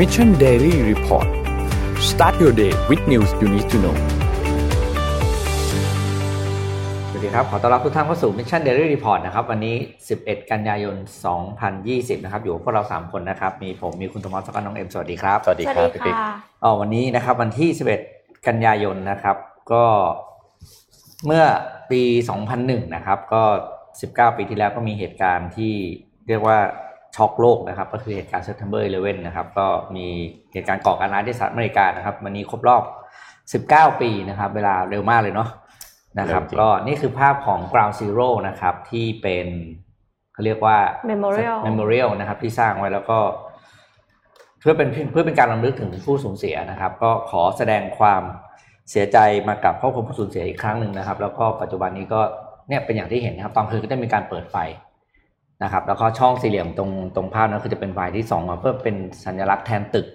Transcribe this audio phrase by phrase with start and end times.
[0.00, 1.28] Mission Daily Report
[2.10, 3.96] start your day with news you need to know
[7.10, 9.76] สวัสดีครับ ขอต้อนรับทุกท่านเข้าสู่ Mission Daily Report นะครับ วันนี้
[10.14, 10.96] 11 กันยายน
[11.60, 16.16] 2020 นะครับ อยู่กับพวกเรา 3 คนนะครับ มีผม มีคุณธมอสกับน้องเอ็ม สวัสดีครับ สวัสดีครับพี่ปิ๊ก
[16.64, 17.68] อ๋อวันนี้นะครับ วันที่
[18.08, 19.36] 11 กันยายนนะครับ
[19.72, 19.84] ก็
[21.26, 21.44] เมื่อ
[21.90, 22.02] ปี
[22.48, 23.42] 2001 นะครับ ก็
[23.92, 25.74] 19 ปีที่แล้วก็มีเหตุการณ์ที่
[26.28, 26.58] เรียกว่า
[27.16, 30.06] ช็อกโลกนะครับ ก็คือเหตุการณ์ September 11 นะครับ ก็มี
[30.52, 32.82] เหตุการณ์ก่อการร้ายที่สหรัฐอเมริกานะครับ วันนี้ครบรอบ
[33.64, 35.48] 19 ปีนะครับ เวลาเร็วมากเลยเนาะ
[36.20, 39.46] นะครับเร็วจริงก็นี่คือภาพของ Ground Zero นะครับ ที่เป็น
[40.32, 40.78] เขาเรียกว่า
[41.10, 43.18] Memorial Memorial นะครับ ที่สร้างไว้แล้วก็
[44.60, 48.22] เพื่อเป็นเพื่อเป็นการรำลึกถึงผู้สูญเสียนะครับ ก็ขอแสดงความ
[48.90, 49.18] เสียใจ
[49.48, 52.20] มากับครอบครัวผู้สูญเสียอีกครั้งหนึ่งนะครับ แล้วก็ปัจจุบันนี้ก็
[52.68, 54.56] เนี่ยเป็นอย่างที่เห็นนะครับ ตอนคืนก็จะมีการเปิดไฟ
[55.62, 60.06] นะครับแล้วก็ช่องสี่เหลี่ยมตรงตรงภาพนั้นคือจะเป็นไฟที่สองมาเพื่อเป็นสัญลักษณ์แทนตึก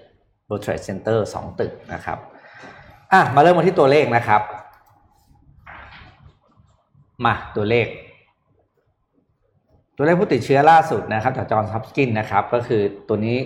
[0.48, 2.17] World Trade Center สองตึกนะครับ
[3.11, 4.42] อะมาเริ่มมาที่ตัวเลขนะครับ
[7.25, 7.88] มาตัวเลข
[9.97, 13.38] ตัวเลขผู้ติดเชื้อล่าสุดนะครับจากจอห์นส์ฮอปกินนะครับ ก็คือตัวนี้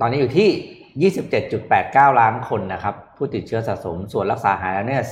[0.00, 1.10] ตอนนี้อยู่ที่
[1.60, 5.02] 27.89 ล้านคนนะครับ ผู้ติดเชื้อสะสมส่วนรักษาหายแล้วเนี่ย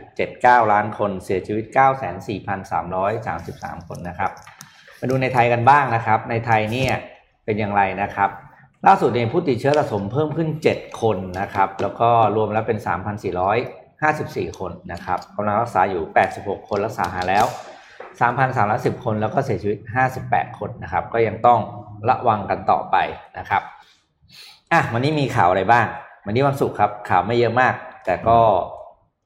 [0.00, 1.64] 18.79 ล้านคน เสียชีวิต
[2.56, 4.30] 94,333 คนนะครับ
[5.04, 6.92] มาดูในไทยกันบ้างนะครับ ในไทยเนี่ย
[7.44, 8.30] เป็นอย่างไรนะครับ
[8.86, 12.78] ล่าสุดเนี่ยผู้ติดเชื้อสะสมเพิ่มขึ้น 7 คนนะครับ แล้วก็รวมแล้วเป็น
[13.68, 16.02] 3,454 คนนะครับกำลังรักษาอยู่
[16.36, 17.44] 86 คนรักษาหายแล้ว
[18.24, 19.78] 3,310 คนแล้วก็เสียชีวิต
[20.18, 21.60] 58 คนนะครับ ก็ยังต้อง
[22.08, 22.96] ระวังกันต่อไป
[23.38, 23.62] นะครับ
[24.72, 25.86] อะวันนี้มีข่าวอะไรบ้าง
[26.26, 28.38] วันนี้วันศุกร์ครับข่าวไม่เยอะมาก แต่ก็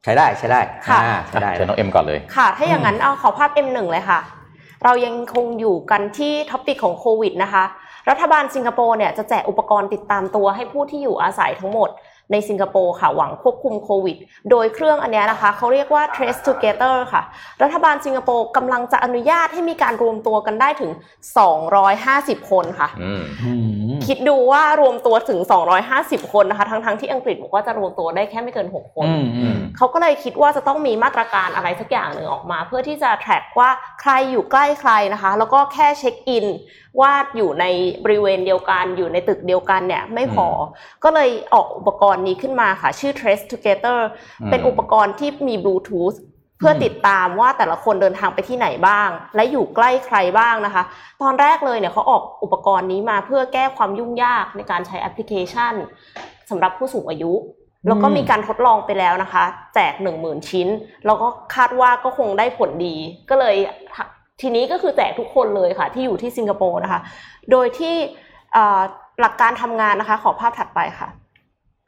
[0.05, 4.21] ใช้ได้ใช้ได้ค่ะอ่าใช้ได้เชิญน้องเอ็มก่อนเลย ค่ะ ถ้าอย่างนั้นเอาขอภาพ M1 เลยค่ะ
[4.85, 7.65] เรายังคงอยู่กันที่ topic ของโควิดนะคะ
[8.11, 11.91] รัฐบาลสิงคโปร์เนี่ยจะแจกอุปกรณ์ติดตามตัวให้ผู้ที่อยู่อาศัยทั้งหมด
[12.33, 14.17] ในสิงคโปร์ค่ะหวังควบคุมโควิด
[14.51, 17.23] โดยเครื่องอันเนี้ยนะคะเขาเรียกว่า Trace Together ค่ะ
[17.63, 20.93] รัฐบาลสิงคโปร์กำลังจะอนุญาตให้มีการรวมตัวกันได้ถึง
[21.71, 23.53] 250 คนค่ะอืมอื
[23.97, 25.41] มคิดดูว่ารวมตัวถึง
[25.87, 36.47] 250 คนนะคะ ทั้งๆที่อังกฤษบอกว่าจะรวมตัวได้แค่ไม่เกิน 6 คนอืมอืมเขาก็เลยคิดว่าจะต้องมีมาตรการอะไรสักอย่างหนึ่งออกมา เพื่อที่จะ track ว่าใครอยู่ใกล้ใครนะคะ แล้วก็แค่เช็คอิน
[37.01, 37.65] ว่าอยู่ใน
[38.05, 40.49] บริเวณเดียวกันอยู่ในตึกเดียวกันเนี่ยไม่พอ
[41.05, 43.99] ก็เลยออกอุปกรณ์นี้ขึ้นมาค่ะ ชื่อ Trace Together
[44.41, 46.15] อืมเป็นอุปกรณ์ที่มีบลูทูธ
[46.59, 50.83] เพื่อติดตามว่าแต่ละคนเดินทางไปที่ไหนบ้าง และอยู่ใกล้ใครบ้างนะคะ
[51.23, 55.75] ตอนแรกเลยเนี่ยเขาออกอุปกรณ์นี้มาเพื่อแก้ความยุ่งยากในการใช้แอปพลิเคชัน
[56.51, 57.33] สำหรับผู้สูงอายุ
[57.89, 59.45] แล้วก็มีการทดลองไปแล้วนะคะ
[59.75, 60.69] แจกหนึ่งหมื่นชิ้น
[61.07, 62.97] แล้วก็คาดว่าก็คงได้ผลดี
[63.31, 63.57] ก็เลย
[64.41, 67.01] ทีนี้ก็คือแจกทุกคนเลยค่ะ ที่อยู่ที่สิงคโปร์นะคะ
[67.51, 67.95] โดยที่
[68.53, 68.81] เอ่อ
[69.21, 71.09] หลักการทำงานนะคะ ขอภาพถัดไปค่ะ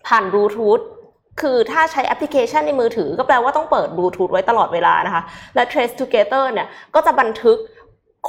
[0.07, 0.81] ผ่านบลูทูธ
[1.41, 5.23] คือถ้าใช้แอปพลิเคชันในมือถือ ก็แปลว่าต้องเปิดบลูทูธไว้ตลอดเวลานะคะ
[5.55, 7.59] และ Trace Together เนี่ยก็จะบันทึก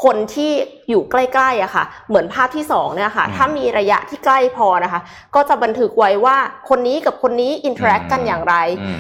[0.04, 0.52] คนที่
[0.90, 5.02] อยู่ใกล้ๆอะค่ะ เหมือนภาพที่สองเนี่ยค่ะอืมถ้ามีระยะที่ใกล้พอนะคะ
[5.36, 6.38] ก็จะบันทึกไว้ว่า
[6.70, 8.98] คนนี้กับคนนี้ interact กันอย่างไรอืม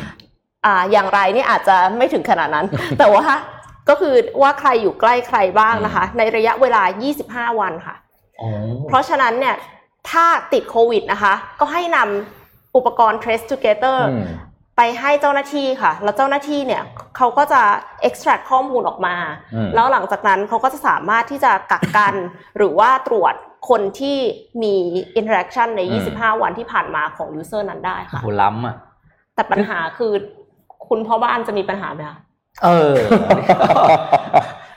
[0.65, 2.65] อ่าอย่างไรเนี่ยอาจจะไม่ถึงขนาดนั้น
[2.99, 3.25] แต่ว่า
[3.89, 6.83] ก็คือว่าใครอยู่ใกล้ใครบ้างนะคะ ในระยะเวลา
[7.51, 7.95] 25 วันค่ะ
[8.41, 8.49] อ๋อ
[8.87, 9.55] เพราะฉะนั้นเนี่ย
[10.09, 14.25] ถ้าติดโควิดนะคะ ก็ให้นำอุปกรณ์ Trace Together อืม
[14.77, 16.83] ไปให้เจ้าหน้าที่ค่ะ แล้วเจ้าหน้าที่เนี่ย
[17.17, 17.61] เขาก็จะ
[18.07, 19.15] extract ข้อมูลออกมา
[19.55, 22.13] อืมแล้วหลังจากนั้นเขาก็จะสามารถที่จะกักกัน
[22.57, 23.33] หรือว่าตรวจ
[23.69, 24.17] คนที่
[24.63, 24.75] มี
[25.19, 25.81] interaction ใน
[26.11, 28.75] 25 วันที่ผ่านมาของ user นั้นได้ค่ะโหล้ำอะ
[29.35, 30.13] แต่ปัญหาคือ
[30.87, 32.19] คุณพ่อบ้านจะมีปัญหาไหมคะ
[32.63, 32.95] เออ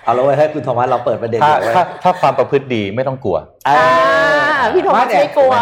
[0.05, 5.53] เอาแล้วไว้ให้คุณโทมัสเราเปิดประเด็นถ้าเดี๋ยวไว้ถ้าถ้าความประพฤติดีไม่ต้องกลัว เอออ่าพี่โทมัสไม่กลัว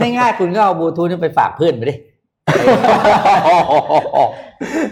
[0.00, 1.94] ง่ายๆคุณก็เอาบลูทูธนี่ไปฝากเพื่อนไปดิ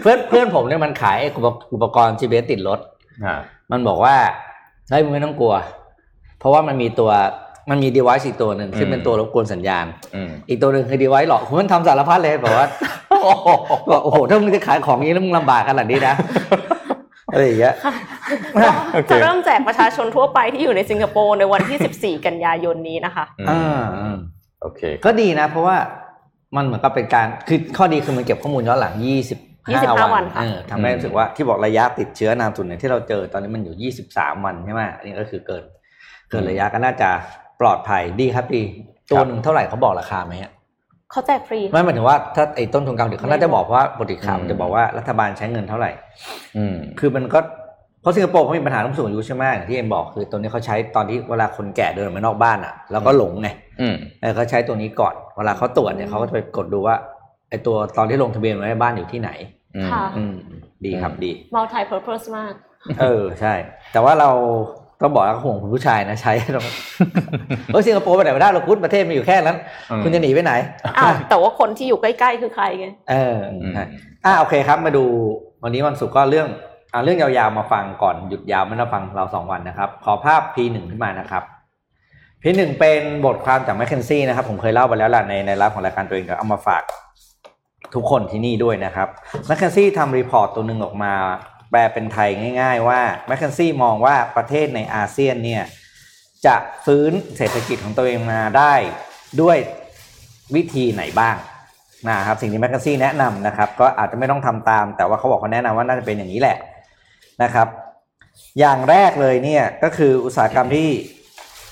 [0.01, 2.79] เพื่อนเพื่อนผมเนี่ยมันขายอุปอุปกรณ์ GPS ติดรถ
[3.25, 3.39] อ่า
[3.71, 4.15] มันบอกว่า
[4.89, 5.53] เฮ้ยมึงไม่ต้องกลัว
[6.39, 7.11] เพราะว่ามันมีตัว
[7.69, 9.85] มันมี device อีกตัวหนึ่งซึ่งเป็นตัวรบกวนสัญญาณ
[10.15, 12.67] อืม อีกตัวหนึ่งคือ device หลอกคุณมันทำสารพัดเลยบอกว่า
[13.91, 16.15] บอกโอ้โหถ้ามึงจะขายของอย่างนี้แล้วมึงลำบากขนาดนี้นะ
[17.33, 17.75] อะไรอย่างเงี้ย
[18.93, 24.17] โอเคจะเริ่มแจกประชาชนทั่วไปที่อยู่ในสิงคโปร์ในวันที่ 14 กันยายนนี้นะคะอือ่ามอืม
[24.61, 25.77] โอเค ก็ดีนะ เพราะว่า
[26.55, 29.05] มันเหมือนกับเป็นการคือข้อดีคือมันเก็บข้อมูลย้อนหลัง25
[29.71, 35.63] 25 วันค่ะเออทำให้รู้สึกว่าที่บอกระยะติดเชื้อนานสุดเนี่ยที่เราเจอตอนนี้มันอยู่ 23 วันใช่ไหมอันนี้ก็คือเกิน
[36.29, 37.09] เกินระยะก็น่าจะ
[37.61, 38.63] ปลอดภัยดีครับดี
[39.11, 40.51] ตัวหนึ่งเท่าไหร่เขาบอกราคาไหมฮะ
[41.11, 45.91] เขาแจกฟรี ไม่หมายถึงว่าถ้าไอ้ต้นทุนกลางเดี๋ยวเขาน่าจะบอกเพราะว่าปกติข่าวอืมมันจะบอกว่ารัฐบาลใช้เงินเท่าไหร่
[46.57, 47.39] อืมคือมันก็
[48.01, 53.49] เพราะสิงคโปร์เขามีปัญหาเรื่องผู้สูงอายุใช่ไหมอย่างที่เอ็มบอกคือตอนนี้เขาใช้ตอนที่เวลาคนแก่เดินออกมานอกบ้านอะ แล้วก็หลงไง
[53.81, 56.95] อืมเออเขาใช้ตัวนี้ก่อนเวลาเขาตรวจเนี่ยเขาก็จะไปกดดูว่า
[57.49, 59.29] ไอตัวตอนที่ลงทะเบียนไว้บ้านอยู่ที่ไหน
[59.75, 60.35] อืมค่ะอืม
[60.85, 62.53] ดีครับอืมดี multi purpose มาก
[63.01, 63.53] เออใช่
[63.91, 64.29] แต่ว่าเรา
[65.01, 66.65] ต้องบอกแล้วก็ห่วงคุณผู้ชายนะใช้ต้อง
[67.67, 69.57] เออสิงคโปร์ไปไหนไม่ได้เราคุณประเทศมีอยู่แค่นั้น
[69.91, 70.53] อืมคุณจะหนีไปไหน
[70.97, 73.37] อ้าวแต่ว่าคนที่อยู่ใกล้ๆคือใครไงเออ
[73.73, 73.83] ใช่
[74.25, 75.03] อ่าโอเคครับ มาดู
[75.63, 76.47] วันนี้วันศุกร์ก็เรื่อง
[76.93, 81.43] อ่าเรื่องยาวๆมาฟังก่อนหยุดยาวไม่ต้องฟังเราสองวันนะครับ ขอภาพ P1 ขึ้นมานะครับ
[82.41, 86.83] P1 เป็นบทความจาก McKinsey นะครับ ผมเคยเล่าไปแล้วแหละในในไลฟ์ของรายการตัวเองก็เอามาฝาก
[87.95, 89.07] ทุกคนที่นี่ด้วยนะครับ
[89.47, 91.13] McKinsey ทำ report ตัวหนึ่งออกมา
[91.71, 92.29] แปลเป็นไทย
[92.61, 95.63] ง่าย ๆ ว่า McKinsey มองว่าประเทศในอาเซียนเนี่ย
[96.45, 96.55] จะ
[96.85, 98.73] ฟื้นเศรษฐกิจของตัวเองมาได้
[99.41, 99.57] ด้วย
[100.55, 101.35] วิธีไหนบ้าง
[102.07, 106.57] นะครับสิ่งที่ McKinsey แนะนำนะครับ ก็อาจจะไม่ต้องทำตาม แต่ว่าเขาบอกเขาแนะนำว่าน่าจะเป็นอย่างนี้แหละ
[107.43, 107.67] นะครับ
[108.59, 110.89] อย่างแรกเลยเนี่ยก็คืออุตสาหกรรมที่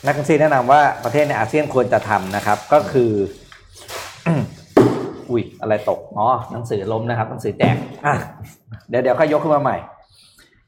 [0.04, 3.12] McKinsey แนะนำว่าประเทศในอาเซียนควรจะทำนะครับ ก็คือ
[5.30, 8.16] อุ้ยอะไรตกอ๋อหนังสือล้มนะครับหนังสือแตกอะ
[8.90, 9.78] เดี๋ยวเดี๋ยวค่อยยกขึ้นมาใหม่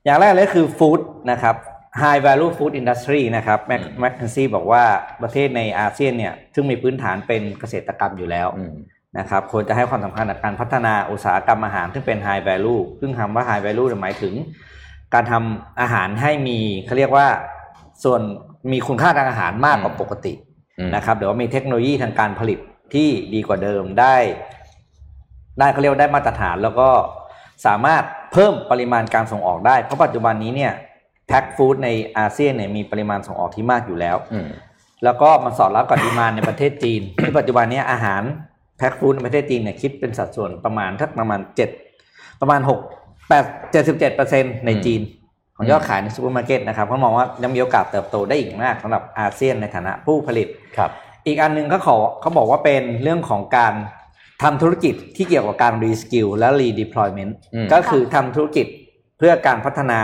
[0.05, 0.99] อย่างแรกเลยคือ food
[1.31, 1.55] นะครับ
[2.01, 4.83] High Value Food Industry นะครับแมค McKinsey บอกว่า
[5.21, 8.73] ประเทศในอาเซียนเนี่ย ซึ่งมีพื้นฐานเป็นเกษตรกรรมอยู่แล้วอืม
[9.17, 14.33] นะครับควรจะให้ความสำคัญกับการพัฒนาอุตสาหกรรมอาหารซึ่งเป็น High Value ซึ่งคำว่า High Value เนี่ยหมายถึง
[15.13, 17.27] การทำอาหารให้มีเขาเรียกว่า
[18.03, 18.21] ส่วน
[18.71, 20.33] มีคุณค่าทางอาหารมากกว่าปกติ
[20.79, 22.59] อืมนะครับหรือว่ามีเทคโนโลยีทางการผลิต
[22.93, 24.15] ที่ดีกว่าเดิมได้
[25.59, 26.89] ได้เขาเรียกว่าได้มาตรฐานแล้วก็
[27.65, 28.03] สามารถ
[28.33, 30.73] เพิ่มปริมาณการส่งออกได้ เพราะปัจจุบันนี้เนี่ย
[31.27, 34.49] pack food ในอาเซียนเนี่ยมีปริมาณส่งออกที่มากอยู่แล้วอืม
[35.03, 38.23] แล้วก็มันสอดรับกับ demand ในประเทศจีนที่ปัจจุบันนี้อาหาร
[38.77, 41.69] pack food ในประเทศจีนเนี่ยคิดเป็นสัดส่วนประมาณทักประมาณเจ็ด
[42.41, 42.79] ประมาณหก
[43.27, 45.01] แปดเจ็ดสิบเจ็ดเปอร์เซ็นต์ในจีน
[45.55, 50.47] ของยอดขายในซูเปอร์มาร์เก็ตนะครับเขามองว่ายังมีโอกาสเติบโตได้อีกมากสำหรับอาเซียนในฐานะผู้ผลิต
[50.77, 50.91] ครับ
[51.27, 53.73] อีกอันหนึ่งก็ขอเขาบอกว่าเป็นเรื่องของการ
[54.43, 58.67] ทำธุรกิจที่เกี่ยวกับการ reskill และ redeployment อืมก็คือทำธุรกิจ
[59.17, 59.99] เพื่อการพัฒนา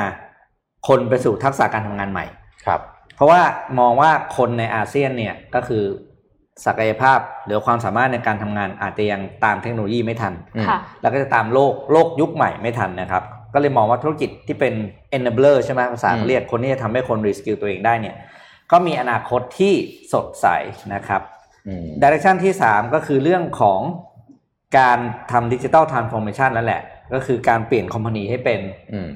[0.88, 2.26] คนไปสู่ทักษะการทำงานใหม่
[2.66, 2.82] ครับ
[3.16, 3.42] เพราะว่า
[3.80, 5.84] มองว่าคนในอาเซียนเนี่ยก็คือ
[6.66, 13.24] ศักยภาพหรือความสามารถในการทำงานอาจจะยังตามเทคโนโลยีไม่ทันอืมค่ะแล้วก็จะตามโลกโลกยุคใหม่ไม่ทันนะครับ
[13.54, 14.74] ก็เลยมองว่าธุรกิจที่เป็น
[15.18, 18.16] enabler ใช่ไหมภาษาอืมเขาเรียกคนที่จะทำให้คน reskill ตัวเองได้เนี่ย
[18.72, 19.74] ก็มีอนาคตที่
[20.14, 20.48] สดใส
[20.94, 21.22] นะครับ
[21.68, 23.82] อืม direction ที่ 3 ก็คือเรื่องของ
[24.78, 24.98] การ
[25.32, 26.82] ทำดิจิ t a ลทรานส์ฟอร์เมชันนั่นแหละ
[27.14, 28.60] ก็คือการเปลี่ยน company ให้เป็น
[28.92, 29.10] อืม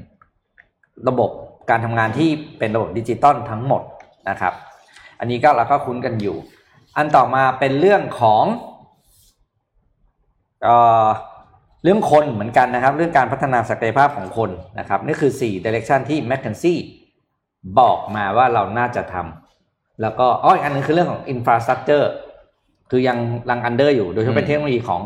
[1.08, 1.30] ระบบ
[1.70, 2.30] การทำงานที่
[2.60, 3.82] เป็นระบบดิจิตอลทั้งหมด
[4.30, 4.54] นะครับ
[5.20, 6.38] อันนี้ก็เราก็คุ้นกันอยู่
[6.98, 8.46] อันต่อมาเป็นเรื่องของ
[10.64, 10.76] เอ่
[11.06, 11.08] อ
[11.84, 16.80] เรื่องคนเหมือนกันนะครับ เรื่องการพัฒนาศักยภาพของคนนะครับนี่คือ 4 direction ที่ m c k เ n นซี่
[17.80, 22.06] บอกมาว่าเราน่าจะทำแล้วก็อ้ออีกอันหนึ่งคือเรื่องของ infrastructure
[22.90, 23.18] คือยัง
[23.50, 25.02] ลัง under อยู่ โดยเฉพาะเป็นอืมเทคโนโลยีของ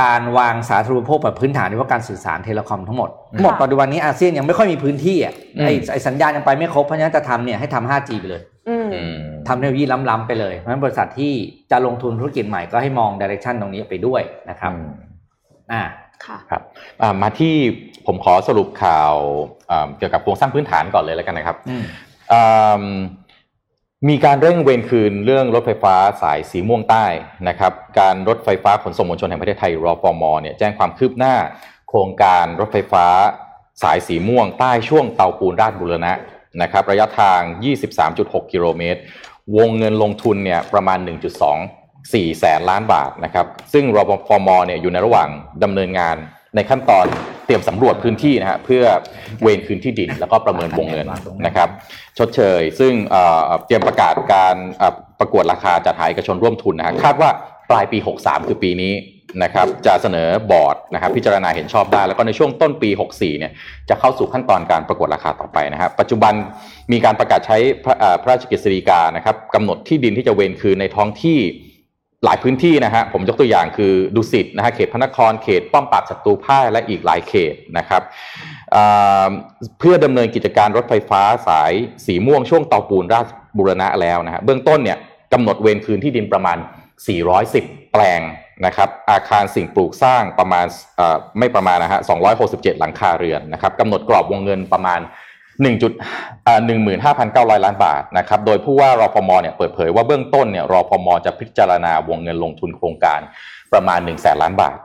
[0.00, 11.32] การวางสาธารณูปโภคแบบพื้นฐานโดยเฉพาะการสื่อสาร telecom ทั้งหมดทั้งหมดปัจจุบันนี้อาเซียนยังไม่ค่อยมีพื้นที่อะอืมไอไอสัญญาณยังไปไม่ครบเพราะฉะนั้นจะทำเนี่ยให้ทำ 5G ไปเลยอืมอืมทำเทคโนโลยีล้ำๆไปเลยเพราะฉะนั้นบริษัทที่
[11.70, 14.90] จะลงทุนธุรกิจใหม่ก็ให้มอง directionตรงนี้ไปด้วยนะครับอืม
[15.72, 15.82] อ่า
[16.24, 16.62] ค่ะครับ
[17.02, 17.54] อ่ามาที่
[18.06, 19.14] ผมขอสรุปข่าว
[19.70, 21.76] อ่าเกี่ยวกับโครงสร้างพื้นฐานก่อนเลยแล้วกันนะครับอื
[24.08, 27.04] มีการเร่งเวรคืนเรื่องรถไฟฟ้าสายสีม่วงใต้
[27.48, 31.34] นะครับ การรถไฟฟ้าขนส่งมวลชนแห่งประเทศไทยรอฟอมเนี่ยแจ้งความคืบหน้า
[31.88, 33.06] โครงการรถไฟฟ้า
[33.82, 36.12] สายสีม่วงใต้ช่วงเตาปูนราชบุรณะ
[36.62, 37.40] นะครับ ระยะทาง
[37.96, 39.00] 23.6 กิโลเมตร
[39.56, 40.98] วงเงินลงทุนเนี่ยประมาณ
[41.54, 45.28] 1.2 4 แสนล้านบาทนะครับ ซึ่งรอฟอมเนี่ยอยู่ในระหว่าง
[45.62, 46.16] ดำเนินงาน
[46.56, 47.06] ในขั้นตอน
[47.46, 48.82] เตรียมสำรวจพื้นที่นะฮะเพื่อ
[49.42, 51.06] เวรคืนที่ดิน แล้วก็ประเมินวงเงิน
[51.46, 51.68] นะครับ
[52.18, 52.92] ชดเชย ซึ่ง
[53.66, 54.56] เตรียมประกาศการ
[55.20, 57.30] ประกวดราคาจัดหาเอกชนร่วมทุนนะฮะคาดว่า
[57.70, 58.94] ปลายปี 63 คือปีนี้
[59.42, 63.52] นะครับจะเสนอบอร์ดนะครับพิจารณาเห็นชอบได้ แล้วก็ในช่วงต้นปี 64เนี่ย
[63.88, 66.34] จะเข้าสู่ขั้นตอนการประกวดราคาต่อไปนะครับปัจจุบัน
[66.92, 67.58] มีการประกาศใช้
[68.22, 71.38] พระราชกฤษฎีกานะครับกำหนดที่ดินที่จะเวรคืนในท้องที่
[72.26, 78.02] หลายพื้นที่นะฮะผมยกตัวอย่างคือดุสิตนะฮะเขตพระนครเขตป้อมปราบศัตรูพ่ายและอีกหลายเขตนะครับ
[79.78, 81.72] เพื่อดำเนินกิจการรถไฟฟ้าสาย
[82.06, 84.98] สีม่วงช่วงเตาปูนราชบุรณะแล้วนะฮะเบื้องต้นเนี่ย
[85.32, 86.58] กำหนดเวรคืนที่ดินประมาณ
[87.26, 88.20] 410 แปลง
[88.66, 90.66] นะครับอาคารสิ่งปลูกสร้างประมาณ
[91.38, 92.00] ไม่ประมาณนะฮะ
[92.40, 95.00] 267 หลังคาเรือนนะครับกำหนดกรอบวงเงินประมาณ
[95.64, 95.92] 1จุด
[96.46, 96.60] อ่า
[97.56, 103.20] 15,900ล้านบาทนะครับ โดยผู้ว่ารอฟมเนี่ยเปิดเผยว่าเบื้องต้นเนี่ยรอฟมจะพิจารณาวงเงินลงทุนโครงการ
[103.72, 104.76] ประมาณ1 0 0 0 0แล้านบาท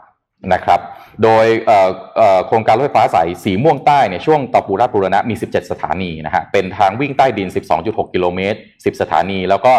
[0.54, 0.80] นะครับ
[1.24, 1.46] โดย
[2.48, 7.48] โครงการรถไฟฟ้าสายสีม่วงใต้เนี่ยช่วงตอปูราชบุรณะมี 17 สถานีนะฮะ เป็นทางวิ่งใต้ดิน
[7.82, 9.74] 12.6 กิโลเมตร 10 สถานี แล้วก็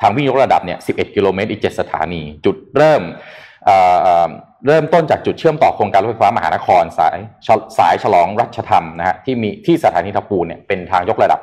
[0.00, 3.02] ทางวิ่งยกระดับเนี่ย 11 กิโลเมตรอีก 7 สถานี จุดเริ่ม
[4.66, 7.18] เริ่มต้นจากจุดเชื่อมต่อโครงการรถไฟฟ้ามหานครสาย
[7.78, 11.40] สายฉลองรัชธรรมนะฮะที่มีที่สถานีทับปูนเนี่ยเป็นทางยกระดับ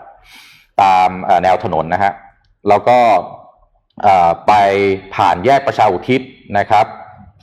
[0.81, 1.09] ตาม
[1.43, 2.11] แนวถนนนะฮะ
[2.69, 2.97] แล้วก็
[4.47, 4.53] ไป
[5.15, 6.21] ผ่านแยกประชาอุทิศ
[6.57, 6.85] นะครับ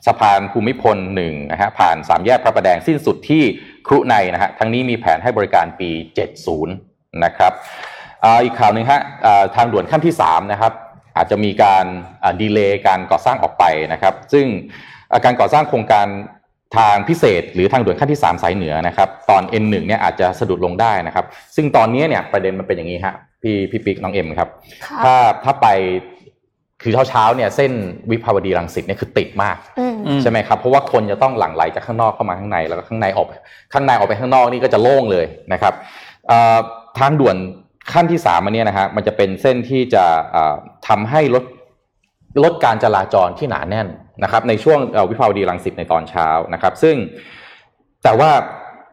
[0.06, 3.42] สะพานภูมิพลหนึ่งนะฮะผ่านสามแยกพระประแดงสิ้นสุดที่
[3.86, 5.90] ครุในนะฮะทั้งนี้มีแผนให้บริการปี
[6.56, 7.52] 70 นะครับ
[8.24, 9.00] อ,อีกข่าวหนึ่งฮะ
[9.56, 10.72] ทางด่วนขั้นที่3นะครับ
[11.16, 11.84] อาจจะมีการ
[12.40, 14.46] ดีเลย์การก่อสร้างออกไปนะครับ ซึ่ง
[15.24, 16.06] การก่อสร้างโครงการ
[16.76, 21.24] ทางพิเศษ หรือทางด่วนขั้นที่ 3 สายเหนือนะครับตอน N1 เนี่ยอาจจะสะดุดลงได้นะครับ
[21.56, 24.48] ซึ่งตอนนี้เนี่ยประเด็นมันเป็นอย่างนี้ฮะพี่พี่ปิ๊กน้องเอ็มครับ
[24.86, 25.66] ค่ะถ้าถ้าไป
[26.82, 27.72] คือเช้าเช้าๆเนี่ยเส้น
[28.10, 33.26] วิภาวดีรังสิตเนี่ยคือติดมากอืมอืมใช่ไหมครับเพราะว่าคนจะต้องหลั่งไหลจากข้างนอกเข้ามาข้างในแล้วก็ข้างในออก
[33.72, 35.74] ข้างในออกไปข้างนอกนี่ก็จะโล่งเลยนะครับ
[36.28, 36.58] เอ่อ
[36.98, 37.36] ทางด่วน
[37.92, 40.56] ขั้นที่สามอันเนี้ยนะฮะมันจะเป็นเส้นที่จะเอ่อ
[40.88, 41.44] ทำให้ลด
[42.44, 43.88] ลดการจราจรที่หนาแน่น
[44.22, 44.78] นะครับ ในช่วง
[45.10, 46.96] วิภาวดีรังสิตในตอนเช้านะครับ ซึ่ง
[48.04, 48.30] แต่ว่า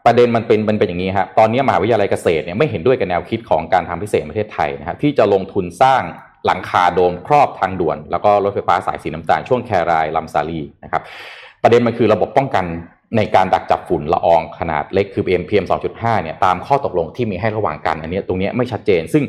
[0.06, 6.02] ประเด็นมันเป็นมันเป็นอย่างนี้ครับตอนนี้มหาวิทยาลัยเกษตรเนี่ยไม่เห็นด้วยกับแนวคิดของการทำพิเศษประเทศไทยนะครับที่จะลงทุนสร้าง
[6.46, 11.02] หลังคาโดมครอบทางด่วน แล้วก็รถไฟฟ้าสายสีน้ำตาลช่วงแครายลำซาลีนะครับ
[11.64, 12.66] ประเด็นมันคือระบบป้องกัน
[13.18, 19.24] ในการดักจับฝุ่นละอองขนาดเล็กคือ PM PM 2.5เนี่ยตามข้อตกลงที่มีให้ระหว่างกันอันนี้ตรงนี้ไม่ชัดเจน ซึ่ง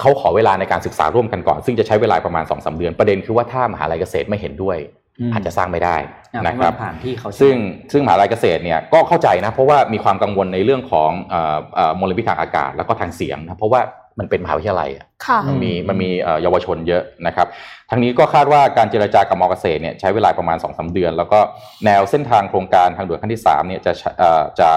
[0.00, 4.78] เขาขอเวลาในการศึกษาร่วมกันก่อน ซึ่งจะใช้เวลาประมาณ2อสเดือน ประเด็นคือว่าถ้ามหาลัยเกษตรไม่เห็นด้วย
[5.18, 5.96] อืมอาจจะสร้างไม่ได้
[6.34, 7.56] อะนะเพคราะรัมับนผ่านที่เขาใช่ไหมซึ่ง
[7.92, 13.80] ซึ่งมหาลัยเกษตรเนี่ยก็เข้าใจนะ เพราะว่ามีความกังวลในเรื่องของเอ่อเอ่อมลพิษทางอากาศ แล้วก็ทางเสียงนะเพราะว่า
[14.18, 17.46] มันเป็นมหาวิทยาลัยอะค่ะมันมีมันมีเอ่อเยาวชนเยอะนะครับ
[17.90, 21.38] ทั้งนี้ก็คาดว่าการเจรจากับมอเกษตรเนี่ยใช้เวลาประมาณ2อสเดือน แล้วก็
[21.84, 24.68] แนวเส้นทางโครงการทางด่วนขั้นที่3เนี่ยจะใช้เอ่อจะ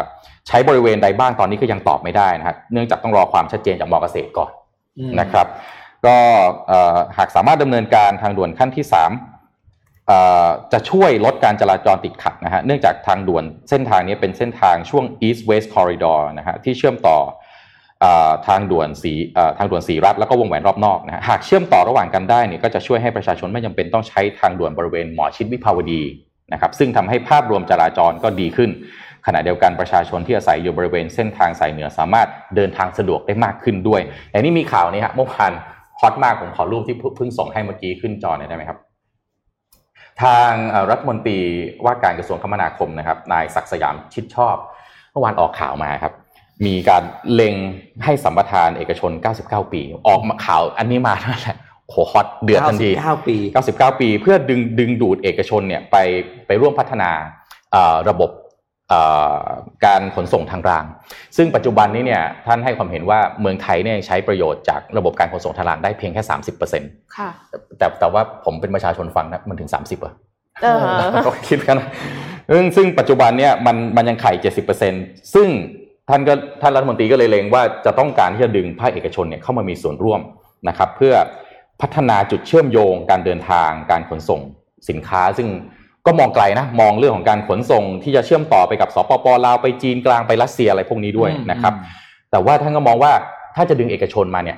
[0.47, 4.64] ใช้บริเวณใดบ้างตอนนี้ก็ยังตอบไม่ได้นะฮะเนื่องจากต้องรอความชัดเจนจากมอเกษตรก่อนอืม
[5.19, 5.47] นะครับ
[6.05, 6.17] ก็
[7.17, 17.17] หากสามารถดำเนินการทางด่วนขั้นที่3เอ่อจะช่วยลดการจราจรติดขัดนะฮะเนื่องจากทางด่วนเส้นทางนี้เป็นเส้นทางช่วง East West Corridor นะฮะที่เชื่อมต่อ
[18.03, 18.05] อ
[18.47, 19.13] ทางด่วนสี
[19.57, 26.01] ทางด่วนสีรัฐแล้วก็วงแหวนรอบนอกนะฮะหากเชื่อมต่อระหว่างกันได้เนี่ยก็จะช่วยให้ประชาชนไม่จำเป็นต้องใช้ทางด่วนบริเวณหมอชิดวิภาวดี
[26.53, 28.69] นะครับซึ่งทำให้ภาพรวมจราจรก็ดีขึ้น
[29.25, 35.51] ขณะเดียวกันประชาชนที่อาศัยอยู่บริเวณเส้นทางสายเหนือสามารถเดินทางสะดวกได้มากขึ้นด้วยแต่นี่มีข่าวนี้ฮะเมื่อวาน
[35.99, 38.79] ฮอตมากผมขอรูปที่เพิ่งส่งให้เมื่อกี้ขึ้นจอหน่อยได้ไหมครับ
[40.23, 41.39] ทางเอ่อรัฐมนตรี
[41.85, 44.55] ว่าการกระทรวงคมนาคมนะครับ นายศักดิ์สยามชิดชอบ
[45.11, 46.13] เมื่อวานออกข่าวมาครับ
[46.65, 47.03] มีการ
[47.33, 47.55] เล็ง
[48.03, 49.11] ให้สัมปทานเอกชน
[49.43, 51.57] 99 ปี ออกมาข่าวอันนี้มาเท่านั้นแหละ
[51.89, 53.35] โหฮอตเดือดทันที99 ปี
[53.69, 55.95] 99 ปี เพื่อดึงดึงดูดเอกชนเนี่ยไป
[56.47, 57.09] ไปร่วมพัฒนา
[57.71, 58.44] เอ่อระบบเอ่อ
[59.85, 60.85] การขนส่งทางราง
[61.37, 66.23] ซึ่งปัจจุบันนี้เนี่ยท่านให้ความเห็นว่าเมืองไทยเนี่ยยังใช้ประโยชน์จากระบบการขนส่งทางรางได้เพียงแค่
[66.69, 67.29] 30%ค่ะ
[67.77, 70.13] แต่แต่ว่าผมเป็นประชาชนฟังนะมันถึง 30อะ
[70.63, 70.81] เออ
[71.25, 71.87] ก็คิดกันนะ
[72.51, 74.33] ซึ่งซึ่งปัจจุบันเนี่ยมันมันยังไข่
[74.83, 75.47] 70%ซึ่ง
[76.09, 80.21] ท่านก็ท่านรัฐมนตรีก็เลยเลงว่าจะต้องการที่จะดึงภาคเอกชนเนี่ยเข้ามามีส่วนร่วม
[80.67, 81.13] นะครับ เพื่อ
[81.81, 84.41] พัฒนาจุดเชื่อมโยงการเดินทางการขนส่ง
[84.89, 85.47] สินค้าซึ่ง
[86.05, 91.73] ก็มองไกลนะมองเรื่องของการขนส่งที่จะเชื่อมต่อไปกับสปปลาวไปจีนกลางไปรัสเซียอะไรพวกนี้ด้วยนะครับ
[92.31, 93.11] แต่ว่าท่านก็มองว่า
[93.55, 94.57] ถ้าจะดึงเอกชนมาเนี่ย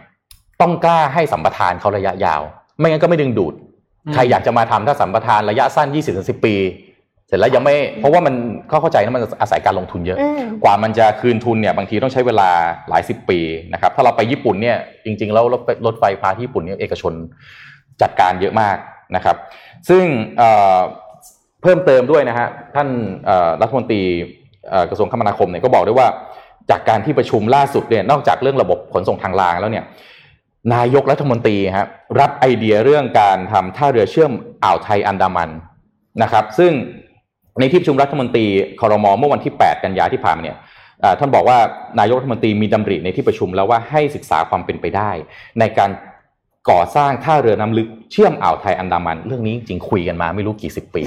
[0.61, 2.41] ต้องกล้าให้สัมปทานเขาระยะยาว
[2.77, 3.53] ไม่งั้นก็ไม่ดึงดูด
[4.05, 5.87] อืมใครอยากจะมาทำถ้าสัมปทานระยะสั้น
[6.17, 6.55] 20-10 ปี
[7.27, 8.35] เสร็จแล้วยังไม่เพราะว่ามัน
[8.67, 12.49] เขาเข้าใจนะมันอาศัยการลงทุนเยอะอืมกว่ามันจะคืนทุนเนี่ยบางทีต้องใช้เวลา
[12.89, 13.39] หลายสิบปี
[13.73, 17.13] นะครับถ้าเราไปญี่ปุ่นเนี่ยจริง ๆ แล้วรถไฟรถไฟฟ้าที่ญี่ปุ่นเนี่ยเอกชน
[18.01, 18.77] จัดการเยอะมาก
[19.15, 19.35] นะครับ
[19.89, 20.03] ซึ่ง
[20.37, 22.87] เอ่อเพิ่มเติมด้วยนะฮะท่าน
[23.61, 24.01] รัฐมนตรี
[24.89, 26.07] กระทรวงคมนาคมเนี่ยก็บอกด้วยว่า
[26.71, 29.83] จากการที่ประชุมล่าสุดเนี่ยนอกจากเรื่องระบบขนส่งทางรางแล้วเนี่ย
[30.75, 31.87] นายกรัฐมนตรีฮะ
[32.19, 34.31] รับไอเดียเรื่องการทำท่าเรือเชื่อม
[34.63, 35.49] อ่าวไทยอันดามัน
[36.23, 36.71] นะครับ ซึ่ง
[37.59, 38.45] ในที่ประชุมรัฐมนตรี
[38.81, 40.57] คอรมอเมื่อวันที่ 8 กันยาที่ผ่านมาเนี่ย
[41.19, 41.57] ท่านบอกว่า
[41.99, 45.11] นายกรัฐมนตรีมีดำริในที่ประชุมแล้วว่าให้ศึกษาความเป็นไปได้
[45.59, 45.89] ในการ
[46.69, 51.03] ก่อสร้างท่าเรือน้ำลึกเชื่อมอ่าวไทยอันดามัน เรื่องนี้จริงคุยกันมาไม่รู้กี่สิบปี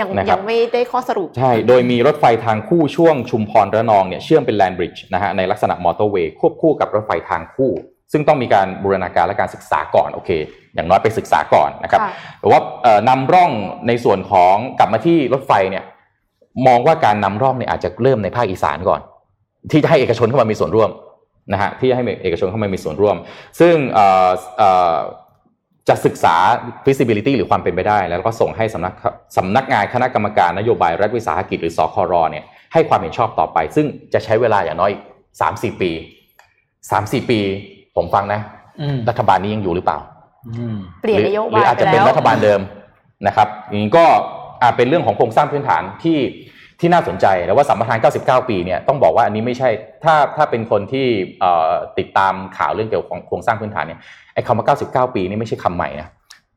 [0.00, 7.72] ยังนะครับยังไม่ได้ข้อสรุป ใช่ โดยมีรถไฟทางคู่ช่วงชุมพรระนองเนี่ยเชื่อมเป็นแลนบริดจ์นะฮะในลักษณะมอเตอร์เวย์ควบคู่กับรถไฟทางคู่
[8.12, 10.30] ซึ่งต้องมีการบูรณาการและการศึกษาก่อนโอเค
[10.74, 12.10] อย่างน้อยไปศึกษาก่อนนะครับค่ะ
[12.40, 13.50] แต่ว่าเอ่อนำร่อง
[13.88, 15.84] ในส่วนของกลับมาที่รถไฟเนี่ย
[16.66, 19.00] มองว่าการนำร่องเนี่ยอาจจะเริ่มในภาคอีสานก่อน
[19.70, 20.90] ที่จะให้เอกชนเข้ามามีส่วนร่วม
[21.52, 23.16] นะฮะที่จะให้เอกชนเข้ามามีส่วนร่วม
[23.60, 24.96] ซึ่งเอ่อเอ่อ
[25.88, 26.34] จะศึกษา
[26.84, 28.94] feasibility หรือความเป็นไปได้ แล้วก็ส่งให้สำนัก
[29.36, 34.92] สำนักงานคณะกรรมการนโยบายรัฐวิสาหกิจหรือสครเนี่ยให้ความเห็นชอบต่อไป ซึ่งจะใช้เวลาอย่างน้อย
[35.40, 35.90] สามสี่ปี
[36.90, 37.40] สามสี่ปี
[37.96, 38.40] ผมฟังนะ
[38.80, 39.98] อืมรัฐบาลนี้ยังอยู่หรือเปล่า
[40.48, 42.60] อืมเปลี่ยนนโยหรืบายอาจไปจะเป็นแล้วรัฐบาลเดิม
[43.26, 44.06] นะครับอย่างนี้ก็
[44.62, 46.18] อาจเป็นเรื่องของโครงสร้างพื้นฐานที่
[46.84, 49.68] ที่น่าสนใจแต่ว่าสัมปทาน 99 ปีเนี่ยต้องบอกว่าอันนี้ไม่ใช่
[50.04, 51.06] ถ้าถ้าเป็นคนที่
[51.40, 53.98] เอ่อติดตามข่าวเรื่องเกี่ยวกับโครงสร้างพื้นฐานเนี่ย
[54.34, 56.08] ไอ้คำว่า 99 ปีนี่ไม่ใช่คำใหม่นะ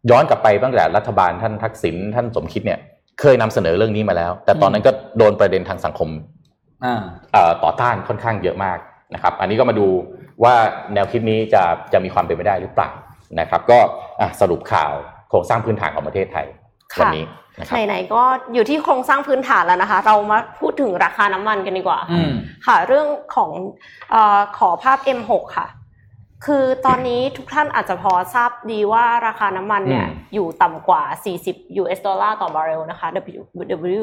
[0.10, 2.80] ย้อนกลับไปตั้งแต่รัฐบาลท่านทักษิณท่านสมคิดเนี่ย
[3.22, 6.10] เคยนำเสนอเรื่องนี้มาแล้ว แต่ตอนนั้นก็โดนประเด็นทางสังคม
[6.86, 7.02] อ่า
[7.34, 8.78] เอ่อต่อต้านค่อนข้างเยอะมาก
[9.14, 9.88] นะครับ อันนี้ก็มาดู
[10.44, 10.56] ว่า
[10.94, 12.90] แนวคิดนี้จะจะมีความเป็นไปได้หรือเปล่า
[13.40, 13.80] นะครับ ก็
[14.22, 14.94] อะสรุปข่าว
[15.30, 16.48] โครงสร้างพื้นฐานของประเทศไทย
[16.94, 17.47] ค่ะวันนี้นะครับ
[17.88, 18.22] ไหนๆก็
[18.54, 22.32] อยู่ที่โครงสร้างพื้นฐานแล้วนะคะ เรามาพูดถึงราคาน้ำมันกันดีกว่าอืม
[22.68, 23.52] ค่ะ เรื่องของ
[24.12, 25.68] เออขอภาพ M6 ค่ะ
[26.46, 31.02] คือตอนนี้ทุกท่านอาจจะพอทราบดีว่าราคาน้ำมันเนี่ยอืมอยู่ต่ำกว่า
[31.44, 33.08] 40 US ดอลลาร์ต่อบาร์เรลนะคะ
[33.40, 33.42] W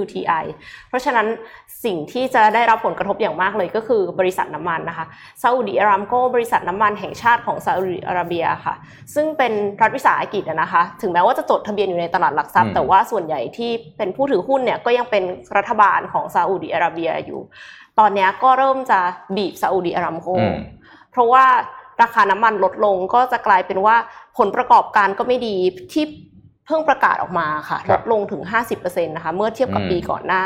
[0.01, 0.45] WTI
[0.89, 1.27] เพราะฉะนั้น
[1.85, 5.07] สิ่งที่จะได้รับผลกระทบอย่างมากเลยก็คือบริษัทน้ำมันนะคะ
[5.43, 8.75] ซาอุดิอารามโกบริษัทน้ำมันแห่งชาติของซาอุดิอาระเบียค่ะ
[9.15, 15.25] ซึ่งเป็นรัฐวิสาหกิจอะนะคะ ถึงแม้ว่าจะจดทะเบียนอยู่ในตลาดหลักทรัพย์ แต่ว่าส่วนใหญ่ที่เป็นผู้ถือหุ้นเนี่ยก็ยังเป็น
[15.57, 17.41] รัฐบาลของซาอุดิอาระเบียอยู่
[17.99, 19.01] ตอนเนี้ยก็เริ่มจะ
[19.37, 20.57] บีบซาอุดิอารามโกอืม
[21.13, 21.45] เพราะว่า
[22.03, 23.97] ราคาน้ำมันลดลงก็จะกลายเป็นว่า
[24.39, 25.57] ผลประกอบการก็ไม่ดี
[25.93, 26.05] ที่
[26.67, 28.43] เพิ่งประกาศออกมาค่ะครัลบดลงถึง
[28.75, 30.45] 50%นะคะเมื่อเทียบกับอืมปีก่อนหน้า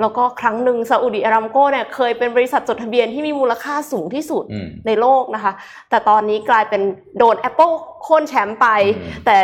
[0.00, 5.52] แล้วก็ครั้งหนึ่งซาอุดิอารามโกเนี่ยเคยเป็นบริษัทจดทะเบียนที่มีมูลค่าสูงที่สุดอืมในโลกนะคะ
[5.90, 6.82] แต่ตอนนี้กลายเป็น
[7.18, 8.66] โดน Apple โค่นแชมป์ไป
[8.98, 9.36] อืมแต่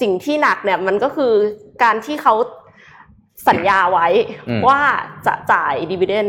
[0.00, 1.32] สิ่งที่หนักเนี่ยมันก็คือ
[1.82, 2.34] การที่เขา
[3.48, 4.06] สัญญาไว้
[4.48, 4.80] อืมว่า
[5.26, 6.28] จะจ่ายดีเวเดน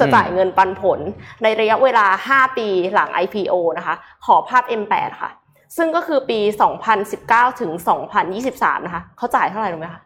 [0.00, 1.00] จะจ่ายเงินปันผล
[1.42, 3.94] ในระยะเวลา 5 ปีหลัง IPO นะคะ
[4.26, 5.30] ขอภาพ M8 ค่ะ
[5.76, 6.40] ซึ่งก็คือปี
[7.00, 7.72] 2019 ถึง
[8.28, 10.02] 2023 นะคะ เขาจ่ายเท่าไหร่รู้ไหมคะ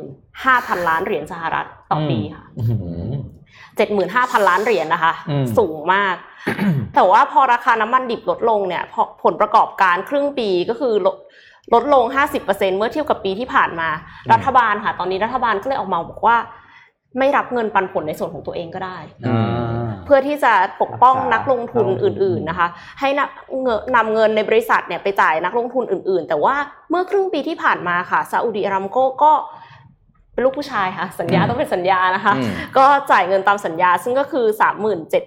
[0.00, 2.64] 75,000 ล้านเหรียญสหรัฐต่อปีค่ะอื
[3.10, 3.14] ม
[3.78, 6.16] 75,000 ล้านเหรียญนะคะอืมสูงมาก
[6.94, 11.16] แต่ว่าพอราคาน้ำมันดิบลดลงเนี่ยพอผลประกอบการครึ่งปีก็คือลด
[11.74, 12.04] ลดลง
[12.40, 16.36] 50%เมื่อเทียบกับปีที่ผ่านมาอืมรัฐบาลค่ะ ตอนนี้รัฐบาลก็เลยออกมาบอกว่า
[17.18, 22.68] ไม่รับเงินปันผลในส่วนของตัวเองก็ได้อ่าเพื่อที่จะปกป้องรักษานักลงทุนนักลงทุนอื่น ๆนะคะ
[23.00, 26.54] ให้นำเงินนำเงินในบริษัทเนี่ยไปจ่ายนักลงทุนอื่น ๆ แต่ว่า
[26.90, 29.32] เมื่อครึ่งปีที่ผ่านมาค่ะซาอุดิอารามโกก็
[30.32, 34.46] เป็นลูกผู้ชายค่ะ สัญญาต้องเป็นสัญญานะคะอืมก็จ่ายเงินตามสัญญา ซึ่งก็คือ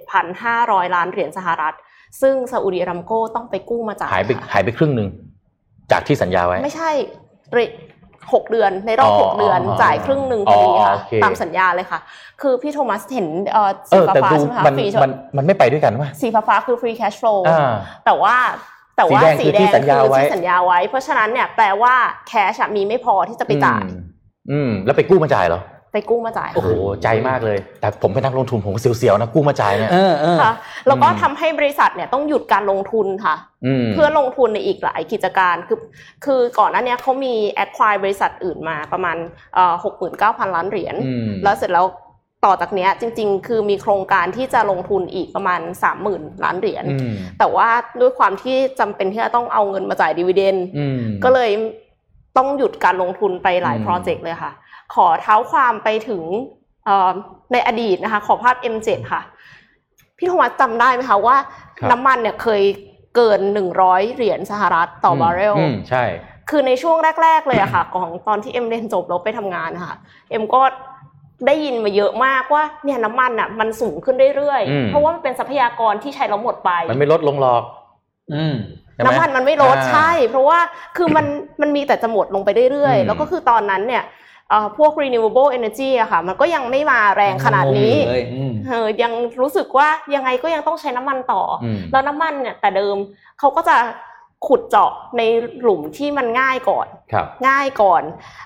[0.08, 1.76] 37,500 ล้านเหรียญสหรัฐ
[2.22, 5.10] ซึ่งซาอุดิอารามโกต้องไปกู้มาจ่ายหายไปค่ะหายไปครึ่งหนึ่ง
[5.92, 6.92] จากที่สัญญาไว้ ไม่ใช่
[8.30, 12.00] เรหกเดือนในรอบอ๋อหกเดือนอ๋อจ่ายครึ่งหนึ่งพอดีค่ะอ๋อโอเคตามสัญญาเลยค่ะ
[12.42, 17.74] คือพี่โทมัสเห็นเอ่อเอสีอแต่ฟ้าดูๆใช่ไหมคะมันฟรีมันมันไม่ไปด้วยกันวะสีฟ้าๆคือ free cash flow อ่า
[18.06, 18.36] แต่ว่า
[18.98, 21.94] แต่ว่าสีสีแดแดงงคือที่สัญญาไว้ที่สัญญาไว้ เพราะฉะนั้นเนี่ยแปลว่า
[22.28, 24.02] แคชมีไม่พอที่จะไปจ่าย อืม
[24.52, 25.62] อืมแล้วไปกู้มาจ่ายเหรอ
[25.96, 26.72] ไปกู้มาจ่ายโอ้โห
[27.04, 30.54] ใจมากเลย แต่ผมเป็นนักลงทุนผมก็เสียวๆนะกู้มาจ่ายเนี่ยเออเออค่ะ
[30.88, 35.80] แล้วก็อืมทำให้บริษัทเนี่ยต้องหยุดการลงทุนค่ะอืมเพื่อลงทุนในอีกหลายกิจการคือ
[36.26, 39.18] คือก่อนหน้าเนี้ยเขามี acquire บริษัทอื่นมาประมาณ
[39.84, 41.86] หกหมื่นเก้าพันล้านเหรียญอืมแล้วเสร็จแล้ว
[42.46, 47.70] ต่อจากเนี้ยจริงๆ คือมีโครงการที่จะลงทุนอีกประมาณสามหมื่นล้านเหรียญอืมแต่ว่า
[48.02, 51.52] ด้วยความที่จำเป็นที่จะต้องเอาเงินมาจ่าย dividend อืมก็เลย
[52.38, 54.52] ต้องหยุดการลงทุนไปหลายอืมโปรเจกต์เลยค่ะ
[54.94, 56.24] ขอเท้าความไปถึง
[56.86, 57.12] เอ่อ
[57.54, 59.22] ในอดีตนะคะขอภาพ M7 ค่ะ
[60.18, 61.38] พี่โทมัสจำได้ไหมคะว่า
[61.80, 62.62] ครับน้ำมันเนี่ยเคย
[63.16, 63.42] เกิน
[63.78, 66.04] 100 เหรียญสหรัฐต่อบาร์เรลอืมใช่
[66.50, 69.96] คือในช่วงแรก ๆ เลยอะค่ะ ของตอนที่เอ็มเรียนจบแล้วไปทำงานนะคะ
[70.30, 70.62] เอ็มก็
[71.48, 77.64] ได้ยินมาเยอะมากว่าเนี่ยน้ำมันอะมันสูงขึ้นเรื่อยอืมๆเพราะว่ามันเป็นทรัพยากรที่ใช้แล้วหมดไป มันไม่ลดลงหรอก
[78.34, 78.56] อืม
[78.94, 80.60] ใช่ไหน้ำมันมันไม่ลดอ่าใช่ เพราะว่า
[80.98, 81.26] คือมัน
[81.62, 84.25] มันมีแต่จะหมดลงไปเรื่อยอืๆมแล้วก็คือตอนนั้นเนี่ยเอ่อ
[84.78, 92.98] พวก renewable energy อะค่ะ มันก็ยังไม่มาแรงขนาดนี้งงเลยอืมเออยังรู้สึกว่ายังไงก็ยังต้องใช้น้ำมันต่อออืมแล้วน้ำมันเนี่ยแต่เดิม
[93.40, 93.78] เขาก็จะ
[94.48, 95.22] ขุดเจาะใน
[95.62, 98.04] หลุมที่มันง่ายก่อนครับง่ายก่อน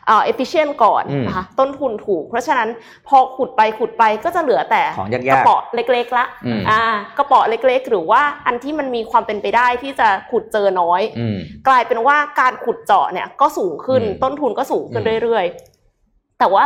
[0.08, 2.70] เอ่อ efficient ก่อนอืมนะคะต้นทุนถูก เพราะฉะนั้น
[3.08, 6.82] พอขุดไปขุดไปก็จะเหลือแต่ของยากๆกระเป๋อเล็ก ๆ ละอืมอ่า
[7.18, 15.79] กระเป๋อเล็ก ๆ หรือว่าอันที่มันมีความเป็นไปได้ที่จะขุดเจอน้อยอืมกลายเป็นว่าการขุดเจาะเนี่ยก็สูงขึ้นอืมต้นทุนก็สูงขึ้นอืมเรื่อยๆ
[16.40, 16.64] แต่ว่า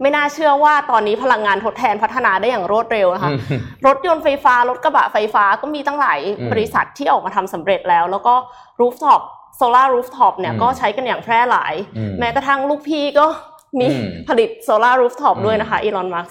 [0.00, 8.34] ไม่น่าเชื่อว่าตอนนี้พลังงานทดแทนพัฒนาได้อย่างรวดเร็วนะคะอืมรถยนต์ไฟฟ้ารถกระบะไฟฟ้าก็มีตั้งหลายอืมบริษัทที่ออกมาทำสำเร็จแล้ว แล้วก็
[8.80, 9.20] rooftop
[9.60, 13.26] solar rooftop เนี่ยอืมก็ใช้กันอย่างแพร่หลายอืมแม้กระทั่งลูกพี่ก็
[13.78, 16.30] มีอืมผลิต solar rooftop อืมด้วยนะคะอีลอนมัส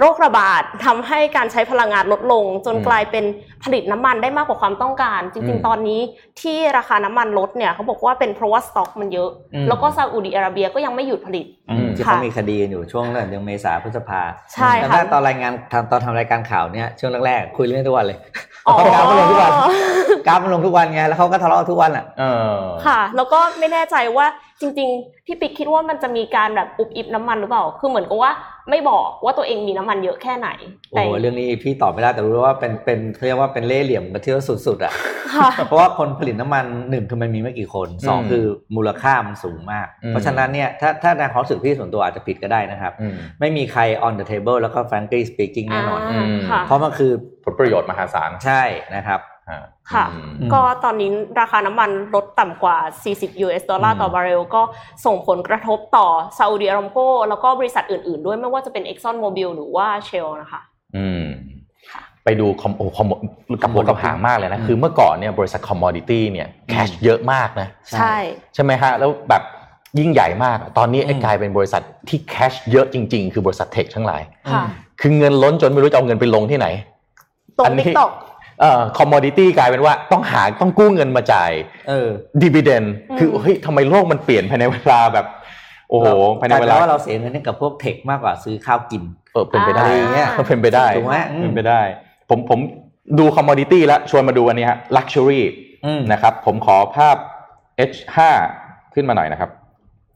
[0.00, 3.24] โรคระบาดทำให้การใช้พลังงานลดลง จนอืมกลายเป็น
[3.64, 6.00] ผลิตน้ำมันได้มากกว่าความต้องการจอืริงมๆตอนนี้
[6.40, 14.20] ที่ราคาน้ำมันลดเนี่ยเขาบอกว่าเป็นเพราะว่าสต็อกมันเยอะอืมแล้วก็ซาอุดิอาระเบียก็ยังไม่หยุดผลิตอืมที่ค่ะเขามีคดีกันอยู่ช่วงเดือนเมษาพฤษภา
[14.54, 18.18] ใช่แต่ค่ะถ้าตอนรายงานทำตอนทำรายการข่าวเนี่ยช่วงแรกๆคุยเรื่องนี้ทุกวันเลย
[18.66, 19.52] อ๋อเขากราฟมันลงทุกวัน
[20.26, 24.26] กราฟมันลงทุกวันไงแล้วเขาก็ทะเลาะทุกวันอะเออค่ะ แล้วก็ไม่แน่ใจว่า
[24.60, 28.32] จริง ๆ พี่ปิ๊กคิดว่ามันจะมีการแบบอุบอิบน้ำมันหรือเปล่า คือเหมือนกับว่า
[28.70, 30.48] ไม่บอกว่าตัวเองมีน้ำมันเยอะแค่ไหน
[30.90, 34.94] โอ้แต่โหเรื่องนี้พี่ตอบไม่ได้แต่รู้ว่าเป็นเป็นเรียกว่าเป็นเล่ห์เหลี่ยมกันที่ว่าสุดๆอะ
[35.34, 38.44] ค่ะเพราะว่าคนผลิตน้ำมันหนึ่งคือมันมีไม่กี่คนสองอืมคือ
[38.76, 47.12] มูลค่ามันสูงมากอืมเพราะฉะนั้นเนี่ยถ้าถ้าในความรู้สึกพี่ส่วนตัวอาจจะผิดก็ได้นะครับอืมไม่มีใคร on the table แล้วก็ frankly speaking แน่นอนอืมค่ะเพราะมันคือ
[47.44, 48.62] ผลประโยชน์มหาศาลใช่
[48.96, 52.76] นะครับอ่าค่ะอืมก็ตอนนี้ราคาน้ำมันลดต่ำกว่า
[53.10, 54.62] 40 US ดอลลาร์ต่อบาร์เรล ก็
[55.06, 56.06] ส่งผลกระทบต่อ
[56.38, 60.60] Saudi Aramco แล้วก็บริษัทอื่น ๆ ด้วยไม่ว่าจะเป็น Exxon Mobil หรือว่า Shell นะคะ
[60.96, 61.55] อืมค่ะ
[62.26, 63.12] ไปดูคอมโอคอม
[63.62, 68.16] กลับหัวกลับหางมากเลยนะ คือเมื่อก่อนเนี่ยบริษัท commodity เนี่ย cash เยอะมากนะ ใช่ใช่
[68.54, 69.42] ใช่ไหมฮะแล้วแบบ
[69.98, 74.64] ยิ่งใหญ่มาก ตอนนี้ไอ้อืมกลายเป็นบริษัทที่ cash เยอะจริง ๆ คือบริษัท tech ทั้งหลายค่ะ
[75.00, 76.66] คือเงินล้นจนไม่รู้จะเอาเงินไปลงที่ไหน
[77.58, 78.10] ตรอังนนี้ TikTok
[78.60, 81.52] เอ่อ commodity กลายเป็นว่าต้องหาต้องกู้เงินมาจ่าย
[81.88, 82.08] เออ
[82.42, 85.26] dividend อืมคือเฮ้ยทำไมโลกมันเปลี่ยนภายในเวลาแบบ
[85.90, 86.06] โอ้โห
[86.40, 91.80] ภายในเวลากลายเป็นว่าเราเสียเงินให้กับพวก tech มากกว่าซื้อข้าวกิน เออเป็นไปได้อะไรอย่างเงี้ยเป็นไปได้ถูกไหมอืมเป็นไปได้
[92.30, 92.58] ผมผม
[93.18, 95.42] ดู commodity แล้วชวนมาดูอันนี้ฮะ luxury
[95.86, 97.16] อืมนะครับ ผมขอภาพ
[97.90, 98.16] H5
[98.94, 99.50] ขึ้นมาหน่อยนะครับ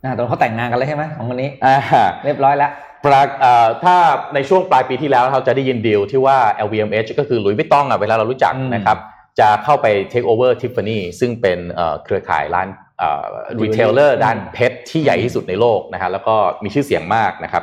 [0.05, 1.77] อ่าตอนเขาแต่งงานกันแล้วใช่ไหมของคนนี้อ่า
[2.25, 2.71] เรียบร้อยแล้ว
[3.05, 3.97] ปรากเอ่อถ้า
[4.35, 8.99] ในช่วงปลายปีที่แล้วเราจะได้ยินดีลที่ว่า LVMH ก็คือหลุยส์วิตตองอะเวลาเรารู้จักอืมนะครับ
[9.41, 12.69] จะเข้าไป take over Tiffany ซึ่งเป็นเอ่อเครือข่ายร้าน
[12.99, 13.25] เอ่อ
[13.63, 17.63] retailer ด้านเพชรที่ใหญ่ที่สุดในโลกนะฮะแล้วก็มีชื่อเสียงมากนะครับ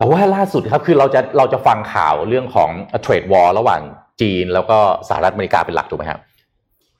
[0.00, 2.70] แต่ว่าล่าสุดครับคือเราจะเราจะฟังข่าวเรื่องของ
[3.02, 3.80] เทรดวอลระหว่าง
[4.20, 6.20] จีนแล้วก็สหรัฐอเมริกาเป็นหลักถูกไหมครับ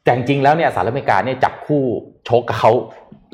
[0.05, 1.83] แต่จริงๆแล้วเนี่ยสหรัฐอเมริกาเนี่ยจับคู่
[2.29, 2.71] ชกกับเขา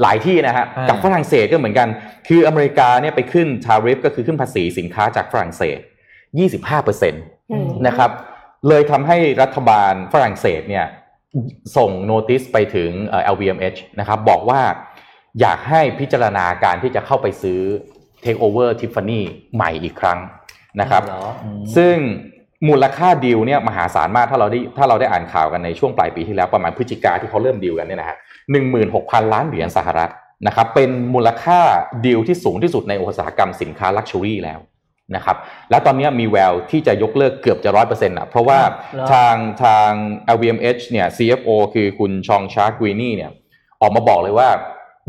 [0.03, 1.89] หลายที่นะฮะอ่ากับฝรั่งเศสก็เหมือนกัน
[2.29, 5.79] คืออเมริกาเนี่ยไปขึ้นทาริฟก็คือขึ้นภาษีสินค้าจากฝรั่งเศส
[6.33, 8.11] 25เปอร์เซ็นต์อืมนะครับ
[8.69, 10.87] เลยทำให้รัฐบาลฝรั่งเศสเนี่ย
[11.77, 14.61] ส่งโนติสไปถึงเอ่อ LVMH นะครับบอกว่า
[15.41, 17.61] อยากให้พิจารณาการที่จะเข้าไปซื้อ
[18.27, 19.21] Take over Tiffany
[19.55, 20.19] ใหม่อีกครั้ง
[20.81, 21.97] นะครับเหรออืมซึ่ง
[22.69, 28.17] มูลค่าดีลเนี่ยมหาศาลมากถ้าเราได้ถ้าเราได้อ่านข่าวกันในช่วงปลายปีที่แล้วประมาณพฤศจิกาที่เขาเริ่มดีลกันเนี่ยนะฮะ
[28.51, 30.11] หนึ่งหมื่นหกพันล้านเหรียญสหรัฐ
[30.47, 31.61] นะครับเป็นมูลค่า
[32.07, 34.61] ดีลที่สูงที่สุดในอุตสาหกรรมสินค้า luxury แล้ว
[35.17, 35.37] นะครับ
[35.71, 39.35] แล้วตอนนี้มีแววที่จะยกเลิกเกือบจะร้อยเปอร์เซ็นต์อะเพราะว่าเหรอทาง
[39.65, 39.91] ทาง
[40.35, 43.31] LVMH เนี่ย CFO คือคุณ Jean-Jacques Guiony เนี่ย
[43.81, 44.49] ออกมาบอกเลยว่า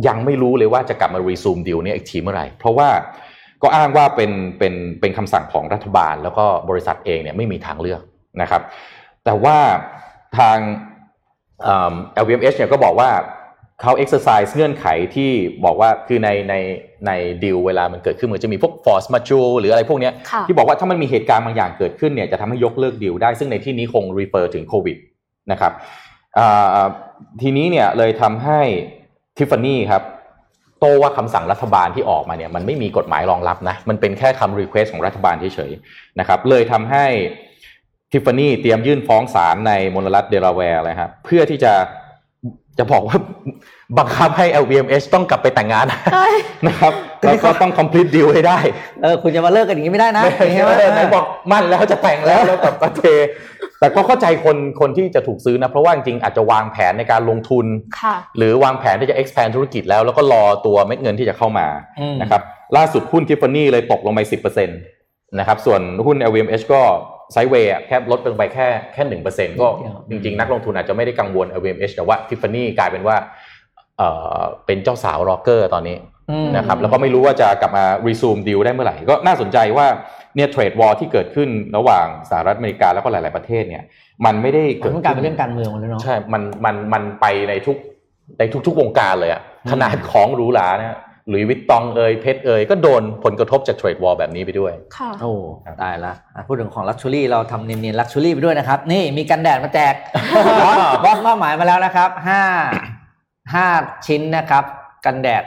[0.08, 2.90] ยังไม่รู้เลยว่าจะกลับมา resume deal เนี่ยอีกทีเมื่อไหร่ เพราะว่า
[3.64, 8.02] ก็อ้างว่าเป็นเป็นเป็นคำสั่งของรัฐบาล แล้วก็บริษัทเองเนี่ยไม่มีทางเลือก
[8.42, 8.62] นะครับ
[9.26, 9.58] แต่ว่า
[10.38, 10.58] ทาง
[11.64, 13.10] เอิ่ม LVMH เนี่ยก็บอกว่า
[13.82, 15.32] เขา exercise เงื่อนไขที่
[15.66, 16.56] บอกว่าคือในใน
[17.08, 17.12] ใน
[17.44, 24.98] ดีลเวลามันเกิดขึ้นมันจะมีพวก force majeure หรืออะไรพวกเนี้ยค่ะที่บอกว่าถ้ามันมีเหตุการณ์บางอย่างเกิดขึ้นเนี่ยจะทำให้ยกเลิกดีลได้ซึ่งในที่นี้คง refer ถึงโควิด
[25.52, 25.72] นะครับ
[26.40, 26.86] อ่า
[27.42, 28.62] ทีนี้เนี่ยเลยทำให้
[29.38, 30.04] ทิฟฟานี่ครับ
[30.80, 37.06] โตว่าคำสั่งรัฐบาลที่ออกมาเนี่ยมันไม่มีกฎหมายรองรับนะมันเป็นแค่คำ request ของรัฐบาลเฉยๆนะครับเลยทำให้
[38.12, 41.74] ทิฟฟานี่เตรียมยื่นฟ้องศาลในมลรัฐเดลาแวร์เลยครับเพื่อที่จะ
[42.78, 43.18] จะบอกว่า
[43.98, 46.28] บังคับให้ LVMH ต้องกลับไปแต่งงานใช่
[46.68, 47.07] นะครับแล้ว
[47.44, 48.60] ก็ต้อง complete deal ให้ได้
[49.04, 53.04] เออคุณจะมาเลิกกันอย่างนี้ไม่ได้นะไม่อย่างเงี้ยใช่ไหมไหนบอกมั่นแล้วจะแต่งแล้วแล้วกับประเท
[53.80, 57.66] แต่ก็เข้าใจคนคนที่จะถูกซื้อนะ เพราะว่าจริงๆอาจจะวางแผนในการลงทุน
[58.02, 61.68] ค่ะหรือวางแผนที่จะ expand ธุรกิจแล้ว แล้วก็รอตัวเม็ดเงินที่จะเข้ามา
[62.00, 62.42] อืมนะครับ
[62.78, 64.22] ล่าสุดหุ้นทิฟฟานี่เลยตกลงไป
[64.60, 66.82] 10%นะครับส่วนหุ้น LVMH ก็
[67.34, 69.68] sideway แค่ลดลงไปแค่แค่หนึ่งเปอร์เซ็นต์ก็
[70.10, 73.16] จริงๆ นักลงทุนอาจจะไม่ได้กังวล LVMH แต่ว่าทิฟฟานี่กลายเป็นว่า
[73.98, 76.17] เอ่อเป็นเจ้าสาวร็อกเกอร์ตอนนี้อืม
[76.56, 79.88] นะครับแล้วก็ไม่รู้ว่าจะกลับมา resume deal ได้เมื่อไหร่ ก็น่าสนใจว่า
[80.36, 83.84] เนี่ย trade war ที่เกิดขึ้นระหว่างสหรัฐอเมริกาแล้วก็หลาย ๆประเทศเนี่ย
[84.26, 87.78] มันไม่ได้เกิดมันกลายเป็นเรื่องการเมืองหมดเลยเนาะใช่มันมันมันไปในทุก
[88.40, 90.96] ในทุกๆวงการเลยอะอืมขนาดของหรูหราเนี่ย
[91.30, 95.32] หลุยส์วิตตองเอยเพชรเอยก็โดนผลกระทบจาก trade war แบบนี้ไปด้วย ค่ะ โอ้
[95.82, 99.94] ตายละอะพูดถึงของ luxury เราทำเนียนๆ luxury ไปด้วยนะครับ นี่มีกันแดดมาแจก
[100.64, 102.42] boss boss มอบหมายมาแล้วนะครับห้า
[103.54, 103.66] ห้า
[104.08, 104.64] ชิ้นนะครับ
[105.06, 105.44] กันแดด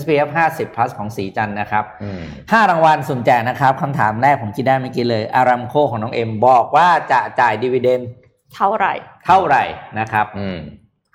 [0.00, 8.00] SPF 50 plus ของศรีจันทร์นะครับอืมห้ารางวัลสุ่มแจกนะครับคำถามแรกผมคิดได้เมื่อกี้เลย Aramco ของน้องเอ็มบอกว่าจะจ่าย dividend
[8.54, 8.92] เท่าไหร่
[9.26, 9.62] เท่าไหร่
[9.98, 10.58] นะครับอืม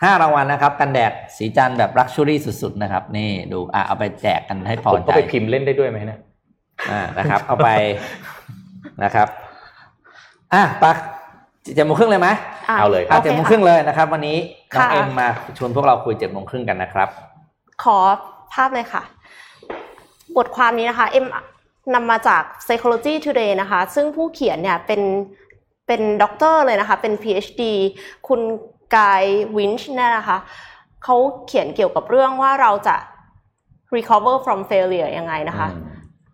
[0.03, 6.19] ห้ารางวัลนะครับ กันแดดศรีจันทร์แบบ luxury สุด ๆ นะครับ นี่ดูอะเอาไปแจกกันให้พผอมก็ใจไปพิมพ์เล่นได้ด้วยไหมเนี่ย
[6.91, 7.69] อ่านะครับ เอาไป
[9.03, 9.27] นะครับ
[10.53, 10.97] อะปัก
[11.75, 14.37] เจ็ดโมงครึ่งเลยไหมอะเอาเลยครับเจ็ดโมงครึ่งเลยนะครับ วันนี้
[14.75, 17.09] น้องค่ะเอ็มมาชวนพวกเราคุยเจ็ดโมงครึ่งกันนะครับ
[17.83, 17.99] ขอ
[18.53, 19.03] ภาพเลยค่ะ
[20.37, 21.25] บทความนี้นะคะเอ็ม
[21.93, 25.01] นำมาจาก Psychology Today นะคะ ซึ่งผู้เขียนเนี่ยเป็น
[25.87, 27.61] เป็นด็อกเตอร์เลยนะคะ เป็น PhD
[28.27, 28.41] คุณ
[28.95, 29.23] กาย
[29.57, 30.37] วินช์เนี่ยนะคะ
[31.03, 31.15] เขา
[31.47, 32.95] เขียนเกี่ยวกับเรื่องว่าเราจะ
[33.95, 35.69] recover from failure ยังไงนะคะ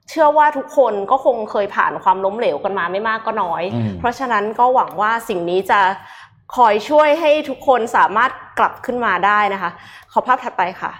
[0.09, 5.79] เชื่อว่าทุกคนก็คงเคยผ่านความล้มเหลวกันมาไม่มากก็น้อยอืมเพราะฉะนั้นก็หวังว่าสิ่งนี้จะ
[6.55, 9.71] คอยช่วยให้ทุกคนสามารถกลับขึ้นมาได้นะคะ
[10.11, 10.91] ขอภาพถัดไปค่ะ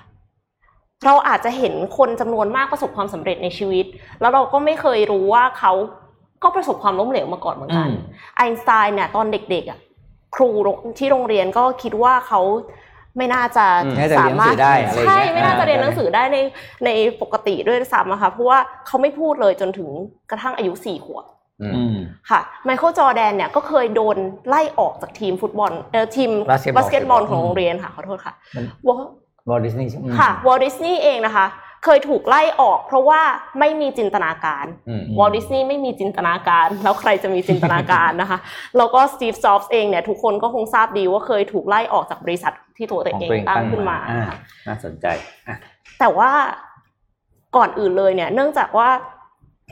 [1.06, 3.86] เราอาจจะเห็นคนจำนวนมากประสบความสำเร็จในชีวิต
[4.22, 5.74] แล้วเราก็ไม่เคยรู้ว่าเขา
[6.44, 7.96] ก็ประสบความล้มเหลวมาก่อนเหมือนกันอืม
[8.38, 9.80] ไอน์สไตน์เนี่ยตอนเด็กๆอะ
[10.36, 10.50] ครู
[11.00, 12.42] ที่โรงเรียนก็คิดว่าเขา
[13.18, 16.38] ไม่น่าจะอืมน่าจะเรียนหนังสือได้อะไรอย่างใช่เงี้ยไม่น่าจะเรียนหนังสือได้ใน
[16.86, 16.90] ใน
[17.22, 19.90] ปกติด้วยซ้ำอะค่ะเพราะว่าเขาไม่พูดเลยจนถึง
[20.30, 21.26] กระทั่งอายุสี่ขวบ
[21.62, 21.98] อืมอืม
[22.30, 28.34] ค่ะไมเคิลจอร์แดนเนี่ยก็เคยโดนไล่ออกจากทีมฟุตบอลเออทีมบาสเกตบอลบาสเกตบอลของโรงเรียนค่ะขอโทษค่ะ
[28.86, 28.98] มัน
[29.50, 31.46] วอวอลดิสนีย์ใช่ไหมค่ะวอลดิสนีย์เองนะคะ
[31.84, 33.22] เคยถูกไล่ออกเพราะว่า
[33.60, 38.38] ไม่มีจินตนาการอืมวอลดิสนีย์ไม่มีจินตนาการ แล้วใครจะมีจินตนาการนะคะ
[38.78, 44.26] แล้วก็สตีฟจ็อบส์เองเนี่ยทุกคนก็คงทราบดีว่าเคยถูกไล่ออกจากบริษัทที่ตัวของเองตัวเองตั้ตั้งงขึ้นมาอ่า
[44.68, 45.06] น่าสนใจ
[45.48, 45.58] อะ
[46.00, 46.32] แต่ว่า
[47.56, 48.90] ก่อนอื่นเลยเนี่ย เนื่องจากว่า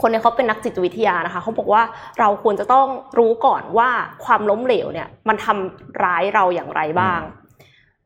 [0.02, 1.82] คนเนี่ยเขาเป็นนักจิตวิทยานะคะเขาบอกว่า
[2.20, 3.90] เราควรจะต้องรู้ก่อนว่า
[4.26, 7.22] ความล้มเหลวเนี่ย มันทำร้ายเราอย่างไรบ้าง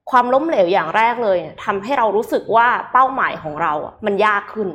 [0.10, 4.70] ความล้มเหลวอย่างแรกเลยเนี่ยทำให้เรารู้สึกว่าเป้าหมายของเราอะมันยากขึ้น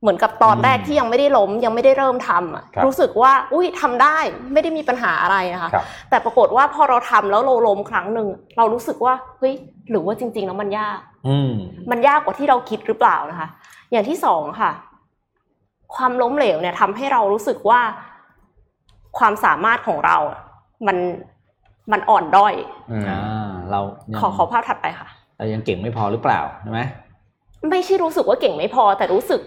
[0.00, 4.18] เหมือนกับตอนแรกที่ยังไม่ได้ล้มยังไม่ได้เริ่มทำอะครับรู้สึกว่า อุ้ยทำได้
[4.52, 9.54] ไม่ได้มีปัญหาอะไรนะคะครับแต่ปรากฏว่าพอเราทำแล้วเราล้มครั้งหนึ่งเรารู้สึกว่าเฮ้ย
[9.90, 10.98] หรือว่าจริง ๆ แล้วมันยาก
[11.28, 11.52] อืม
[11.90, 13.48] มันยากกว่าที่เราคิดหรือเปล่านะคะ
[13.90, 14.70] อย่างที่สองค่ะ
[15.94, 17.80] ความล้มเหลวเนี่ยทำให้เรารู้สึกว่า
[19.18, 20.38] ความสามารถของเราอะ
[20.86, 20.96] มัน
[21.92, 22.54] มันอ่อนด้อย
[22.90, 26.80] อืมอ่า เรายังขอขอภาพถัดไปค่ะ เรายังเก่งไม่พอหรือเปล่าใช่ไหม
[27.70, 29.40] ไม่ใช่รู้สึกว่าเก่งไม่พอ แต่รู้สึก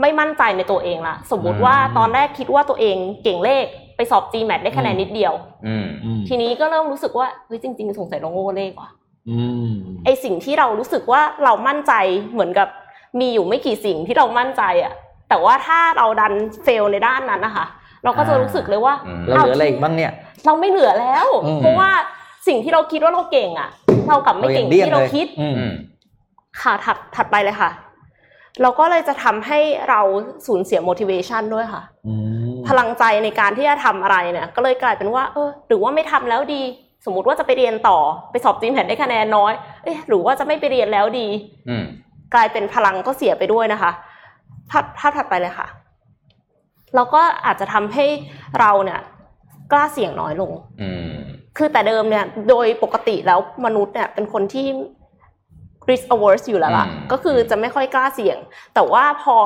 [0.00, 3.64] ไม่มั่นใจในตัวเองละสมมุติอืมว่าตอนแรกคิดว่าตัวเองเก่งเลข
[3.96, 5.32] ไปสอบ GMAT ได้คะแนนนิดเดียว
[5.66, 8.90] อืมอืมทีนี้ก็เริ่มรู้สึกว่าเฮ้ยจริง ๆ สงสัยเราโง่เลขว่ะ
[9.28, 9.70] อืม
[10.04, 11.92] ไอสิ่งที่เรารู้สึกว่าเรามั่นใจ
[12.32, 12.68] เหมือนกับ
[13.20, 14.92] มีอยู่ไม่กี่สิ่งที่เรามั่นใจอะ
[15.28, 16.32] แต่ว่าถ้าเราดัน
[16.64, 17.66] เฟลในด้านนั้นนะคะ
[18.04, 20.12] เราก็จะรู้สึกเลยว่าอืมเราเหลืออะไรอีกบ้างเนี่ย
[20.46, 21.90] เราไม่เหลือแล้วอืมเพราะว่า
[22.46, 23.70] สิ่งที่เราคิดว่าเราเก่งอะ
[24.08, 25.74] เรากลับไม่เก่งเรายังเลี่ยงที่เราเลยคิดอืมอืม
[26.60, 27.70] ค่ะถัดถัดไปเลยค่ะ
[28.62, 30.00] เราก็เลยจะทำให้เรา
[30.46, 32.14] สูญเสีย motivation ด้วยค่ะอื
[32.54, 36.62] มพลังใจในการที่จะทำอะไรเนี่ย ก็เลยกลายเป็นว่า เออ หรือว่าไม่ทำแล้วดี
[37.04, 37.98] สมมติว่าจะไปเรียนต่อ
[38.30, 39.52] ไปสอบจีมแผ่นได้คะแนนน้อย
[39.84, 41.28] เอ๊ะหรือว่าจะไม่ไปเรียนแล้วดี
[41.68, 41.84] อืม
[42.34, 43.90] กลายเป็นพลังก็เสียไปด้วยนะคะ
[44.70, 45.66] ภาพภาพถัดไปเลยค่ะ
[46.94, 48.06] เราก็อาจจะทำให้
[48.60, 49.00] เราเนี่ย
[49.72, 51.16] กล้าเสี่ยงน้อยลง อืม
[51.56, 54.66] คือแต่เดิมเนี่ยโดยปกติแล้วมนุษย์เนี่ยเป็นคนที่
[55.88, 58.38] risk averse อยู่แล้วล่ะอืมก็คือจะไม่ค่อยกล้าเสี่ยง
[58.74, 59.36] แต่ว่าพอ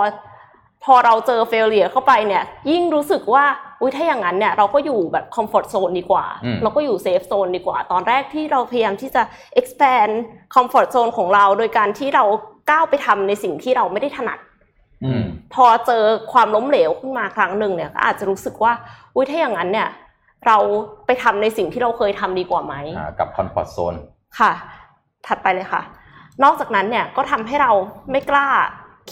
[0.84, 3.44] พอเราเจอ failure เข้าไปเนี่ย ยิ่งรู้สึกว่า
[3.80, 9.22] อุ้ยถ้าอย่างนั้นเนี่ยเราก็อยู่แบบ comfort zone ดีกว่าอืมเราก็อยู่ safe zone ดีกว่า ตอนแรกที่เราพยายามที่จะ
[9.60, 10.12] expand
[10.54, 12.24] comfort zone ของเรา โดยการที่เรา
[12.70, 14.38] ก้าวไปทำในสิ่งที่เราไม่ได้ถนัด
[15.04, 18.72] อืมพอเจอความล้มเหลวขึ้นมาครั้งหนึ่งเนี่ยก็อาจจะรู้สึกว่า
[19.14, 19.88] อุ้ยถ้าอย่างนั้นเนี่ย
[20.46, 20.58] เรา
[21.06, 23.94] ไปทำในสิ่งที่เราเคยทำดีกว่าไหมอ่ากับคอนฟอร์ z โซน
[24.38, 24.52] ค่ะ
[25.26, 25.82] ถัดไปเลยค่ะ
[26.44, 27.72] นอกจากนั้นเนี่ยก็ทำให้เรา
[28.10, 28.48] ไม่กล้า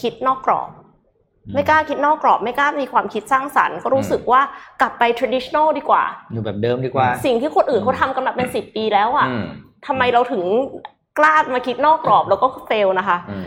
[0.01, 0.71] คิดนอกกรอบ
[1.47, 4.41] อืมไม่กล้าคิดนอกกรอบ ไม่กล้ามีความคิดสร้างสรรค์ ก็รู้สึกว่า
[4.81, 9.45] กลับไป traditional ดีกว่า อยู่แบบเดิมดีกว่า สิ่งที่คนอื่นเขาทำกันมาเป็นสิบปีแล้วอะอืม
[9.87, 10.43] ทำไมเราถึง
[11.19, 13.47] กล้ามาคิดนอกกรอบแล้วก็เฟลนะคะอืม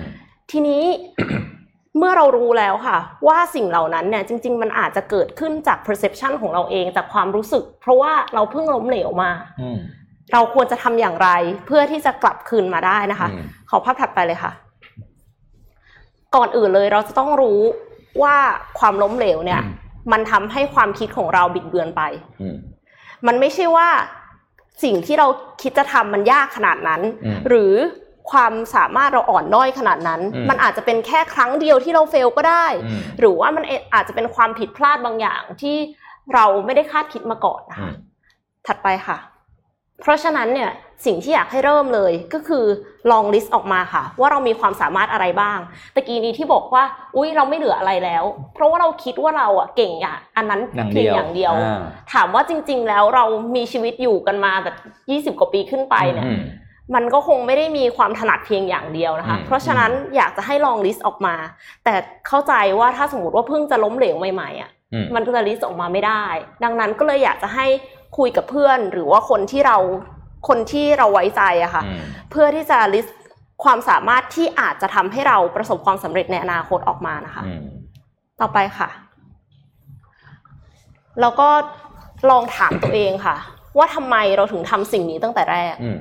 [0.52, 0.84] ทีนี้
[1.97, 9.80] เมื่อเรารู้แล้วค่ะ ว่าสิ่งเหล่านั้นเนี่ยจริง ๆ มันอาจจะเกิดขึ้นจาก perception ของเราเองจากความรู้สึก เพราะว่าเราเพิ่งล้มเหลวมาอืม
[10.34, 11.30] เราควรจะทำอย่างไร
[11.67, 14.51] เพื่อที่จะกลับคืนมาได้นะคะอืมขอภาพถัดไปเลยค่ะ
[16.36, 17.60] ก่อนอื่นเลยเราจะต้องรู้
[18.21, 18.36] ว่า
[18.80, 19.73] ความล้มเหลวเนี่ยอืม
[20.12, 22.01] มันทำให้ความคิดของเราบิดเบือนไป
[22.41, 22.56] อืม
[23.27, 23.89] มันไม่ใช่ว่า
[24.84, 25.27] สิ่งที่เรา
[25.62, 27.73] คิดจะทำมันยากขนาดนั้นอืมหรือ
[28.32, 35.78] ความสามารถเราอ่อนด้อยขนาดนั้นอืมมันอาจจะเป็นแค่ครั้งเดียวที่เราเฟลก็ได้อืมหรือว่ามันอาจจะเป็นความผิดพลาดบางอย่างที่
[36.34, 37.96] เราไม่ได้คาดคิดมาก่อนนะอืคะม
[38.68, 39.18] ถัดไปค่ะ
[40.02, 40.72] เพราะฉะนั้นเนี่ย
[41.06, 42.66] สิ่งที่อยากให้เริ่มเลยก็คือ
[43.12, 45.60] ลองลิสต์ออกมาค่ะ ว่าเรามีความสามารถอะไรบ้าง
[45.96, 46.84] ตะกี้นี้ที่บอกว่า
[47.16, 51.82] อุ้ยเราไม่เหลืออะไรแล้ว เพราะว่าเราคิดว่าเราอะเก่งอย่างอันนั้นอย่างเดียวเพียงอย่างเดียวอ่า
[52.14, 54.76] ถามว่าจริง ๆ แล้วเรามีชีวิตอยู่กันมาแบบ
[55.10, 56.34] ยี่สิบกว่าปีขึ้นไปเนี่ยอื
[56.91, 61.36] มมันก็คงไม่ได้มีความถนัดเพียงอย่างเดียวนะคะอืมเพราะฉะนั้นอยากจะให้ลอง list ออกมา
[61.84, 61.93] แต่
[62.27, 66.23] เข้าใจว่าถ้าสมมติว่าเพิ่งจะล้มเหลวใหม่ๆอะอืมมันก็จะ list ออกมาไม่ได้
[66.63, 67.65] ดังนั้นก็เลยอยากจะให้
[68.17, 69.77] คุยกับเพื่อน หรือว่าคนที่เรา
[70.47, 71.99] คนที่เราไว้ใจอะค่ะอืม
[72.32, 73.12] เพื่อที่จะ list
[73.63, 77.62] ความสามารถที่อาจจะทำให้เราประสบความสำเร็จในอนาคตออกมานะคะอืม
[78.41, 78.89] ต่อไปค่ะ
[81.21, 81.49] แล้วก็
[82.30, 83.36] ลองถามตัวเองค่ะ
[83.77, 85.97] ว่าทำไมเราถึงทำสิ่งนี้ตั้งแต่แรกอืม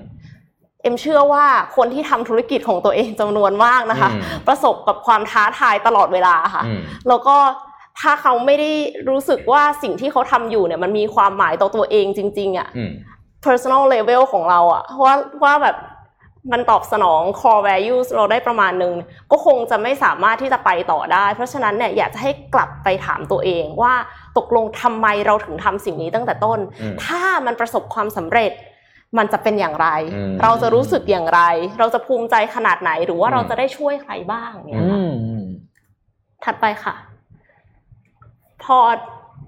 [0.83, 1.45] เอ็มเชื่อว่า
[1.77, 7.37] คนที่ทำธุรกิจของตัวเองจำนวนมากนะคะอืมประสบกับความท้าทายตลอดเวลาค่ะอืมแล้วก็
[8.01, 8.73] ถ้าเขาไม่ได้
[9.11, 12.93] รู้สึกว่าสิ่งที่เขาทำอยู่เนี่ยมันมีความหมายต่อตัวเองจริง ๆอะ่ะอืม
[13.45, 15.15] personal level ของเราอะว่า
[15.45, 15.77] ว่าแบบ
[16.53, 18.95] มันตอบสนอง core values เราได้ประมาณหนึ่ง
[19.31, 23.95] ก็คงจะไม่สามารถที่จะไปต่อได้ เพราะฉะนั้นเนี่ยอยากจะให้กลับไปถามตัวเองว่า
[24.39, 28.51] ตกลงทำไมเราถึงทำสิ่งนี้ตั้งแต่ต้นอืมถ้ามันประสบความสำเร็จ
[29.19, 31.41] มันจะเป็นอย่างไรอืมเราจะรู้สึกอย่างไร
[31.79, 35.01] เราจะภูมิใจขนาดไหน หรือว่าอืมเราจะได้ช่วยใครบ้างเนี่ยค่ะ
[36.45, 36.95] ถัดไปค่ะ
[38.65, 38.79] พอ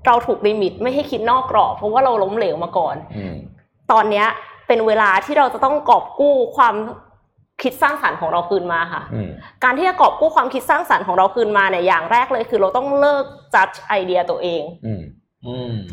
[0.06, 3.34] เราถูก limit ไม่ให้คิดนอกกรอบ เพราะว่าเราล้มเหลวมาก่อนอืม
[3.92, 4.26] ตอนเนี้ย
[4.66, 6.74] เป็นเวลาที่เราจะต้องกอบกู้ความ
[7.62, 9.30] คิดสร้างสรรค์ของเราคืนมาค่ะอืม
[9.64, 15.02] การที่จะกอบกู้ความคิดสร้างสรรค์ของเราคืนมาเนี่ยอย่างแรกเลย คือเราต้องเลิกจัดไอเดียตัวเองอืมอืม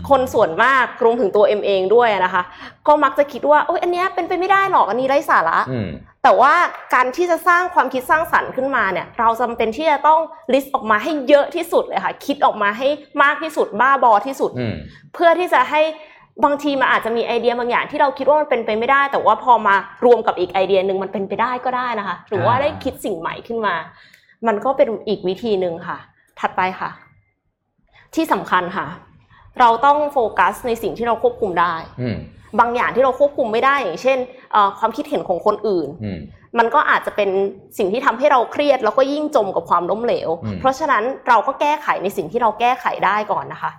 [0.09, 2.43] คนส่วนมากรวมถึงตัวเอ็มเองด้วยนะคะ
[2.87, 5.89] ก็มักจะคิดว่าโอ้ยอันเนี้ยเป็นไปไม่ได้หรอกอันนี้ไร้สาระอืม
[6.23, 6.53] แต่ว่า
[6.93, 10.19] การที่จะสร้างความคิดสร้างสรรค์ขึ้นมาเนี่ย เราจำเป็นที่จะต้อง
[10.53, 12.87] list ออกมาให้เยอะที่สุดเลยค่ะ คิดออกมาให้
[13.23, 14.75] มากที่สุดบ้าบอที่สุดอืม
[15.13, 15.81] เพื่อที่จะให้
[16.43, 23.75] บางทีมันอาจจะมีไอเดียบางอย่างที่เราคิดว่ามันเป็นไปไม่ได้ แต่ว่าพอมารวมกับอีกไอเดียหนึ่งมันเป็นไปได้ก็ได้นะคะ หรือว่าอ่าได้คิดสิ่งใหม่ขึ้นมา
[24.47, 25.97] มันก็เป็นอีกวิธีหนึ่งค่ะ
[26.39, 26.89] ถัดไปค่ะ
[28.15, 28.87] ที่สำคัญค่ะ
[29.59, 32.17] เราต้องโฟกัสในสิ่งที่เราควบคุมได้อืม
[32.59, 34.17] บางอย่างที่เราควบคุมไม่ได้อย่างเช่น
[34.51, 36.19] เอ่อความคิดเห็นของคนอื่นอืม
[36.59, 37.29] มันก็อาจจะเป็น
[37.77, 43.71] สิ่งที่ทำให้เราเครียด แล้วก็ยิ่งจมกับความล้มเหลวอืมเพราะฉะนั้นเราก็แก้ไขในสิ่งที่เราแก้ไขได้ก่อนนะคะ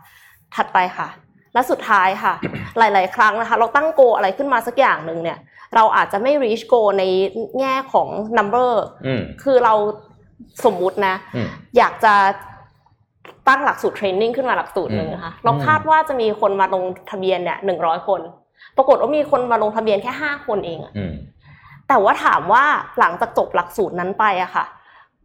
[0.55, 1.09] ถัดไปค่ะ
[1.55, 2.35] และสุดท้ายค่ะ
[2.79, 5.39] หลาย ๆ ครั้งนะคะ เราตั้งโกอะไรขึ้นมาสักอย่างหนึ่งเนี่ย
[5.75, 7.05] เราอาจจะไม่ reach goal ใน
[7.59, 8.73] แง่ของ number
[9.07, 9.75] อืมคือเรา
[10.65, 12.15] สมมุตินะอืมอยากจะ
[13.51, 18.21] ตั้งหลักสูตรเทรนนิ่งขึ้นมาหลักสูตรหนึ่งนะคะเราคาดว่าจะมีคนมาลงทะเบียนเนี่ยหนึ่งร้อยคน
[18.77, 21.15] ปรากฏว่ามีคนมาลงทะเบียนแค่ห้าคนเองอะอืม
[21.89, 22.65] แต่ว่าถามว่า
[22.99, 24.65] หลังจากจบหลักสูตรนั้นไปอะค่ะ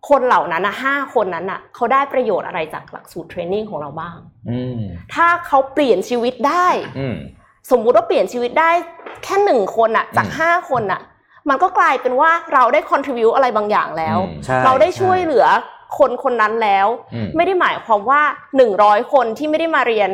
[0.09, 4.17] คนเหล่านั้นนะห้าคนนั้นอะเขาได้ประโยชน์อะไรจากหลักสูตรเทรนนิ่งของเราบ้าง
[4.49, 4.79] อืม
[5.13, 6.67] ถ้าเขาเปลี่ยนชีวิตได้
[6.99, 7.15] อืม
[7.71, 8.71] สมมุติว่าเปลี่ยนชีวิตได้
[9.23, 11.01] แค่หนึ่งคนอะจากอืมห้าคนอะ
[11.49, 15.45] มันก็กลายเป็นว่าเราได้ contribu อะไรบางอย่างแล้วอืมใช่เราได้ใช่วยเหลือ
[15.97, 18.21] คนคนนั้นแล้วอืมไม่ได้หมายความว่า
[18.55, 20.11] หนึ่งร้อยคนที่ไม่ได้มาเรียน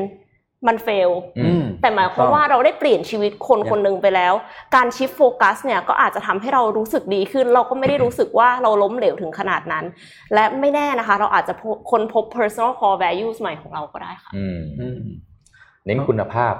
[0.67, 4.34] มันเฟลอืมแต่หมายความว่าเราได้เปลี่ยนชีวิตคนคนหนึ่งไปแล้ว
[4.75, 9.86] การชิฟโฟกัสเนี่ยก็อาจจะทำให้เรารู้สึกดีขึ้น เราก็ไม่ได้รู้สึกว่าเราล้มเหลวถึงขนาดนั้น
[10.34, 15.01] และไม่แน่นะคะ เราอาจจะพบค้นพบ personal core values ใหม่ของเราก็ได้ค่ะอืมอืม
[15.86, 16.53] เน้นคุณภาพ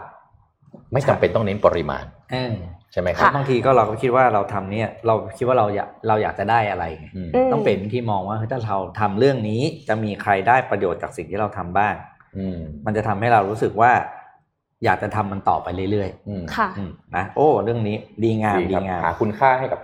[0.94, 2.56] ไม่จำเป็นต้องเน้นปริมาณเออ
[2.92, 11.94] ใช่ไหมคเพรับราะบางทีก็เราก็คิดว่าเราทำเนี่ยเราคิดว่าเราอยากเราอยากจะได้อะไรไงอืมอืมต้องเปลี่ยนวิธีมองว่าเฮ้ยถ้าเราทำเรื่องนี้จะมีใครได้ประโยชน์จากสิ่งที่เราทำบ้าง
[12.38, 13.92] อืมมันจะทำให้เรารู้สึกว่า
[14.84, 19.80] อยากจะทำมันต่อไปเรื่อยอืมค่ะๆอืมนะโอ้ เรื่องนี้ดีงามดีดีครับงามหาคุณค่าให้กับ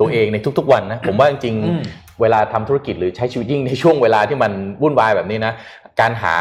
[0.00, 5.52] ตัวเองในทุก ๆ วันนะผมว่าจริงอืมๆเวลาทำธุรกิจหรือใช้ชีวิตยิ่งในช่วงเวลาที่มันวุ่นวายแบบนี้นะ
[6.00, 6.34] การหา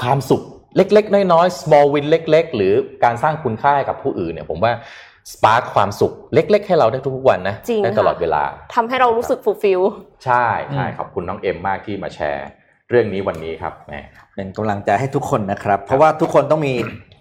[0.00, 0.42] ความสุข
[0.76, 4.72] เล็ก ๆ น้อยๆ small win เล็ก ๆ หรือการสร้างคุณค่าให้กับผู้อื่นเนี่ยผมว่า
[5.32, 8.42] สปาร์คความสุขเล็ก ๆ ให้เราได้ทุกๆวันนะจริงได้ค่ะตลอดเวลา
[8.74, 9.82] ทำให้เรารู้สึก fulfill
[10.24, 12.46] ใช่ใช่อืมขอบคุณน้องเอ็มมากที่มาแชร์
[12.90, 13.94] เรื่องนี้วันนี้ครับแหม
[14.34, 16.74] เป็นกำลังใจให้ทุกคนนะครับ เพราะว่าทุกคนต้องมี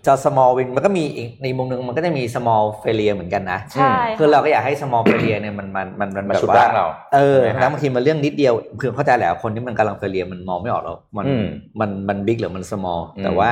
[0.06, 11.46] จะ small win มันก็มีอีกในมุมหนึงมันก็จะมี small failure เหมือนกันนะใช่คือเราก็อยากให้ small failure เนี่ยมันมันมันมันมาแบบฉุดว่าร่างเราเออใช่ไหมฮะแล้วบางทีมันเรื่องนิดเดียวคือเข้าใจแหละคนที่มันกำลัง failure มันมองไม่ออกหรอกมันอืม
[11.80, 13.52] มันมัน big หรือมัน small อืมแต่ว่า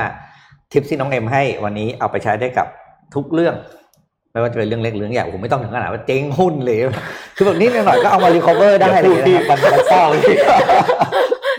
[0.72, 2.66] ทิปที่น้องเอ็มให้วันนี้เอาไปใช้ได้กับ
[3.14, 3.54] ทุกเรื่อง
[4.32, 6.78] ไม่ว่าจะเป็นเรื่องเล็กหรือเรื่องใหญ่ผมไม่ต้องถึงขนาดว่าเจ๊งหุ้นเลย
[7.36, 10.36] คือแบบนี้หน่อยๆก็เอามา recover ได้เลยที่นะครับมันมันเศร้าที่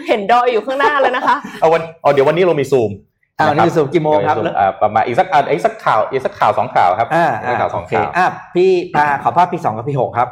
[0.07, 2.91] เห็นดอยอยู่ข้างหน้าเลยนะคะเอาวันเอาเดี๋ยววันนี้เรามีซูม
[3.39, 10.29] อ่านี่คือสูบกี่โมงครับเดี๋ยวมีซูมอ่าประมาณอีกสักอ่าอีกสักข่าวอีกสักข่าวสองข่าวครับอ่าอีกสักข่าวสองโอเคข่าวอะพี่พาขอภาพพี่สองกับพี่หกครับ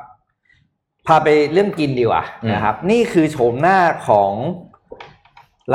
[1.07, 4.31] พาไปเรื่องกินดีกว่าอืมนะครับ นี่คือโฉมหน้าของ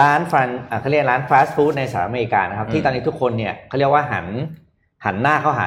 [0.00, 4.26] ร้านฟันอะเขาเรียกร้านฟาสต์ฟู้ดในสหรัฐอเมริกานะครับ ที่ตอนนี้ทุกคนเนี่ยเขาเรียกว่าหัน
[5.04, 5.66] หันหน้าเข้าหา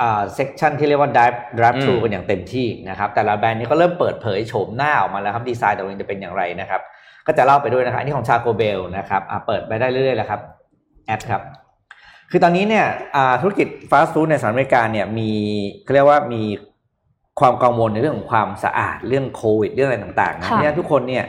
[0.00, 6.80] อ่า section ที่เรียกว่า drive drive thru กันอย่างเต็มที่นะครับ แต่ละแบรนด์นี้ก็เริ่มเปิดเผยโฉมหน้าออกมาแล้วครับดีไซน์ตัวเองจะเป็นอย่างไรนะครับ
[7.26, 10.40] ก็จะเล่าไปด้วยนะครับอันนี้ของ Taco Bell นะครับอะเปิดไปได้เรื่อยๆแล้วครับ
[11.06, 11.42] แอดครับ
[12.30, 15.30] คือตอนนี้เนี่ยอ่าธุรกิจฟาสต์ฟู้ดในสหรัฐอเมริกาเนี่ยมี
[15.84, 16.42] เขาเรียกว่ามี
[17.40, 21.24] ความกังวลในเรื่องของความสะอาดเรื่องโควิด เรื่องอะไรต่างๆนะค่ะเพราะฉะนั้นทุกคนเนี่ย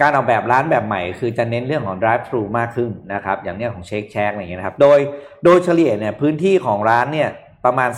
[0.00, 4.98] การออกแบบร้านแบบใหม่ คือจะเน้นเรื่องของ drive thru มากขึ้นนะครับอย่างเนี้ยของ Shake Shack อะไรอย่างเงี้ยนะครับโดย
[5.44, 7.28] โดยเฉลี่ยเนี่ยพื้นที่ของร้านเนี่ย
[7.64, 7.90] ประมาณ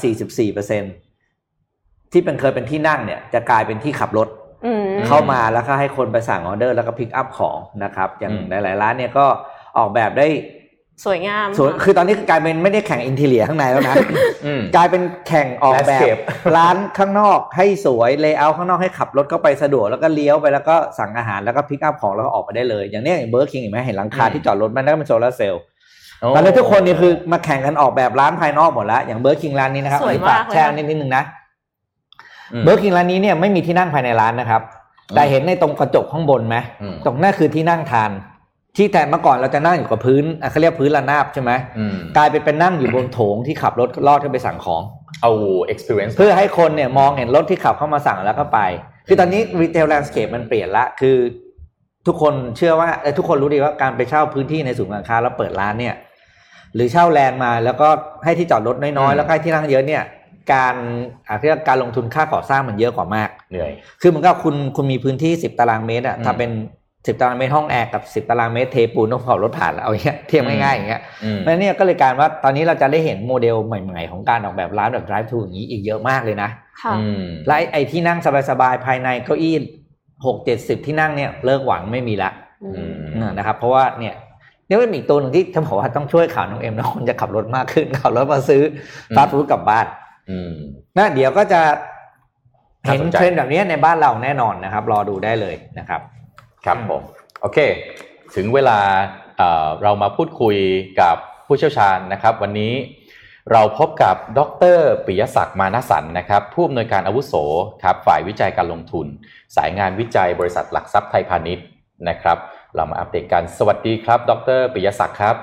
[0.62, 4.41] 44%ที่เป็นเคยเป็นที่นั่งเนี่ยจะกลายเป็นที่ขับรถอืม
[5.09, 9.26] เข้ามาแล้วก็ให้คนไปสั่งออเดอร์แล้วก็ pick up ของนะครับ อย่างอืมหลายๆร้านเนี่ยก็
[9.78, 10.28] ออกแบบได้
[11.05, 13.96] สวยงามสวยคือตอนนี้กลายเป็นไม่ได้แข่ง interior ข้างในแล้วนะ
[14.46, 16.20] อืมกลายเป็นแข่งออกแบบ Landscape
[16.57, 25.62] ร้านข้างนอกให้สวย layout ข้างนอกให้ขับรถเข้าไปสะดวกแล้วก็เลี้ยวไปแล้วก็สั่งอาหารแล้วก็ pick up ของแล้วก็ออกไปได้เลย อย่างเนี้ย Burger King เห็นไหมเห็นหลังคาอืมที่จอดรถมันนั่นก็เป็นโซลาร์เซลล์
[26.20, 31.24] โอ้ตอนนี้ทุกคนนี่คือมาแข่งกันออกแบบร้านภายนอกหมดแล้วอย่าง Burger King ร้านนี้นะครับสวยอันนี้ฝมากเลยแช่นะนิดนิดนึงนะ
[32.53, 34.82] อืม Burger King ร้านนี้เนี่ยไม่มีที่นั่งภายในร้านนะครับอืม
[35.16, 38.10] แต่เห็นในตรงกระจกข้างบนไหมอืมตรงนั้นคือที่นั่งทาน
[38.76, 44.82] ที่แต่เมื่อก่อนเราจะนั่งอยู่กับพื้นอะเขาเรียกพื้นระนาบใช่ไหมอืมกลายเป็นเป็นนั่งอยู่บนโถงที่ขับรถลอดขึ้นไปสั่งของ
[45.22, 45.32] เอา
[45.72, 48.58] experience เพื่อให้คนเนี่ยมองเห็นรถที่ขับเข้ามาสั่งแล้วก็ไป
[49.08, 51.16] คือตอนนี้ retail landscape มันเปลี่ยนละ คือ
[52.06, 55.94] ทุกคนเชื่อว่าเอ้ยทุกคนรู้ดีว่าการไปเช่าพื้นที่ในศูนย์การค้าแล้วเปิดร้านเนี่ย
[56.74, 57.88] หรือเช่า land มาแล้วก็
[58.24, 60.02] ให้ที่จอดรถน้อยอืมๆแล้วก็ให้ที่นั่งเยอะเนี่ย
[60.53, 60.74] การ
[61.26, 63.70] อ่าเรียกว่าการลงทุนค่าก่อสร้างมันเยอะกว่ามากเหนื่อย
[64.01, 66.51] คือเหมือนกับคุณคุณมีพื้นที่สิบตารางเมตรอะอืมถ้าเป็น
[67.07, 76.51] สิบตารางเมตรห้องแอร์กับสิบตารางเมตรเทปูนต้องเผารถผ่านแล้วเอาอย่างเงี้ยเทียบง่ายๆอย่างเงี้ยอืมเพราะฉะนั้นเนี่ยก็เลยการว่าตอนนี้เราจะได้เห็นโมเดลใหม่ ๆ ของการออกแบบร้านแบบ drive thru อย่างนี้อีกเยอะมากเลยนะ
[76.82, 78.18] ค่ะอืมและไอ้ไอ้ที่นั่ง
[78.51, 79.55] สบายๆภายในเก้าอี้
[80.26, 82.30] หกเจ็ดสิบที่นั่งเนี่ยเลิกหวังไม่มีละ
[82.64, 84.14] อืมอืมนะครับ เพราะว่าเนี่ย
[84.68, 88.62] นี่เป็นอีกตัวหนึ่งที่จะบอกว่าต้องช่วยข่าวน้องเอ็มนะคนจะขับรถมากขึ้นขับรถมาซื้อ
[89.16, 90.01] ฟาสต์ฟู้ดกลับบ้านอืม
[90.98, 91.60] นะเดี๋ยวก็จะ
[92.84, 96.00] เห็นน่าสนใจเทรนด์แบบนี้ในบ้านเราแน่นอนนะครับ รอดูได้เลยนะครับ
[96.64, 97.02] ครับผม
[97.40, 97.58] โอเค
[98.36, 98.78] ถึงเวลา
[99.38, 100.56] เอ่อเรามาพูดคุย
[101.00, 101.16] กับ
[101.46, 102.72] ผู้เชี่ยวชาญนะครับ วันนี้
[103.52, 104.40] เราพบกับด
[104.76, 107.34] รปิยศักดิ์มานสันนะครับ ผู้อำนวยการอาวุโส
[107.82, 109.06] ครับ ฝ่ายวิจัยการลงทุน
[109.56, 111.66] สายงานวิจัยบริษัทหลักทรัพย์ไทยพาณิชย์
[112.08, 112.38] นะครับ
[112.74, 115.36] เรามาอัปเดตกันสวัสดีครับ ดรปิยศักดิ์ครับ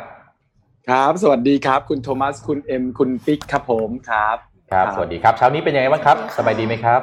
[0.90, 4.38] ครับ สวัสดีครับ คุณโทมัสคุณเอ็มคุณปิ๊กครับผมครับ
[4.72, 7.02] ครับครับ สวัสดีครับ เช้านี้เป็นยังไงบ้างครับ สบายดีไหมครับ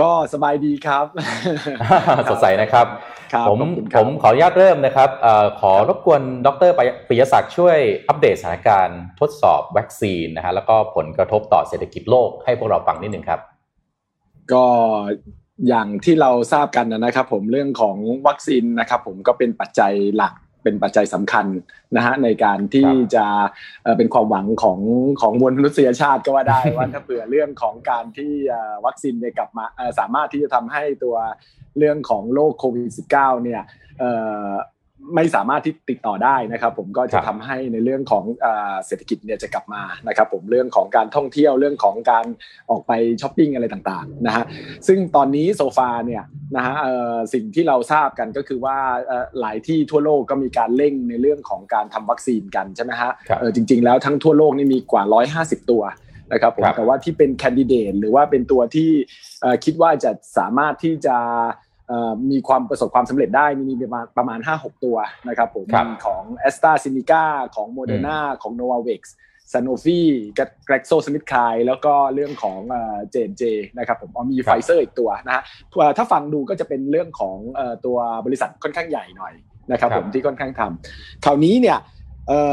[0.00, 1.06] ก็สบายดีครับ
[2.30, 2.86] สดใสนะครับ
[3.32, 6.70] ครับผมขอบคุณคผรับมขออนุญาตเริ่มนะครับเอ่อขอรบกวนดร
[7.08, 7.78] ปิยศักดิ์ช่วย
[8.08, 13.40] อัปเดตสถานการณ์ทดสอบวัคซีนนะฮะแล้วก็ผลกระทบต่อเศรษฐกิจโลกให้พวกเราฟังนิดหนึ่งครับ
[14.52, 14.66] ก็
[15.68, 21.46] อย่างที่เราทราบกันนะครับ ผมเรื่องของวัคซีนนะครับ ผมก็เป็นปัจจัยหลัก เป็นปัจจัยสำคัญ
[21.96, 23.26] นะฮะในการที่ครับจะ
[23.82, 24.78] เอ่อเป็นความหวังของ
[25.20, 31.16] ของมวลมนุษยชาติก็ว่าได้ว่าถ้าเผื่อเรื่องของการที่เอ่อวัคซีนเนี่ยกลับมาเอ่อสามารถที่จะทำให้ตัว
[31.78, 33.62] เรื่องของโรคโควิด -19 เนี่ย
[33.98, 34.10] เอ่
[34.46, 34.48] อ
[35.14, 42.24] ไม่สามารถที่ติดต่อได้นะครับ ผมก็จะครับทำให้ในเรื่องของเอ่อเศรษฐกิจเนี่ยจะกลับมานะครับ ผมเรื่องของการท่องเที่ยวเรื่องของการ
[42.70, 44.44] ออกไปช้อปปิ้งอะไรต่างๆนะฮะ
[44.86, 46.22] ซึ่งตอนนี้โซฟาเนี่ย
[46.56, 55.02] นะฮะเอ่อสิ่งที่เราทราบกันก็คือว่าเอ่อหลายที่ทั่วโลกก็มีการเร่งในเรื่องของการทำวัคซีนกันใช่ไหมฮะครับเออจริง ๆ แล้วทั้งทั่วโลกนี่มีกว่า
[55.60, 55.82] 150 ตัว
[56.32, 58.90] นะครับผมครับแต่ว่าที่เป็นแคนดิเดตหรือว่าเป็นตัวที่
[59.40, 61.71] เอ่อคิดว่าจะสามารถที่จะเอ่อ
[62.30, 64.96] มีความประสบความสำเร็จได้มีประมาณประมาณ 5-6 ตัว
[65.28, 67.24] นะครับผมครับมีของ AstraZeneca
[67.54, 69.02] ของ Moderna ของ Novavax
[69.52, 70.00] Sanofi
[70.38, 72.58] กับ GlaxoSmithKline แล้วก็เรื่องของ
[73.10, 73.42] เจนเจ
[73.78, 75.42] นะครับผมอ๋อมีครับไฟเซอร์อีกตัวนะฮะ
[75.78, 79.34] เอ่อถ้าฟังดูก็จะเป็นเรื่องของเอ่อตัวบริษัทค่อนข้างใหญ่หน่อย
[79.70, 82.01] นะครับครับผมที่ค่อนข้างทำคราวนี้เนี่ยเอ่อ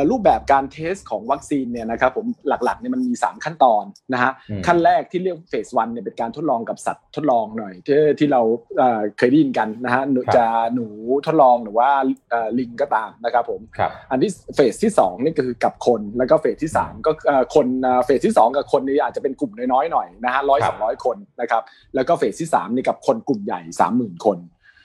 [0.10, 8.42] รูปแบบการ test ของวัคซีนเนี่ยนะครับผมหลักๆเนี่ยมันมี 3 ขั้นตอนนะฮะอืมขั้นแรกที่เรียกเฟสวันเนี่ยเป็นการทดลองกับสัตว์ทดลองหน่อยที่ที่เรา
[8.78, 10.46] เอ่อเคยได้ยินกันนะฮะหนูครับจะ
[10.76, 10.86] หนู
[11.26, 11.90] ทดลองหรือว่า
[12.30, 21.62] เอ่อลิงก็ตามนะครับผมครับอันที่เฟสที่2นี่ก็คือกับคนแล้วก็เฟสที่ 3 ก็เอ่อคนเอ่อเฟสที่ 2 กับคนนี้อาจจะเป็นกลุ่มน้อยๆหน่อยนะฮะร้อยครัสบองร้อยคนนะครับ
[21.96, 23.62] แล้วก็เฟสที่3นี่กับคนกลุ่มใหญ่
[23.94, 24.40] 30,000 คน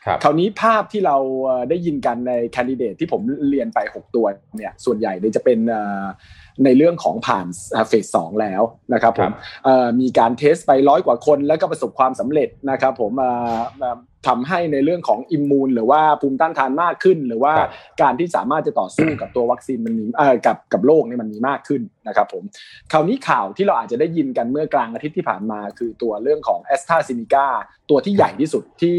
[0.06, 4.26] ครับคราวนี้ภาพที่เราเอ่อได้ยินกันในแคนดิเดตที่ผมเรียนไป 6 ตัว
[4.56, 6.04] เนี่ยส่วนใหญ่เนี่ยจะเป็นเอ่อ
[6.64, 7.46] ในเรื่องของผ่าน
[7.88, 9.32] เฟสสองแล้วนะครับผครัมบ
[9.64, 13.98] เอ่อมีการเทสไปร้อยกว่าคนแล้วก็ประสบความสำเร็จนะครับผมเอ่อเอ่อ
[14.28, 17.70] ทำให้ในเรื่องของอิมมูนหรือว่าภูมิต้านทานมากขึ้น หรือว่าครับ
[18.02, 22.42] การที่สามารถจะต่อสู้กับตัววัคซีนมันมีเอ่อกับกับโรคเนี่ยมันมีมากขึ้นนะครับผม
[22.92, 27.46] คราวนี้ข่าวที่เราอาจจะได้ยินกันเมื่อกลางอาทิตย์ที่ผ่านมา คือตัวเรื่องของ a s t r a z เซ e c a
[27.90, 28.98] ตัวที่ใหญ่ที่สุดที่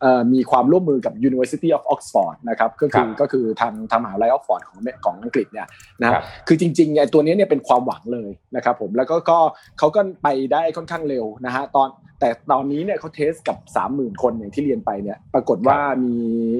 [0.00, 5.68] เอ่อมีความร่วมมือกับ University of Oxford นะครับก็คือครับก็คือทางทางมหาวิทยาลัยออกฟอร์ดของของอังกฤษเนี่ย
[6.02, 9.38] นะคฮะรับคือจริงๆไอ้ตัวเนี้ยเนี่ยเป็นความหวังเลยนะครับผมแล้วก็ก็
[9.78, 11.88] เขาก็ไปได้ค่อนข้างเร็วนะฮะตอน
[12.20, 13.58] แต่ตอนนี้เนี่ยเขา test กับ
[13.90, 16.14] 30,000 คนอย่างที่เรียนไปเนี่ย ปรากฏว่ามี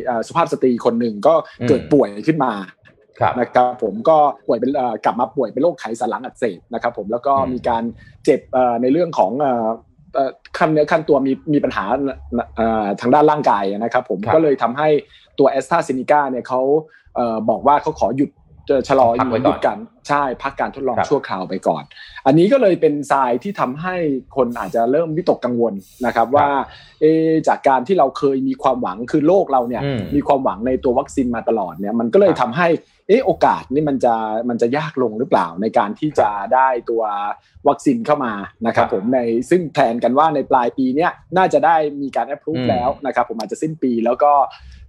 [0.05, 1.35] เอ่อสุภาพสตรีคนหนึ่งก็
[1.69, 2.53] เกิดอืมป่วยขึ้นมา
[3.21, 4.17] ครับนะครับผมก็
[4.47, 7.83] ป่วยเป็นเอ่อกลับมาป่วยเป็นโรคไขสันหลังอักเสบนะครับผมแล้วก็อืมมีการ
[8.25, 9.69] เจ็บเอ่อในเรื่องของเอ่อ
[10.15, 11.85] เอ่อขั้นเนื้อขั้นตัวมีมีปัญหา
[12.57, 14.89] เอ่อทางด้านร่างกายนะครับผมครับก็เลยทำให้
[15.39, 16.61] ตัวแอสตราเซเนกาเนี่ยเขา
[17.17, 18.46] เอ่อบอกว่าเขาขอหยุดเอ่อ
[18.89, 21.83] ชะลอพักไว้หก่ยุอนดการใช่พักการทดลองครับชั่วคราวไปก่อน
[22.27, 23.97] อันนี้ก็เลยเป็นทรายที่ทำให้
[24.37, 25.75] คนอาจจะเริ่มวิตกกังวล
[26.07, 26.49] นะครับว่า
[27.01, 32.69] เอะจากการที่เราเคยมีความหวังคือโลกเราเนี่ยอืมมีความหวังในตัววัคซีนมาตลอดเนี่ยมันก็เลยครับทำให้
[33.09, 34.15] เออโอกาสนี่มันจะ
[34.49, 37.03] มันจะยากลงหรือเปล่าในการที่จะได้ตัว
[37.69, 38.33] วัคซีนเข้ามา
[38.67, 39.19] นะครับครับผมใน
[39.51, 44.33] ซึ่งแผนกันว่าในปลายปีเนี้ยน่าจะได้มีการ approve อืมแล้วนะครับผมอาจจะสิ้นปีแล้วก็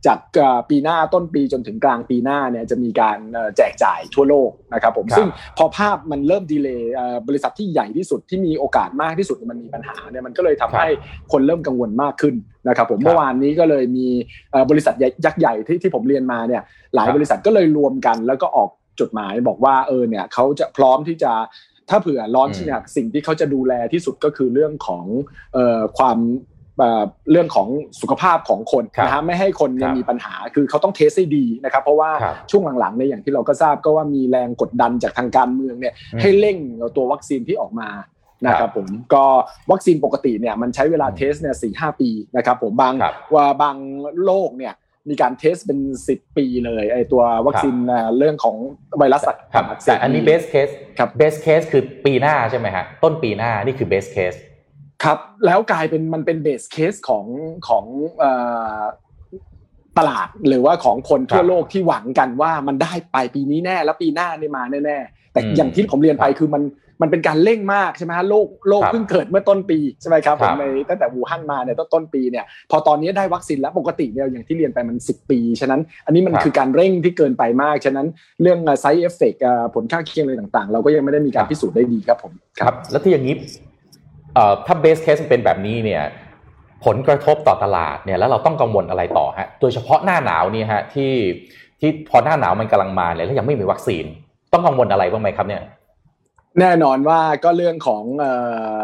[0.06, 5.28] จากเอ่อปีหน้าต้นปีจนถึงกลางปีหน้าเนี่ยจะมีการเอ่อแจกจ่ายทั่วโลกนะครับผมครับซึ่ง
[5.58, 6.92] พอภาพมันเริ่มดีเลย์
[7.28, 10.88] บริษัทที่ใหญ่ที่สุดที่มีโอกาสมากที่สุดมันมีปัญหาเนี่ยมันก็เลยทำให้
[11.32, 12.36] คนเริ่มกังวลมากขึ้น
[12.68, 14.08] นะครับผมครับเมื่อวานนี้ก็เลยมี
[14.52, 14.94] เอ่อบริษัท
[15.26, 16.62] ยักษ์ใหญ่ที่ที่ผมเรียนมาเนี่ย
[16.96, 18.70] หลายครับบริษัทก็เลยรวมกัน แล้วก็ออก
[19.00, 21.34] จดหมายบอกว่าเออเนี่ยเขาจะพร้อมที่จะ
[21.90, 25.06] ถ้าเผื่อร้อนที่เนี่ยสิ่งที่เขาจะดูแลที่สุดก็คือเรื่องของ
[25.54, 26.18] เอ่อความ
[26.80, 27.68] เอ่อเรื่องของ
[28.02, 37.90] สุขภาพของคนครับนะฮะไม่ให้คนเนี่ยครับมีปัญหาคือเขาต้องเทสให้ดีนะครับ เพราะว่าครับช่วงหลังๆเนี่ยอย่างที่เราก็ทราบก็ว่ามีแรงกดดันจากทางการเมืองเนี่ยอืมให้เร่งเอาตัววัคซีนที่ออกมา
[38.46, 39.26] นะคครัรับบผมก็
[39.72, 43.76] วัคซีนปกติเนี่ยมันใช้เวลาเทสเนี่ยสี่ห้าปีนะครับผมบางครับว่าบาง
[44.24, 44.74] โรคเนี่ย
[45.10, 48.56] มีการเทสเป็นสิบปีเลยไอตัววัคซีนเอ่อเรื่องของ
[48.98, 54.44] ไวรัสตับครับอักเสแต่บอันนี้ base case ครับ base case คือปีหน้าใช่ไหมฮะต้นปีหน้านี่คือ base case ค
[55.08, 57.26] รับแล้วกลายเป็นมันเป็นเบสเคสของ
[57.68, 57.86] ของ
[58.20, 58.32] เอ่
[58.78, 58.82] อ
[59.98, 66.64] ตลาดหรือว่าของคนทั่วโลกที่หวังกันว่ามันได้ไปปีนี้แน่แล้วปีหน้านี่มาแน่ๆแต่อืมอย่างที่ผมเรียนไปครับคือมัน
[67.02, 78.08] มันเป็นการเร่งมากใช่ไหมฮะโลกโลกครับเพิ่งเกิดเมื่อต้นปีใช่ไหมครับผครัมบในตั้งแต่วูฮั่นมาเนี่ยต้นต้นปีเนี่ยพอตอนนี้ได้วัคซีนแล้วปกติเนี่ยอย่างที่เรียนไปมัน 10 ปีฉะนั้น อันนี้มันครับคือการเร่งที่เกินไปมากฉะนั้น
[78.42, 79.36] เรื่อง side effect
[79.74, 83.36] ผลข้างเคียงอะไรต่างๆ เราก็ยังไม่ได้มีการพิสูจน์ได้ดีครับผมครับ แล้วที่อย่างนี้
[84.36, 86.04] เอ่อถ้า base case มันเป็นแบบนี้เนี่ย
[86.86, 91.14] ผลกระทบต่อตลาดเนี่ยแล้วเราต้องกังวลอะไรต่อฮะโดยเฉพาะหน้าหนาวเนี่ยฮะที่
[91.80, 94.06] ที่พอหน้าหนาวมันกำลังมาเนี่ยแล้วยังไม่มีวัคซีน
[94.54, 95.62] ต้องกังวลอะไรบ้างไหมครับเนี่ย
[96.60, 98.34] แน่นอนว่าก็เรื่องของเอ่
[98.78, 98.80] อ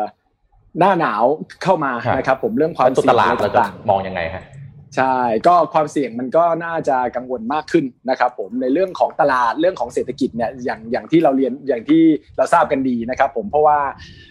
[0.80, 1.24] หน้าหนาว
[1.64, 4.63] เข้ามาครับนะครับผมเรื่องความแล้วตัวเสี่ยตงลาดอะไรเราจะต่างมองยังไงฮะๆ
[4.98, 5.18] ใช่
[5.48, 12.02] ก็ความเสี่ยงมันก็น่าจะกังวลมากขึ้นนะครับผมในเรื่องของตลาดเรื่องของเศรษฐกิจเนี่ยอย่างอย่างที่เราเรียนอย่างที่
[12.38, 13.80] เราทราบกันดีนะครับผมเพราะว่า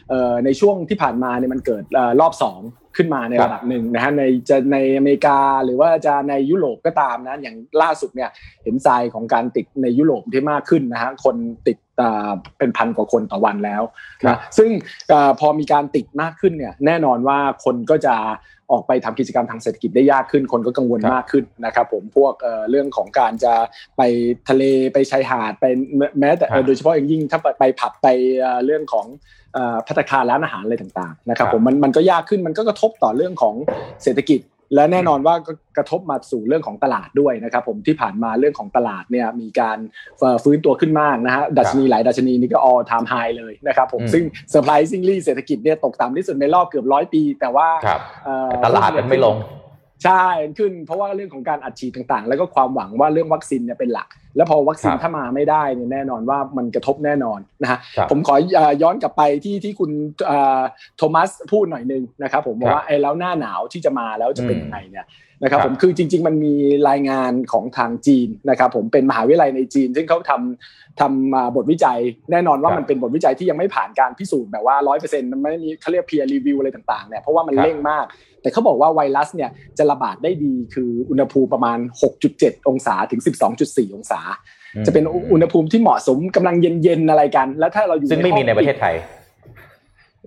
[0.08, 2.60] เอ่อในช่วงที่ผ่านมาเนี่ยมันเกิดเอ่อรอบสอง
[2.96, 8.30] ขึ้นมาในครับระดับหนึ่งนะฮะในจะในอเมริกาหรือว่าจะในยุโรปก็ตามนะอย่างล่าสุดเนี่ย
[8.62, 11.36] เห็นทรายของการติดในยุโรปที่มากขึ้นนะฮะคน
[11.66, 13.82] ติดอ่าเป็นพันกว่าคนต่อวันแล้ว
[14.22, 14.70] ครับนะซึ่ง
[15.08, 18.16] เออพอมีการติดมากขึ้นเนี่ยแน่นอนว่าคนก็จะ
[18.72, 23.54] ออกไปทำกิจกรรมทางเศรษฐกิจได้ยากขึ้น คนก็กังวลครับมากขึ้นนะครับผมพวกเอ่อเรื่องของการจะ
[23.96, 24.02] ไป
[24.48, 24.62] ทะเล
[24.92, 25.64] ไปชายหาดไป
[26.20, 28.06] แม้แต่เอ่อโดยเฉพาะอย่างยิ่งถ้าไปผับไป
[28.40, 29.06] เอ่อเรื่องของ
[29.54, 33.54] เอ่อพัตตาคารร้านอาหารอะไรต่างๆนะครับผมมันมันก็ยากขึ้นมันก็กระทบต่อเรื่องของ
[34.02, 34.40] เศรษฐกิจ
[34.74, 39.78] และแน่นอนว่าก็กระทบมาสู่เรื่องของตลาดด้วยนะครับผมที่ผ่านมาเรื่องของตลาดเนี่ยมีการ
[40.20, 49.36] เอ่อฟื้นตัวขึ้นมากนะฮะดัชนีหลายดัชนีนี่ก็ all time high เลยนะครับผมอืมซึ่ง surprisingly เศรษฐกิจเนี่ยตกต่ำที่สุดในรอบเกือบร้อยปี แต่ว่าครับเอ่อตลาดมันไม่ลง
[50.04, 50.26] ใช่
[50.58, 59.90] ขึ้นเพราะว่าเรื่องของการอัดฉีดต่างๆ แล้วก็ความหวังว่าเรื่องวัคซีนเนี่ยเป็นหลัก แล้วพอวัคซีนครับถ้ามาไม่ได้เนี่ยแน่นอนว่ามันกระทบแน่นอนนะฮะครับผมขอเอ่อย้อนกลับไปที่ที่คุณ
[60.26, 60.62] เอ่อ
[60.96, 65.06] โทมัสพูดหน่อยนึงนะครับผมบอกว่าไอ้แล้วหน้าหนาวที่จะมาแล้วจะเป็นอืมยังไงเนี่ย
[65.42, 66.54] นะครับครับผมคือจริง ๆ มันมี
[66.88, 71.98] รายงานของทางจีนนะครับผมเป็นมหาวิทยาลัยในจีน ซึ่งเขาทำทำมาบทวิจัย
[72.32, 78.04] แน่นอนว่าครับมันเป็นบทวิจัยที่ยังไม่ผ่านการพิสูจน์แบบว่าร้อยเปอร์เซ็นต์มันไม่มีเขาเรียก peer review อะไรต่างๆเนี่ยเพราะว่ามันครับเร่งมาก
[78.42, 81.78] แต่เขาบอกว่าไวรัสเนี่ยจะระบาดได้ดีคืออุณหภูมิประมาณ
[82.22, 83.20] 6.7 องศาถึง
[83.58, 84.20] 12.4 องศา
[84.86, 88.94] จะเป็นอุณหภูมิที่เหมาะสมกำลังเย็นๆอะไรกัน แล้วถ้าเราอยู่ซึ่งไม่มีห้อในประเทศไทย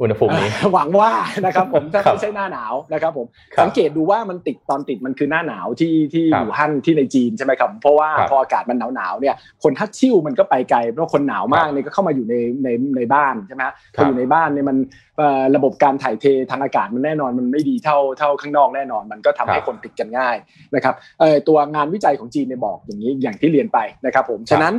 [0.01, 1.11] อุณหภูมินี้หวังว่า
[1.45, 12.67] นะครับผมถ้าครับไม่ใช่หน้าหนาวนะครับผมครับสังเกตดูว่ามันติดตอนติดมันคือหน้าหนาวที่ที่ครับอยู่ฮั่นที่ในจีนใช่ไหมครับเพราะว่าครับพออากาศมันหนาวหนาวๆเนี่ยคนทักชิ่วมันก็ไปไกลเพราะคนหนาวมากครับเนี่ยก็เข้ามาอยู่ในใน
[12.97, 14.77] ในบ้านใช่ไหมฮะครัพอบอยู่ในบ้านเนี่ยมัน
[15.17, 20.35] เอ่อระบบการถ่ายเททางอากาศมันแน่นอนมันไม่ดีเท่าเท่าข้างนอกแน่นอน มันก็ทำให้ครับคนติดกันง่าย
[20.75, 24.73] นะครับเอ่อตัวงานวิจัยของจีนเนี่ยบอกอย่างนี้อย่างที่เรียนไปนะครับผมฉะนั้น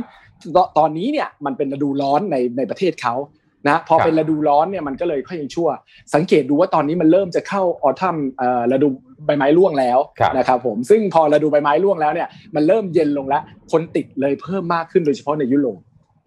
[0.55, 3.15] ตตอนนี้เนี่ยมันเป็นฤดูร้อนในในประเทศเขา
[3.65, 5.69] นะพอครับเป็นฤดูร้อนเนี่ยมันก็เลยค่อยยังชั่ว
[6.15, 8.87] สังเกตดูว่าตอนนี้มันเริ่มจะเข้าออทัมเอ่อฤดู
[9.25, 13.41] ใบไม้ร่วงแล้วครับนะครับผมซึ่งพอฤดูใบไม้ร่วงแล้วเนี่ยมันเริ่มเย็นลงแล้ว
[13.71, 15.79] คนติดเลยเพิ่มมากขึ้นโดยเฉพาะในยุโรป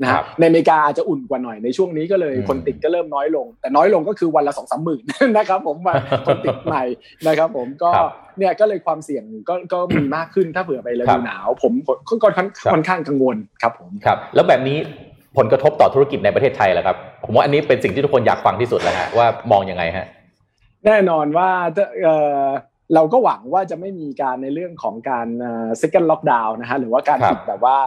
[0.03, 5.03] นะคฮะรับในอเมริกาอาจจะอุ่นกว่าหน่อยในช่วงนี้ก็เลยอืมคนติดก็เริ่มน้อยลง แต่น้อยลงก็คือวันละสองสามหมื่น
[5.37, 5.95] นะครับผมมา
[6.27, 6.85] คนติดใหม่
[7.27, 14.79] นะครับผมก็ครับเนี่ยก็เลยความเสี่ยงก็ก็มีมากขึ้นถ้าเผื่อไปฤครัดูบหนาว ผมก็ก็ค่อนครับค่อนข้างกังวลครับผมครับ แล้วแบบนี้
[15.37, 20.07] ผลกระทบต่อธุรกิจในประเทศไทยเหรอครับ ผมว่าอันนี้เป็นสิ่งที่ทุกคนอยากฟังที่สุดแล้วฮะว่ามองยังไงฮะ
[20.87, 21.51] แน่นอนว่า
[22.03, 22.45] เอ่อ
[22.95, 27.79] เราก็หวังว่าจะไม่มีการในเรื่องของการเอ่อ second lockdown นะฮะหรือว่าการครับปิดแบบว่า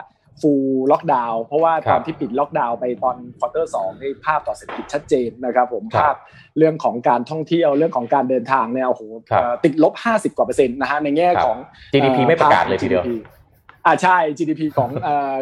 [0.41, 6.15] full lockdown เพราะว่าครับตอนที่ปิดล็อกดาวน์ไปตอนควอเตอร์สองนี่ภาพต่อเศรษฐกิจชัดเจนนะครับผมครับภาพ
[6.57, 11.57] เรื่องของการท่องเที่ยวเรื่องของการเดินทางเนี่ยโอ้โหครับเอ่อติดลบ 50 กว่าเปอร์เซ็นต์นะฮะในแง่ครับของ
[11.93, 13.11] GDP ไม่ประกาศเลยทีเดียว GDP
[13.85, 15.35] อ่าใช่ GDP ของเอ่อ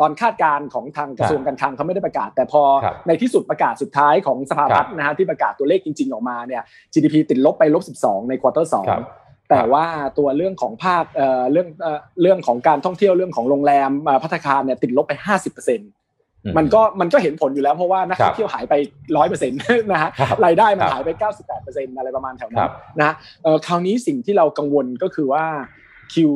[0.00, 9.04] ตอนคาดการณ์ของทางกระทรวงการคลังเขาไม่ได้ประกาศ แต่พอครับในที่สุดประกาศสุดท้ายของสภาพัฒน์นะฮะที่ประกาศตัวเลขจริง ๆ ออกมาเนี่ย GDP ติดลบไปลบ 12 ในควอเตอร์สองครับ
[9.50, 9.84] แต่ว่า
[10.18, 18.74] ตัวเรื่องของภาคเอ่อเรื่องเอ่อเรื่องของการท่องเที่ยวเรื่องของโรงแรมเอ่อพัฒคารเนี่ยติดลบไป 50%เอืมันก็มันก็เห็นผลอยู่แล้วเพราะว่านักท่องเที่ยวหายไป
[19.16, 21.10] 100%นะฮะครับรายได้มันครับหายไป
[21.54, 25.44] 98%อะไรประมาณแถวคนั้รันบนะฮะเอ่อคราวนี้สิ่งที่เรากังวลก็คือว่า
[26.14, 26.30] คิว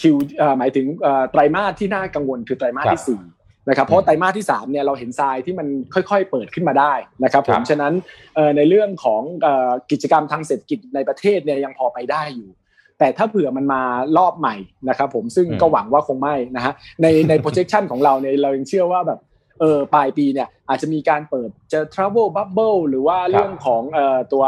[0.00, 3.20] คิวเอ่อหมายถึงเอ่อไตรมาสที่น่ากังวลคือไตรมาสครับที่สี่
[3.68, 6.92] นะครับเพราะไตรมาสที่สามเนี่ยเราเห็นทรายที่มันค่อยๆ เปิดขึ้นมาได้
[7.24, 7.92] นะครับผครัมบฉะนั้น
[8.34, 12.50] เอ่อในเรื่องของเอ่อกิจกรรมทางเศรษฐกิจในประเทศเนี่ยยังพอไปได้อยู่
[12.98, 13.82] แต่ถ้าเผื่อมันมา
[14.18, 14.56] รอบใหม่
[14.88, 16.72] นะครับผมซึ่งอืมก็หวังว่าคงไม่นะฮะ
[17.02, 19.20] ในใน projection ของเราเนี่ยเรายังเชื่อว่าแบบ
[19.60, 24.44] เออปลายปีเนี่ยอาจจะมีการเปิดจะ travel bubble หรือว่าเรื่องของเอ่อตัว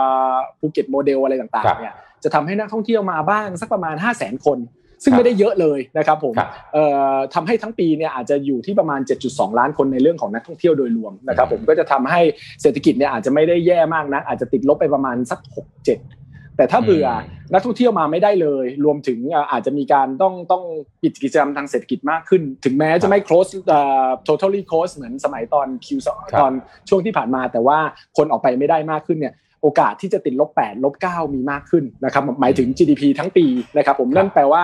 [0.59, 1.95] ภูเก็ตโมเดลอะไรต่างครับๆเนี่ย
[2.25, 4.59] จะทำให้นักท่องเที่ยวมาบ้างสักประมาณ 5 0 0 0 0 0 คน
[5.03, 12.21] ซึ่งครับไม่ได้เยอะเลยนะครับผมครับเอ่อทำให้ทั้งปีเนี่ยอาจจะอยู่ที่ประมาณ 7.2 ล้านคนในเรื่องของนักท่องเที่ยวโดยรวมนะครับผมก็จะทำให้
[12.63, 20.63] เศรษฐกิจเนี่ยอาจจะไม่ได้แย่มากนะอาจจะติดลบไปประมาณสัก 6 7แต่ถ้าเบื่ออมนักท่องเที่ยวมาไม่ได้เลย รวมถึงอ่าอาจจะมีการต้องต้อง
[21.03, 26.53] ปิดกิจกรรมทางเศรษฐกิจมากขึ้น ถึงแม้จะไม่ close เอ่อ totally close เหมือนสมัยตอน Q ครับตอน
[26.89, 27.79] ช่วงที่ผ่านมา แต่ว่า
[28.17, 33.45] คนออกไปไม่ได้มากขึ้นเนี่ย โอกาสที่จะติดลบ8ลบ9มีมากขึ้นนะครับหมายถึง GDP ทั้งปี
[33.77, 34.63] นะครับผมนั่นแปลว่า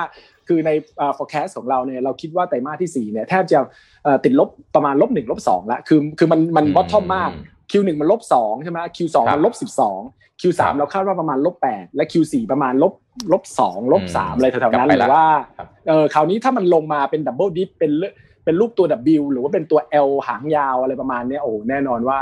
[0.49, 0.71] คือใน
[1.01, 3.59] อ่า forecast ของเราเนี่ยเราคิดว่าไตรมาสที่4เนี่ยแทบจะ
[4.05, 7.31] เอ่อติดลบประมาณลบ1ลบ2แล้วคือคือมันมัน bottom มาก
[7.71, 9.55] Q1 มันลบ2ใช่ไหม Q2 ครับมันลบ
[10.01, 12.93] 12 Q3 ครับเราคาดว่าประมาณลบ8และ Q4 ประมาณลบ
[13.33, 18.05] ลบ2ลบอืม3อะไรแถวๆนั้นกลับไปหรือว่าละครับเออคราวนี้ถ้ามันลงมาเป็น double dip เป็นเล
[18.45, 18.87] เป็นรูปตัว
[19.21, 22.21] W หรือว่าเป็นตัว L หางยาวอะไรประมาณเนี้ยโอ้โหแน่นอนว่า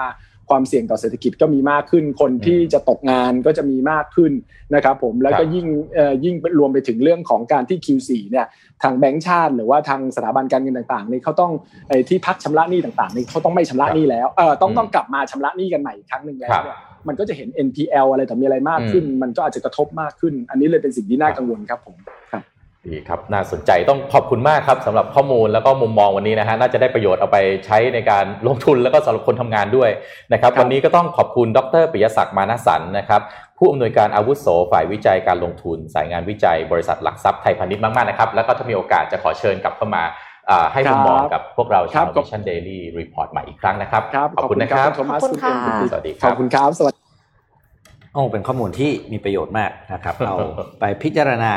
[0.53, 4.33] ความเสี่ยงต่อเศรษฐกิจก็มีมากขึ้น คนที่จะตกงานก็จะมีมากขึ้น
[4.75, 8.47] นะครับผมแล้วก็ครับยิ่งเอ่อยิ่งรวมไปถึงเรื่องของการที่ Q4 เนี่ย
[8.83, 11.53] ทางแบงก์ชาติ หรือว่าทางสถาบันการเงินต่างๆนี่เขาต้อง
[11.89, 16.79] ไอ้ที่พักชำระหนี้ต่างๆนี่เขาต้องไม่ชำระหนี้แล้วเออต้องอืมต้องกลับมาชำระหนี้กันใหม่อีกครั้งหนึ่งแล้วครับเนี่ย
[17.09, 21.97] มันก็จะเห็น NPL อะไรต่อมีอะไรมากขึ้น มันก็อาจจะกระทบมากขึ้น อันนี้เลยเป็นสิ่งที่น่ากังวลครับผม
[22.33, 22.43] ครับ
[22.91, 29.91] ดีครับ น่าสนใจต้องขอบคุณมากครับสำหรับข้อมูลแล้วก็มุมมองวันนี้นะฮะน่าจะได้ประโยชน์เอาไปใช้ในการลงทุนแล้วก็สำหรับคนทำงานด้วย
[30.33, 33.21] นะครับครับ วันนี้ก็ต้องขอบคุณดรปิยศักดิ์มานะสันนะครับ
[33.59, 40.03] ผู้อำนวยการอาวุโสฝ่ายวิจัยการลงทุน สายงานวิจัย บริษัทหลักทรัพย์ไทยพาณิชย์มากๆนะครับ แล้วก็ถ้ามีโอกาสจะขอเชิญกลับเข้ามา
[40.51, 47.01] อ่าให้มุมมองกับพวกเราครับชาว Vision Daily Report ใหม่อีกครั้งนะครับครับขอบคุณนะครับโทมัสขอบคุณค่ะณเอ็มสวัสดีคขรัอบบคุณครับสวัสดี
[48.15, 50.37] โอ้เป็นข้อมูลที่มีประโยชน์มากนะครับ เอา
[50.81, 51.53] ไปพิจารณา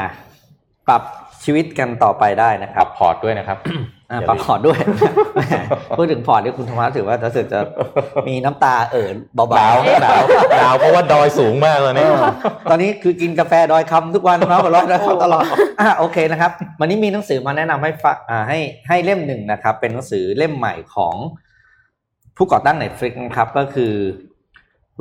[0.88, 1.04] ปรับ
[1.44, 3.58] ชีวิตกันต่อไปได้นะคปรัรับบพอร์ตด้วยนะครับ
[4.12, 4.78] อ่าอย่าปรับลืมพอร์ตด้วย
[5.98, 7.60] พูดถึงพอร์ตนี่คุณธรรมะถือว่ารู้สึกจะ
[8.28, 10.22] มีน้ำตาเอ่อเบาหนาวๆ หนาว
[10.58, 12.10] หนาวเพราะว่าดอยสูงมากเลยเนี่ย
[12.70, 15.44] ตอนนี้คือกินกาแฟดอยคำทุกวันนะหัวเร้อนนะครับตลอด
[15.80, 21.16] อะโอเคนะครับ วันนี้มีหนังสือมาแนะนำให้ฟังอ่าให้ให้เล่มหนึ่งนะครับ เป็นหนังสือเล่มใหม่ของ
[22.38, 23.94] ผู้ก่อตั้ง Netflix นะครับก็คือ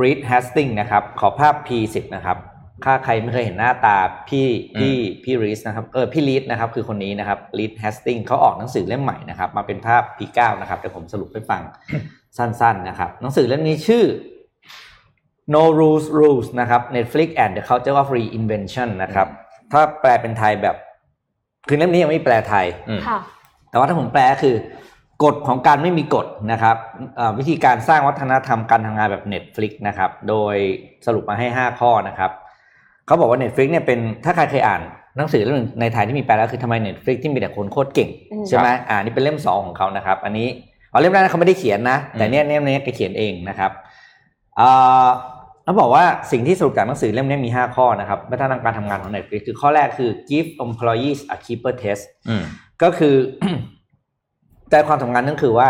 [0.03, 2.39] Reed Hastings นะครับ ขอภาพ P10 นะครับ
[2.85, 3.97] ถ้าใครไม่เคยเห็นหน้าตา
[4.29, 4.47] พี่
[4.79, 4.95] พี่
[5.25, 11.62] พี่รีสนะครับเออพี่รีสนะครับคือคนนี้นะครับรีสแฮสติงเขาออกหนังสือเล่มใหม่นะครับ มาเป็นภาพ P9 นะครับแต่ผมสรุปให้ฟัง
[12.39, 14.05] สั้น ๆ นะครับ หนังสือเล่มนี้ชื่อ
[15.55, 19.29] No Rules Rules นะครับ Netflix and the Culture of Reinvention นะครับ
[19.72, 20.77] ถ้าแปลเป็นไทยแบบ
[21.68, 23.18] คือเล่มนี้ยังไม่แปลไทยอืมค่ะ
[23.70, 24.57] แต่ว่าถ้าผมแปลก็คือ
[25.25, 26.77] กฎของการไม่มีกฎนะครับ
[27.16, 30.57] เอ่อวิธีการสร้างวัฒนธรรมการทำงานแบบ Netflix นะครับ โดย
[31.07, 32.31] สรุปมาให้ 5 ข้อนะครับ
[33.07, 34.80] เขาบอกว่า Netflix เนี่ยเป็นถ้าใครเคยอ่าน
[35.16, 40.48] หนังสือเล่มหนึ่งในไทยที่มีแปลแล้วคือทำไม Netflix ที่มีแต่คนโคตรเก่งอืมใช่ไหมอ่านี่เป็นเล่มสองของเขานะครับ อันนี้
[40.90, 43.70] เอาเล่มแรกเขาไม่ได้เขียนนะ แต่เนี่ยเล่มนี้แกเขียนเองนะครับ
[44.61, 45.09] อ่า
[45.64, 52.44] เขาบอกว่าสิ่งที่สรุปจากหนังสือเล่มนี้มี 5 ข้อนะครับวัฒนธรรมการทำงานของ Netflix คือข้อแรกคือ give employees a keeper test อืม
[52.82, 53.14] ก็คือ
[54.70, 55.68] ใจความสำคัญนั่นคือว่า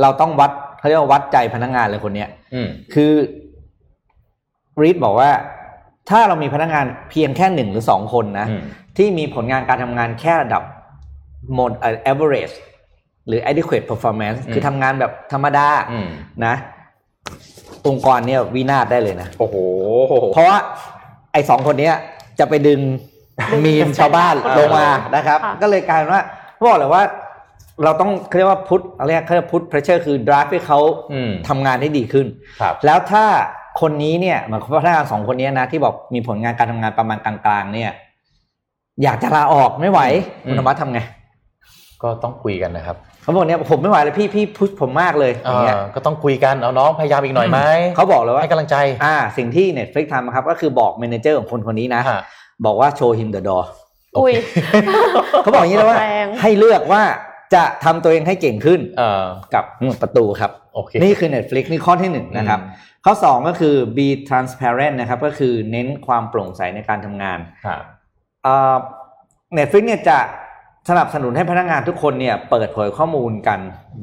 [0.00, 3.12] เราต้องวัดเขาเรียกว่าวัดใจพนักงานเลยคนเนี้ยอืมคือ
[4.82, 5.30] รีดบอกว่า
[6.10, 8.62] ถ้าเรามีพนักงานเพียงแค่หนึ่งหรือสองคนนะอืม
[8.96, 10.62] ที่มีผลงานการทำงานแค่ระดับ
[11.58, 12.54] mod เอ่อ average
[13.26, 16.08] หรือ adequate performance อืมคือทำงานแบบธรรมดาอืม
[16.46, 16.54] นะ
[17.86, 19.56] องค์กรเนี่ยวินาศได้เลยนะโอ้โห
[20.32, 20.56] เพราะว่า
[21.32, 21.94] ไอ้สองคนเนี้ย
[22.38, 22.80] จะไปดึง
[23.64, 26.22] มีมชาวบ้านลงมานะครับค่ะก็เลยกลายเป็นว่า
[26.54, 27.02] เขาบอกเลยว่า
[27.84, 30.78] เราต้องเขาเรียกว่าพุทอะไรยกเขาเรียกพุทเพรสเชอร์คือ drive ให้เขา
[31.12, 32.26] อืมทำงานได้ดีขึ้น
[32.60, 33.24] ครับแล้วถ้า
[33.80, 37.90] คนนี้เนี่ยเหมือนพนักงานสองคนนี้นะที่บอกมีผลงานการทำงานประมาณกลางๆ เนี่ย
[39.02, 40.00] อยากจะลาออกไม่ไหว
[40.46, 41.00] อืมคุณธรรมะทำไง
[42.02, 47.60] ก็ต้องคุยกันนะครับเขาบอกเนี่ยผมไม่ไหวเลยพี่พี่พุชผมมากเลยอย่างเงี้ยเออก็ต้องคุยกันเอาน้องพยายามอีกหน่อยไหม
[47.96, 52.20] เขาบอกเลยว่าให้กำลังใจอ่าสิ่งที่ Netflix ทำครับ ก็คือบอกเมเนเจอร์ของคนคนนี้นะฮะ
[52.66, 53.64] บอกว่าโชว์ him the door
[54.18, 54.32] อุ้ย
[55.42, 57.02] เขาบอกอย่างนี้แล้วว่าแรงให้เลือกว่า
[57.54, 59.24] จะทำตัวเองให้เก่งขึ้นเออ
[59.54, 59.64] กับ
[60.02, 67.78] ประตูครับโอเคนี่คือ Netflix นี่ข้อที่หนึ่งนะครับอืมข้อสองก็คือ be transparent นะครับ ก็คือเน้นความโปร่งใสในการทำงานฮะ
[68.42, 68.76] เอ่อ
[69.56, 70.18] Netflix เนี่ยจะ
[70.90, 73.60] สนับสนุนให้พนักงานทุกคนเนี่ยเปิดเผยข้อมูลกัน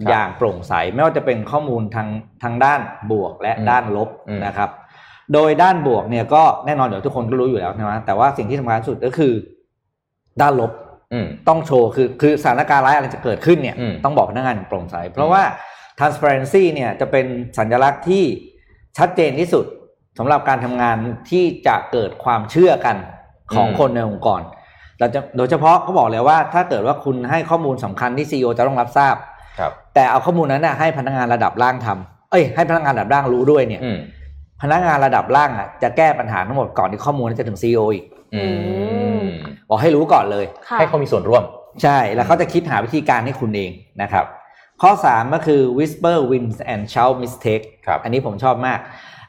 [0.10, 2.08] อย่างโปร่งใส ไม่ว่าจะเป็นข้อมูลทาง
[2.44, 2.80] ทางด้าน
[3.12, 4.10] บวกและด้านลบ
[4.46, 4.70] นะครับ
[5.34, 9.34] โดยด้านบวกเนี่ยก็แน่นอนเดี๋ยวทุกคนก็รู้อยู่แล้วใช่ไหมแต่ว่าสิ่งที่สำคัญที่สุดก็คือ
[10.41, 10.82] ด้านลบอืม
[11.47, 15.43] ต้องโชว์คือคือสถานการณ์ร้ายอะไรจะเกิดขึ้นเนี่ยอืมต้องบอกพนักงานอย่างโปร่งใส เพราะว่า
[15.99, 17.26] transparency เนี่ยจะเป็น
[17.57, 18.24] สัญลักษณ์ที่
[18.97, 19.66] ชัดเจนที่สุด
[20.18, 20.97] สำหรับการทำงาน
[21.30, 22.97] ที่จะเกิดความเชื่อกัน
[23.55, 24.41] ของคนในองค์กร
[24.99, 29.16] เราจะโดยเฉพาะเขาบอกเลยว่าถ้าเกิดว่าคุณให้ข้อมูลสำคัญที่ CEO จะต้องรับทราบ
[29.59, 33.97] ครับ แต่เอาข้อมูลนั้นนะให้พนักงานระดับล่างทำเอ้ย ให้พนักงานระดับล่างรู้ด้วยเนี่ยอืม
[34.61, 38.12] พนักงานระดับล่างอะจะแก้ปัญหาทั้งหมดก่อนที่ข้อมูลนั้นจะถึง CEO อีกอืม
[39.69, 41.43] บอกให้รู้ก่อนเลยค่ะให้เขามีส่วนร่วม
[41.84, 43.71] ใช่แล้วเขาจะคิดหาวิธีการให้คุณเอง
[44.01, 44.25] นะครับ
[44.81, 48.79] ข้อ 3 ก็คือ whisper wins and shout mistake ครับอันนี้ผมชอบมาก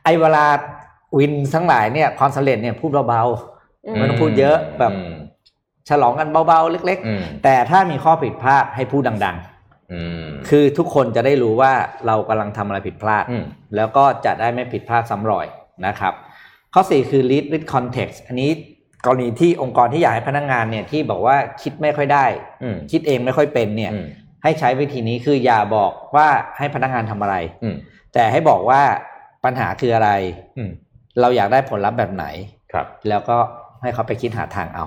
[0.04, 0.46] ไอ้เวลา
[1.18, 3.22] วินทั้งหลายเนี่ยความสำเร็จเนี่ยพูดเบา
[3.86, 9.36] อืไม่ต้องพูดเยอะแบบอืมๆฉลองกันเบาๆเล็กอืมๆแต่ถ้ามีข้อผิดพลาดให้พูดดัง
[9.92, 11.72] อืมๆคือทุกคนจะได้รู้ว่า
[12.06, 13.44] เรากำลังทำอะไรผิดพลาดอืม
[13.76, 15.46] แล้วก็จะได้ไม่ผิดพลาดซ้ำรอย
[15.86, 16.12] นะครับ
[16.74, 18.50] ข้อ 4 คือ lead with context อันนี้
[19.04, 22.24] กรณีที่องค์กรที่อยากให้พนักงานเนี่ยที่บอกว่าคิดไม่ค่อยได้
[22.62, 24.06] อืมคิดเองไม่ค่อยเป็นเนี่ยอืม
[24.42, 26.28] ให้ใช้วิธีนี้คืออย่าบอกว่า
[26.58, 27.76] ให้พนักงานทำอะไรอืม
[28.14, 28.82] แต่ให้บอกว่า
[29.44, 30.10] ปัญหาคืออะไร
[30.56, 30.70] อืม
[31.20, 32.24] เราอยากได้ผลลัพธ์แบบไหน
[32.72, 33.36] ครับ แล้วก็
[33.82, 34.84] ให้เขาไปคิดหาทางเอา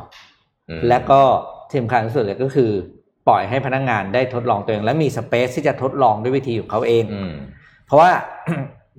[0.69, 1.21] อืมและก็
[1.69, 2.71] ที่สำคัญที่สุดเลยก็คือ
[3.27, 7.33] ปล่อยให้พนักงานได้ทดลองตัวเอง และมีสเปซที่จะทดลองด้วยวิธีของเขาเองอืม
[7.85, 8.11] เพราะว่า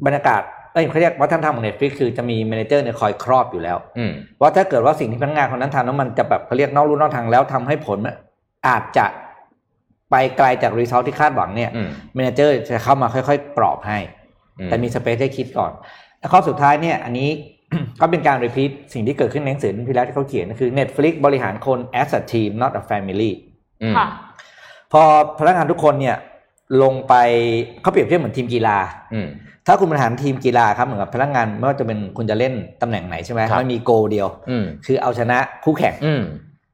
[0.07, 0.43] บรรยากาศ
[0.73, 8.15] เอ้ยเขาเรียกวัฒนธรรมของ Netflix คือจะมีเมเนเจอร์เนี่ยคอยครอบอยู่แล้วอืมว่าถ้าเกิดว่าสิ่งที่พนักงานคนนั้นทำแล้วมันจะแบบเขาเรียกนอกลู่นอกทางแล้วทำให้ผลมัน
[8.69, 9.07] อาจจะ
[10.11, 13.99] ไปไกลจาก result ที่คาดหวังเนี่ยอืม manager จะเข้ามาค่อยๆ ปลอบให้
[14.59, 15.73] อืมแต่มี space ให้คิดก่อน
[16.19, 17.29] แล้วข้อสุดท้ายเนี่ย อันนี้
[18.01, 23.31] ก็เป็นการ repeat สิ่งที่เกิดขึ้นในหนังสือที่แล้วที่เขาเขียนก็คือ Netflix บริหารคน as a team not a family
[23.83, 24.07] อืมค่ะ
[24.93, 25.03] พอ
[25.39, 26.17] พนักงานทุกคนเนี่ย
[26.83, 27.15] ลงไป
[27.83, 28.77] เขาเปรียบเทียบเหมือนทีมกีฬา
[29.15, 29.29] อืม
[29.67, 36.23] ถ้าคุณบริหารทีมกีฬาครับเหมือนกับพนักงานไม่ว่าจะเป็นคุณจะเล่นตำแหน่งไหนใช่ไหมครับมันมีโกเดียวอืมคือเอาชนะคู่แข่งอืม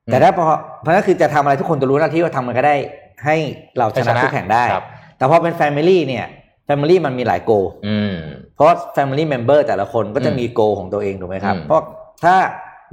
[0.07, 0.47] แต่ถ้าพอ
[0.83, 2.77] เพราะนั่นคือจะทำอะไรทุกคนจะรู้หน้าที่ว่าทำมันก็ได้
[3.25, 3.37] ให้
[3.79, 4.85] เราชให้ชนะนะคู่แข่งได้ครับ
[5.17, 6.27] แต่พอเป็น Family เนี่ย
[6.69, 7.53] Family มันมีหลายโก
[7.89, 8.15] อืม
[8.55, 11.83] เพราะ Family Member แต่ละคนก็จะอืมมีโกของตัวเองถูกไหมครับอืมเพราะ
[12.25, 12.35] ถ้า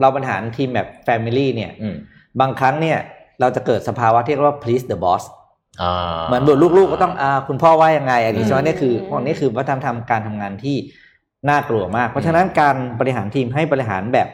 [0.02, 1.96] เราบริหารทีมแบบ Family เนี่ยอืม
[2.40, 2.98] บางครั้งเนี่ย
[3.42, 5.40] เราจะเกิดสภาวะที่เรียกว่า please the boss อ่า
[6.28, 10.76] เหมือนบุตรลูกๆก็ต้องอ่าคุณพ่อว่ายังไง อันนี้อืมใช่ไหมนี่คือพวกนี้คือวัฒนธรรมการทำงานที่
[11.50, 14.28] น่ากลัวมาก เพราะฉะนั้นการบริหารทีมให้บริหารแบบ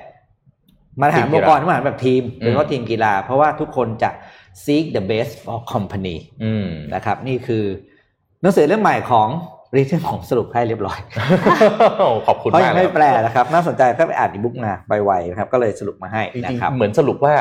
[1.01, 4.09] บริหารองค์กรที่บริหารแบบทีมโดยเฉพาะทีมกีฬา เพราะว่าทุกคนจะ
[4.63, 7.63] seek the best for company อืมนะครับ นี่คือ
[8.41, 9.29] หนังสือเล่มใหม่ของ
[9.75, 10.99] รีเทนผมสรุปให้เรียบร้อย
[12.27, 14.73] ขอบคุณเพราะมายักงเลไม่ยแปลนะครับ น่าสนใจก็ไปอ่านอีบุ๊กมา
[15.05, 17.33] ไวๆนะครับ ก็เลยสรุปมาให้จรินะงครับๆเหมือนสรุปว่า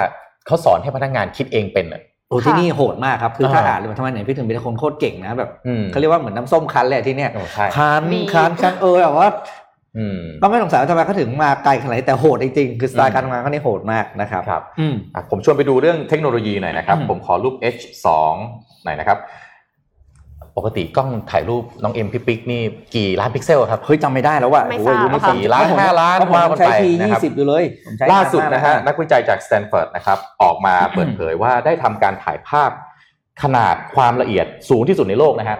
[0.46, 9.28] เขาสอนให้พนักงานคิดเองเป็นอะ โอ้ที่ค่ะนี่โหดมากครับคือถ้าอ่าอ่านเลยทำไมไหนพี่ถึงเป็นคนโคตรเก่งนะแบบอืมเขาเรียกว่าเหมือนน้ำส้มคั้นเลยที่เนี่ยโอ้ใช่คั้นมีคั้นคั้นเออแบบว่า
[9.98, 18.08] อืมก็ไม่สงสัยว่าทำไมเขาถึงมาไกลขนาดนี้แต่โหดจริงๆคือสไตอืล์มการทำงานเขานี่โหดมากนะครับครับอืมอะผมชวนไปดูเรื่องเทคโนโลยีหน่อยนะครับอืมผมขอรูป H2
[18.84, 19.18] หน่อยนะครับ
[20.56, 22.62] ปกติกล้องถ่ายรูปน้องเอ็มพี่ปิ๊กนี่
[22.94, 32.70] กี่ล้านพิกเซลครับเฮ้ยจำไม่ได้แล้วว่ะไม่โอ้ยทราบรู้ไม่ค่ะ สี่ล้านห้าล้านก็ผมว่ากันใช้ไปทีนะยี่ครับ สิบอยู่เลยผมใช้ล่าสุดมกนะฮะนักวิจัยจากสแตนฟอร์ดนะครับออกมาเปิดเผยว่าได้ทำการถ่ายภาพ
[33.42, 35.58] ขนาดความละเอียดสูงที่สุดในโลกนะฮะ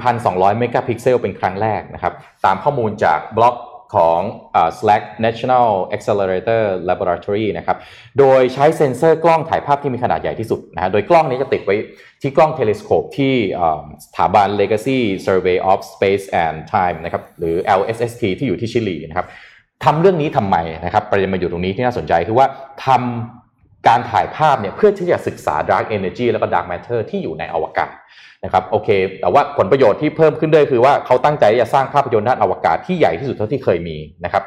[0.00, 2.12] 3,200 เมกะพิกเซลเป็นครั้งแรกนะครับ
[2.44, 3.54] ตามข้อมูลจากบล็อก
[3.94, 4.20] ของ
[4.78, 7.76] SLAC National Accelerator Laboratory นะครับ
[8.18, 11.76] โดยใช้เซ็นเซอร์กล้องถ่ายภาพที่มีขนาดใหญ่ที่สุดนะฮะ โดยกล้องนี้จะติดไว้
[12.22, 19.26] ที่กล้อง telescope ที่อ่าสถาบัน Legacy Survey of Space and Time นะครับ หรือ LSST ที่อยู่ที่ชิลีนะครับ
[19.84, 22.46] ทำเรื่องนี้ทำไมนะครับ ประเด็นมาอยู่ตรงนี้ที่น่าสนใจคือว่า
[22.86, 23.39] ทำ
[23.88, 27.94] การถ่ายภาพเนี่ยเพื่อที่จะศึกษา dark energy แล้วก็ dark matter ที่อยู่ในอวกาศ
[28.44, 28.88] นะครับโอเค
[29.20, 34.44] แต่ว่าผลประโยชน์ที่เพิ่มขึ้นด้วยคือว่าเขาตั้งใจจะสร้างภาพยนตร์ด้านอวกาศที่ใหญ่ที่สุดเท่าที่เคยมีนะครับ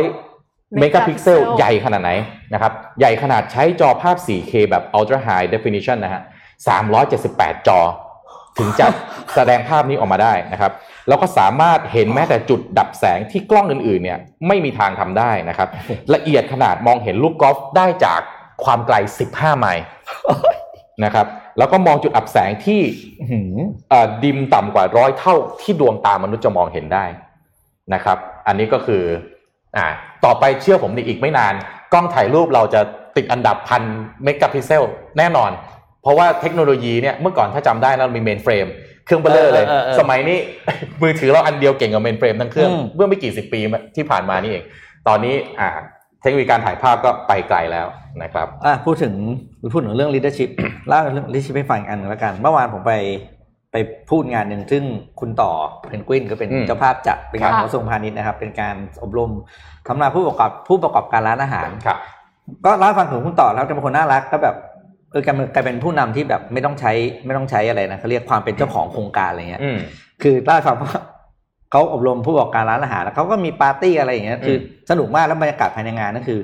[0.00, 2.10] 3,200 เมกะพิกเซล Megapixel ใหญ่ขนาดไหน
[2.52, 6.22] นะครับใหญ่ขนาดใช้จอภาพ 4K แบบ ultra high definition นะฮะ
[6.94, 7.80] 378 จอ
[8.58, 8.86] ถึงจะ
[9.34, 10.72] แสดงภาพนี้ออกมาได้นะครับ
[11.08, 15.68] แล้วก็สามารถเห็นแม้แต่จุดดับแสงที่กล้องอื่นๆเนี่ยไม่มีทางทำได้นะครับ
[16.14, 18.20] ละเอียดขนาดมองเห็นลูกกอล์ฟได้จาก
[18.64, 18.96] ความไกล
[19.28, 19.84] 15 ไมล์
[21.04, 21.26] นะครับ
[21.58, 22.80] แล้วก็มองจุดอับแสงที่
[23.20, 23.54] อื้อหือ
[23.88, 27.04] เอ่อ dim ต่ำกว่าร้อยเท่าที่ดวงตามนุษย์จะมองเห็นได้
[27.94, 29.02] นะครับ อันนี้ก็คือ
[29.76, 29.86] อ่า
[30.24, 31.54] ต่อไปเชื่อผมดิอีกไม่นาน
[31.92, 32.80] กล้องถ่ายรูปเราจะ
[33.16, 33.82] ติดอันดับพัน
[34.24, 34.82] เมกะพิกเซล
[35.18, 35.50] แน่นอน
[36.02, 38.66] เพราะว่าเทคโนโลยีเนี่ยเมื่อก่อนถ้าจำได้เรามี mainframe
[39.10, 40.38] เครื่องเบ้อเร่อเลยเออเออเออสมัยนี้
[41.02, 43.60] มือถือเราอันเดียวเก่งกว่า mainframe ทั้งเครื่องอืมเมื่อไม่กี่สิบปี
[43.96, 44.64] ที่ผ่านมานี่เอง
[45.08, 45.68] ตอนนี้อ่า
[46.20, 47.86] เทคโนโลยีการถ่ายภาพก็ไปไกลแล้ว
[48.22, 49.14] นะครับอะพูดถึง
[49.72, 50.50] พูดถึงเรื่อง leadership
[50.88, 52.94] เล่าเรื่อง leadership ให้ฟังอีกอันหนึ่งแล้วกัน เมื่อวานผมไป
[53.72, 53.76] ไป
[54.10, 54.82] พูดงานหนึ่งซึ่ง
[55.20, 55.50] คุณต่อ
[55.88, 59.30] เพนกวินก็เป็นอืมเจ้าภาพจัดเป็นงานค่ะของกระทรวงพาณิชย์นะครับ เป็นการอบรม
[59.86, 61.98] ทำนาผู้ประกอบผู้ประกอบการร้านอาหารครับ
[62.64, 64.56] ก็เล่าให้ฟังถึงคุณต่อแล้วจะเป็นคนน่ารักก็แบบ
[65.10, 66.92] เออกลายเป็นกลายเป็นผู้นำที่แบบไม่ต้องใช้
[67.26, 69.78] ไม่ต้องใช้อะไรนะเขาเรียกความเป็นเจ้าของโครงการอะไรเงี้ยอืม
[70.22, 70.92] คือเล่าให้ฟังว่า
[71.70, 74.56] เขาอบรมผู้ประกอบการร้านอาหารแล้วเขาก็มีปาร์ตี้อะไรอย่างเงี้ยคือ
[74.90, 76.40] สนุกมากแล้วบรรยากาศภายในงานนั่นคือ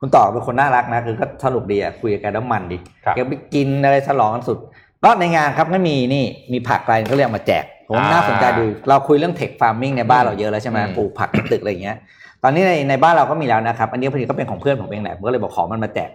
[0.00, 4.58] คุณต่อเป็นคนน่ารักนะคือก็สนุกดีอะคุยกับแกแล้วมันดีครับแกไปกินอะไรฉลองกันสุด
[5.04, 11.96] ก็ในงานครับก็มีนี่มีผักอะไรเขาเรียกมาแจกผมว่าอ่าน่าสนใจดูเราคุยเรื่องเทคฟาร์มิงในบ้านเราเยอะแล้วใช่ไหมอืมปลูกผักในตึกอะไรอย่างเงี้ย
[12.42, 16.10] ตอนนี้ในในบ้านเราก็มีแล้วนะครับ อันนี้พอดีก็เป็นของเพื่อนผมเองแหละผมก็เลยบอกขอมันมาแจก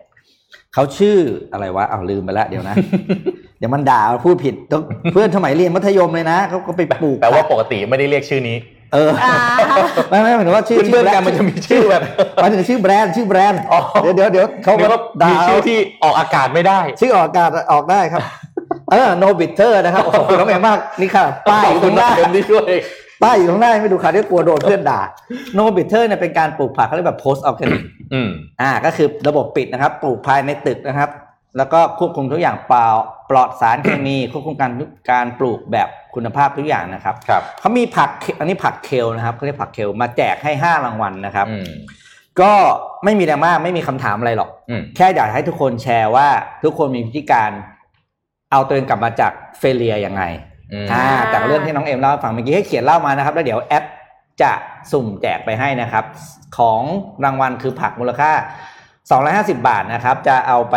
[0.73, 1.17] เขาชื่อ
[1.53, 2.75] อะไรวะเอาลืมไปละเดี๋ยวนะ
[3.59, 4.83] เดี๋ยวมันด่าพูดผิดต้อง
[5.13, 8.57] เพื่อนสมัยเรียนมัธยมเลยนะเขาก็ไปปลูกแปลว่าผักปกติไม่ได้เรียกชื่อนี้
[8.93, 9.35] เอออ่า
[10.09, 12.01] ไม่ไม่หมายถึงว่าชื่อเพื่อนๆชื่กันมันจะมีชื่อแบบ
[12.35, 18.21] หมายถึงชื่อแบรนด์ชื่อแบรนด์อ๋อเดี๋ยวเดี๋ยวเดี๋ยวเขาเขาก็ก็ด่ามีเอาชื่อที่ออกอากาศไม่ได้ ชื่อออกอากาศออกได้ครับ
[18.91, 22.73] เออ no bitter นะครับขอบคุณน้องเอมากนี่ค่ะป้ายอยู่ตรงหน้าขอบคุณที่ช่วย
[23.23, 25.01] ป้ายอยู่ตรงหน้าไม่ดูค่ะที่กลัวโดนเพื่อนด่า
[25.57, 28.29] no bitter เนี่ยเป็นการปลูกผักเขาเรียกแบบ post organic อืม
[28.61, 31.09] อ่า ก็คือระบบปิดนะครับ ปลูกภายในตึกนะครับ
[31.57, 32.87] แล้วก็ควบคุมทุกอย่างเปล่า
[33.29, 34.71] ปลอดสารเคมีควบคุมการ
[35.11, 38.09] การปลูกแบบคุณภาพทุกอย่างนะครับครับเขามีผัก
[38.39, 41.65] อันนี้ผักเคลนะครับเขาเรียกผักเคลมาแจกให้ห้ารางวัลนะครับอืม
[42.41, 42.53] ก็
[43.03, 46.27] ไม่มีแรงมากไม่มีคำถามอะไรหรอกอืมแค่อยากให้ทุกคนแชร์ว่า
[46.63, 47.51] ทุกคนมีวิธีการ
[48.51, 50.23] เอาตัวเองกลับมาจากเฟลเลียยังไง
[50.73, 53.83] อืมอ่าจากเรื่องที่น้องเอ็มเล่าให้ฟังเมื่อกี้ให้เขียนเล่ามานะครับ แล้วเดี๋ยวแอป
[54.41, 54.51] จะ
[54.91, 56.05] สุ่มแจกไปให้นะครับ
[56.57, 56.81] ของ
[57.23, 58.31] รางวัลคือผักมูลค่า
[58.97, 60.75] 250 บาทนะครับ จะเอาไป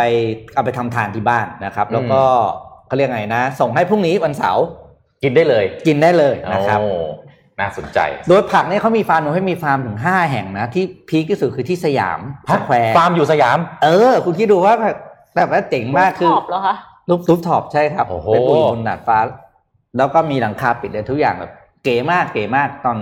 [0.55, 2.21] เอาไปทำทานที่บ้านนะครับ แล้วก็
[2.87, 4.63] เขาเรียกไงนะ ส่งให้พรุ่งนี้วันเสาร์
[5.23, 6.89] กินได้เลย กินได้เลยนะครับโอ้
[7.59, 12.19] น่าสนใจ โดยผักเนี่ยเขามีฟาร์มหนูให้มีฟาร์มถึง 5 แห่งนะ ที่พีคที่สุดคือที่สยาม
[12.53, 14.95] สแควร์ฟาร์มอยู่สยาม เออ คุณคิดดูว่าแบบ
[15.35, 16.75] แบบว่าเจ๋งมากคือขอบเหรอคะ
[17.09, 19.17] roof rooftop ใช่ครับโอ้โหเป็นปูนบนดาดฟ้า
[19.97, 21.51] แล้วก็มีหลังคาปิดเลยทุกอย่างแบบ
[21.83, 22.97] เก๋มากเก๋มากตอน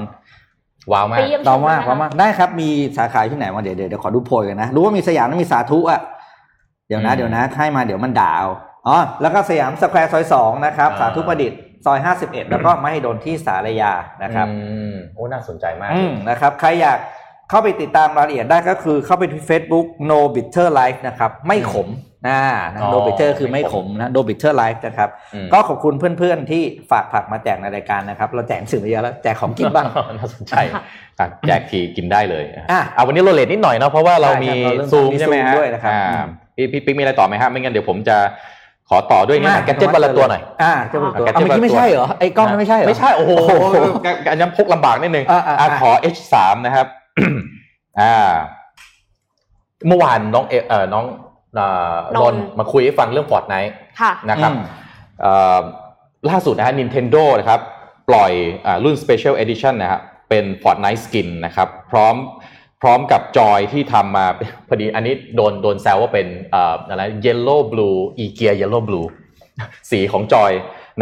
[0.91, 6.01] ว้าวมากไปเยี่ยมชต่อมมากได้ไหมต่อมากได้ครับมีสาขาที่ไหนวะเดี๋ยวเดี๋ยวเดี๋ยวขอดูโพยกันนะรู้ว่ามีสยามแล้วมีสาธุอะ
[6.87, 8.49] เดี๋ยวนะอืมเดี๋ยวนะให้มาเดี๋ยวมันด่าเอา
[8.87, 13.91] อ๋อแล้วก็สยามสแควร์ซอยสองนะครับอ่า สาธุประดิษฐ์ซอยห้าสิบเอ็ดแล้วก็ไม่ให้โดนที่สารยา
[14.23, 14.55] นะครับ อื
[14.93, 16.99] มโอ้น่าสนใจมาก อืมนะครับใครอยาก
[17.49, 21.87] เข้าไปติดตามรายละเอียดได้ก็คือเข้าไปที่ Facebook No Bitter Life นะครับ ไม่ขม
[22.27, 22.39] นะ
[22.73, 29.85] นะอ๋อ No Bitter คือไม่ไม่ขขมมนะ No Bitter Life นะครับอืมก็ขอบคุณเพื่อนๆที่ฝากผักมาแจกในรายการนะครับ เราแจกสื่อไปเยอะแล้วแจกของกินบ้าง
[30.17, 30.81] น่าสนใจอะ
[31.47, 32.65] แจกทีกินได้เลยอะ
[32.95, 38.17] อะวันนี้เราเลทนิดหน่อยเนาะเพราะว่าเรามีใช่ครับเราเริ่มซูมมีใช่ไหม Zoom ฮะด้วยนะครับอ่าอืมพี่พี่ปิ๊กมีอะไรต่อไหมฮะไม่งั้นเดี๋ยวผมจะ
[38.89, 43.31] ขอต่อด้วยนี่แกเจ็ตวันละตัวหน่อยอ่าเจ้าตัวอะเอาเมื่อกี้ไม่ใช่เหรอไอ้กล้องนั้นไม่ใช่เหรอไม่ใช่โอ้โห
[44.29, 46.35] อันนี้พกลำบากนิดนึงอะอะอะอะขอ H3
[46.65, 46.87] นะครับ
[47.99, 48.15] อ่า
[49.87, 51.05] เมื่อวานน้องเอเอ่อน้อง
[51.57, 54.63] อ่านนนนท์ท์มาคุยให้ฟังเรื่อง Fortnite ค่ะนะครับอืม
[55.21, 55.59] เอ่อ
[56.29, 57.61] ล่าสุดนะฮะ Nintendo นะครับ
[58.09, 58.31] ปล่อย
[58.65, 62.15] อารุ่น Special Edition นะครับเป็น Fortnite Skin นะครับ พร้อม
[62.81, 64.25] พร้อมกับจอยที่ทำมา
[64.67, 69.07] พอดีอันนี้โดนโดนแซวว่าเป็นเอ่ออะไร Yellow Blue อีเกีย Yellow Blue
[69.91, 70.51] สีของจอย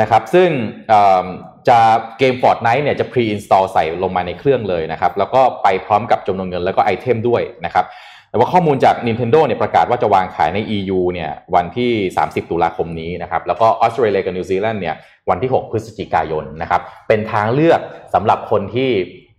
[0.02, 0.50] นะครับ ซึ่ง
[0.90, 1.26] เอ่อ
[1.70, 1.80] จะ
[2.20, 7.86] เกม Fortnite เนี่ยจะ pre-install ใส่ลงมาในเครื่องเลยนะครับแล้วก็ไปพร้อมกับจำนวนเงินแล้วก็ item ด้วยนะครับ
[8.30, 11.92] แต่ว่าข้อมูลจาก Nintendo เนี่ยประกาศว่าจะวางขายใน EU เนี่ยวันที่
[12.22, 14.96] 30 ตุลาคมนี้นะครับแล้วก็ออสเตรเลียกับนิวซีแลนด์เนี่ย
[15.30, 17.80] วันที่ 6 พฤศจิกายนนะครับเป็นทางเลือก
[18.14, 18.90] สำหรับคนที่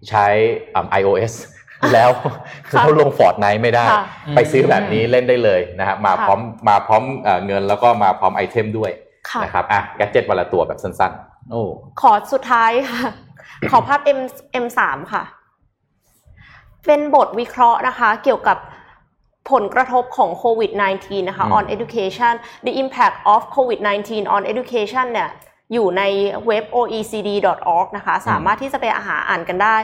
[0.08, 0.26] ใช้
[0.74, 1.34] อ่า iOS
[1.94, 4.04] แล้วค่ะเขาลง Fortnite ไม่ได้ค่ะ
[4.36, 8.90] ไปซื้อแบบนี้เล่นได้เลยนะครับมาค่ะพร้อมมาพร้อมเอ่อเงินแล้วก็มาพร้อม item ด้วย
[9.30, 11.12] ค่ะนะครับอะแกจิตวันละตัวแบบสั้น
[11.50, 11.62] โอ้
[12.00, 13.08] ขอสุดท้ายค่ะ
[13.70, 14.20] ขอภาพ M
[14.64, 14.80] M3
[15.12, 15.22] ค่ะ
[16.86, 18.58] เป็นบทวิเคราะห์นะคะ เกี่ยวกับ
[19.50, 20.70] ผลกระทบของโควิด
[21.00, 22.34] -19 นะคะอืม on education
[22.66, 25.30] the impact of COVID-19 on education เนี่ย
[25.72, 26.02] อยู่ใน
[26.46, 29.76] เว็บ oecd.org นะคะ สามารถที่จะไปหาอ่านกันได้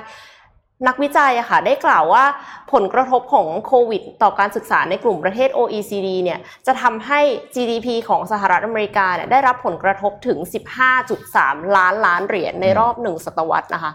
[0.87, 2.25] นักวิจัยอะค่ะได้กล่าวว่า
[2.73, 7.21] ผลกระทบของโควิด ต่อการศึกษาในกลุ่มประเทศ OECD เนี่ยจะทำให้
[7.55, 10.39] GDP ของสหรัฐอเมริกาเนี่ยได้รับผลกระทบถึง
[11.07, 13.93] 15.3 ล้านล้านเหรียญในรอบหนึ่งศตวรรษนะคะ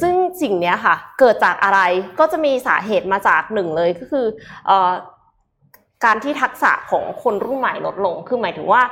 [0.00, 1.80] ซึ่งสิ่งเนี้ยค่ะเกิดจากอะไร
[2.18, 4.26] ก็จะมีสาเหตุมาจากหนึ่งเลยก็คือ
[4.66, 4.92] เอ่อ
[6.06, 8.82] การที่ทักษะของคนรุ่นใหม่ลดลง คือหมายถึงว่า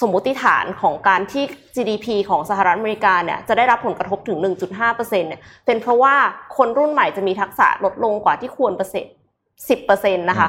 [0.00, 1.44] สมมุติฐานของการที่
[1.74, 4.38] GDP ของสหรัฐอเมริกาเนี่ยจะได้รับผลกระทบถึง
[4.78, 6.14] 1.5%เนี่ยเป็นเพราะว่า
[6.56, 9.12] คนรุ่นใหม่จะมีทักษะลดลงกว่าที่ควรเปอร์เซ็นต์
[9.70, 10.48] 10%นะคะ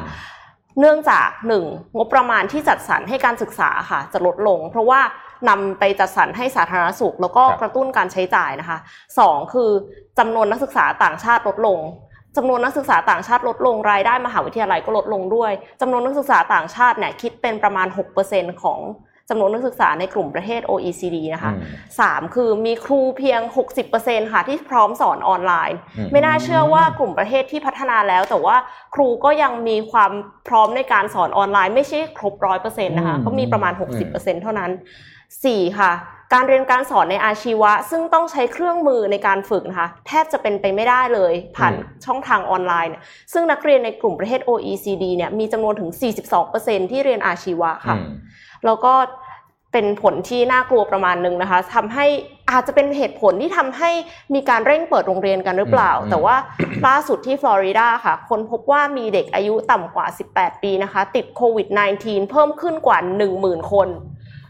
[0.79, 1.65] เนื่องจากหนึ่ง
[1.97, 5.01] งบประมาณที่จัดสรรให้การศึกษาค่ะจะลดลง เพราะว่า
[5.49, 8.77] นำไปจัดสรรให้สาธารณสุข แล้วก็ครับกระตุ้นการใช้จ่ายนะคะ
[9.19, 9.71] สองคือ
[10.19, 11.79] จำนวนนักศึกษาต่างชาติลดลง
[12.37, 17.87] จำนวนนักศึกษาต่างชาติลดลงรายได้มหาวิทยาลัยก็ลดลงด้วยจำนวนนักศึกษาต่างชาติเนี่ยคิดเป็นประมาณ
[18.25, 18.79] 6%ของ
[19.29, 21.63] จำนวนนักศึกษาในกลุ่มประเทศ OECD นะคะอืม
[21.99, 23.41] สามคือมีครูเพียง
[23.87, 28.55] 60%ค่ะที่พร้อมสอนออนไลน์อืมไม่น่าเชื่อว่ากลุ่มประเทศที่พัฒนาแล้ว แต่ว่า
[28.95, 30.11] ครูก็ยังมีความ
[30.47, 33.73] พร้อมในการสอนออนไลน์ ไม่ใช่ครบร้อยเปอร์เซ็นต์นะคะอืมก็มีประมาณ
[34.07, 34.71] 60%เท่านั้น
[35.43, 35.91] สี่ค่ะ
[36.33, 43.03] การเรียนการสอนในอาชีวะ ซึ่งต้องใช้เครื่องมือในการฝึกนะคะแทบจะเป็นไปไม่ได้เลย ผ่านอืมช่องทางออนไลน์เนี่ย
[43.33, 45.89] ซึ่งนักเรียนในกลุ่มประเทศ OECD เนี่ยมีจำนวนถึง
[46.41, 48.07] 42%ที่เรียนอาชีวะค่ะอืม
[48.65, 48.93] แล้วก็
[49.73, 52.05] เป็นผลที่น่ากลัวประมาณหนึ่งนะคะทำให้
[52.51, 53.91] อาจจะเป็นเหตุผลที่ทำให้
[54.33, 56.35] มีการเร่งเปิดโรงเรียนกันหรือเปล่าอืมแต่ว่า
[56.87, 61.67] ล่าสุดที่ฟลอริดาค่ะ คนพบว่ามีเด็กอายุต่ำกว่า 18 ปีนะคะ ติดโควิด
[61.99, 62.97] -19 เพิ่มขึ้นกว่า
[63.35, 63.87] 10,000 คน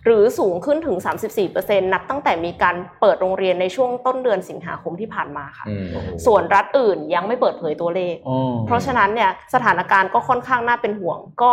[0.08, 0.98] หรือสูงขึ้นถึง
[1.46, 5.86] 34%นับตั้งแต่มีการเปิดโรงเรียนในช่วงต้นเดือนสิงหาคมที่ผ่านมาค่ะอืม
[6.26, 11.52] ส่วนรัฐอื่นยังไม่เปิดเผยตัวเลขอืมเพราะฉะนั้นเนี่ยสถานการณ์ก็ค่อนข้างน่าเป็นห่วง ก็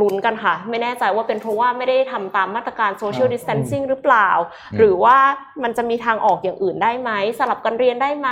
[0.00, 4.28] ลุ้นกันค่ะ ไม่แน่ใจว่าเป็นเพราะว่าไม่ได้ทำตามมาตรการ social อ่า distancing หรือเปล่า
[4.72, 5.16] อืมหรือว่า
[5.62, 8.30] มันจะมีทางออกอย่างอื่นได้ไหม สลับกันเรียนได้ไหม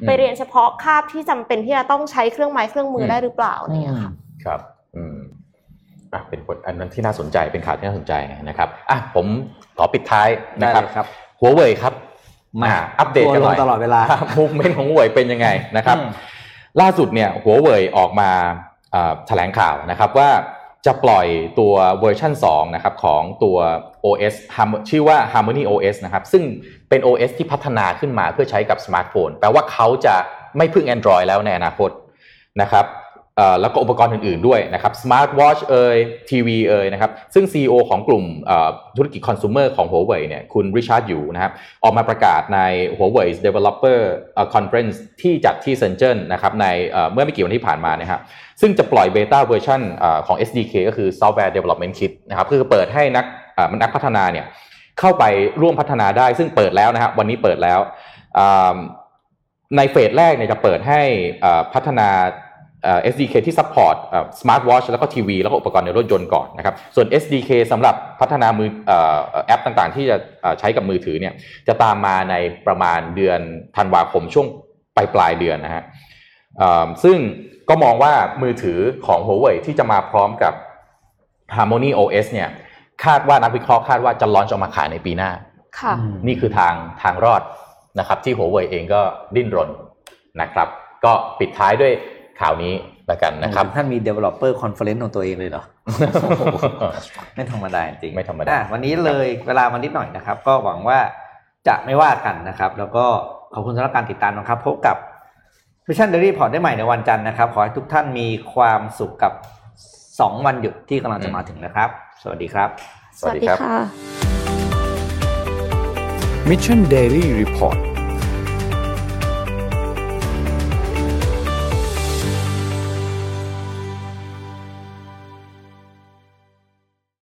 [0.00, 4.12] อืมไปเรียนเฉพาะคาบที่จำเป็นที่จะต้องใช้เครื่องไม้เครื่องมือได้หรือเปล่าอะไรอย่างเงี้ยค่ะ
[4.44, 4.60] ครับ
[4.96, 5.37] อืมอะ
[6.28, 8.12] เป็นผลอันนั้นที่น่าสนใจเป็นข่าวที่น่าสนใจ
[8.48, 9.26] นะครับอะผม
[9.78, 10.28] ขอปิดท้าย
[10.60, 11.06] ได้นะครับเลยครับ
[11.40, 11.94] หัวเว่ยครับ
[12.62, 14.00] มาอะอัปเดตกันหน่อยทัวร์ลงตลอดเวลา
[14.38, 16.08] มูฟเมนต์ของหัวเว่ยเป็นยังไงนะครับอืม
[16.80, 18.30] ล่าสุดเนี่ยหัวเว่ยออกมา
[18.92, 20.30] เอ่อแถลงข่าวนะครับว่า
[20.86, 21.26] จะปล่อย
[21.58, 23.56] ตัวเวอร์ชัน2นะครับของตัว
[24.04, 26.42] OS Harm- ชื่อว่า Harmony OS นะครับซึ่ง
[26.88, 30.16] เป็น OS ที่พัฒนาขึ้นมาเพื่อใช้กับสมาร์ทโฟน แปลว่าเขาจะ
[30.56, 31.90] ไม่พึ่ง Android แล้วในอนาคต
[32.62, 32.97] นะครับเอ่อ
[33.60, 35.96] แล้วก็อุปกรณ์อื่นๆด้วยนะครับ Smart Watch เอ่ย
[36.30, 38.24] ทีวีเอ่ยนะครับซึ่ง CEO ของกลุ่ม
[38.96, 41.52] ธุรกิจคอน sumer ของหัวเว่ยเนี่ยคุณ Richard Yu นะครับ
[41.84, 42.60] ออกมาประกาศใน
[42.98, 44.00] Huawei Developer
[44.34, 46.66] เอ่อ Conference ที่จัดที่เซินเจิ้นนะครับใน
[47.12, 48.20] เมื่อไม่กี่วันที่ผ่านมานะครับ
[48.60, 49.80] ซึ่งจะปล่อยเบต้าเวอร์ชัน
[50.26, 53.24] ของ SDK ก็คือ Software Development Kit นะครับคือเปิดให้นัก
[53.54, 54.46] เอ่อนักพัฒนาเนี่ย
[55.00, 55.24] เข้าไป
[55.62, 57.80] ร่วมพัฒนาได้ซึ่งเปิดแล้วนะครับวันนี้เปิดแล้ว
[59.76, 61.00] ในเฟสแรกเนี่ยจะเปิดให้
[61.74, 62.08] พัฒนา
[62.84, 69.16] เอ่อ SDK ที่ support เอ่อ Smart Watch แล้วก็ทีวีแล้วก็อุปกรณ์ในรถยนต์ก่อนนะครับ ส่วน SDK สำหรับพัฒนามือเอ่อ
[69.46, 71.34] แอปต่างๆ ที่จะเอ่อใช้กับมือถือเนี่ย
[71.68, 72.34] จะตามมาใน
[72.66, 73.40] ประมาณเดือน
[73.76, 74.46] ธันวาคมช่วง
[74.96, 75.82] ปลายปลายๆเดือนนะฮะ
[76.58, 77.16] เอ่อซึ่ง
[77.68, 78.12] ก็มองว่า
[78.42, 80.54] มือถือของ Huawei ที่จะมาพร้อมกับ
[81.56, 82.48] Harmony OS เนี่ย
[83.04, 85.30] คาดว่านักวิเคราะห์คาดว่าจะลอนช์ออกมาขายในปีหน้า
[85.80, 85.94] ค่ะ
[86.26, 87.42] นี่คือทางทางรอด
[87.98, 89.00] นะครับที่ Huawei เองก็
[89.36, 89.70] ดิ้นรน
[90.40, 90.68] นะครับ
[91.04, 91.92] ก็ปิดท้ายด้วย
[92.40, 92.74] ข่าวนี้
[93.06, 95.64] แล้วกันนะครับท่านมี developer conference ของตัวเองเลยเหรอ
[97.34, 100.98] ไม่ธรรมดาจริงไม่ธรรมดาอะวันนี้เลยเวลามันนิดหน่อยนะครับ ก็หวังว่า
[101.68, 103.04] จะไม่ว่ากันนะครับ แล้วก็
[103.54, 104.96] ขอบคุณสำหรับการติดตามนะครับพบกับ
[105.86, 109.32] Vision Daily Report ได้ใหม่ในวันจันทร์นะครับ ขอให้ทุกท่านมีความสุขกับ
[109.88, 111.88] 2 วันหยุดที่กำลังจะมาถึงนะครับ
[112.22, 112.68] สวัสดีครับ
[113.18, 113.78] สวัสดีครับค่ะ
[116.50, 117.97] Mission Daily Report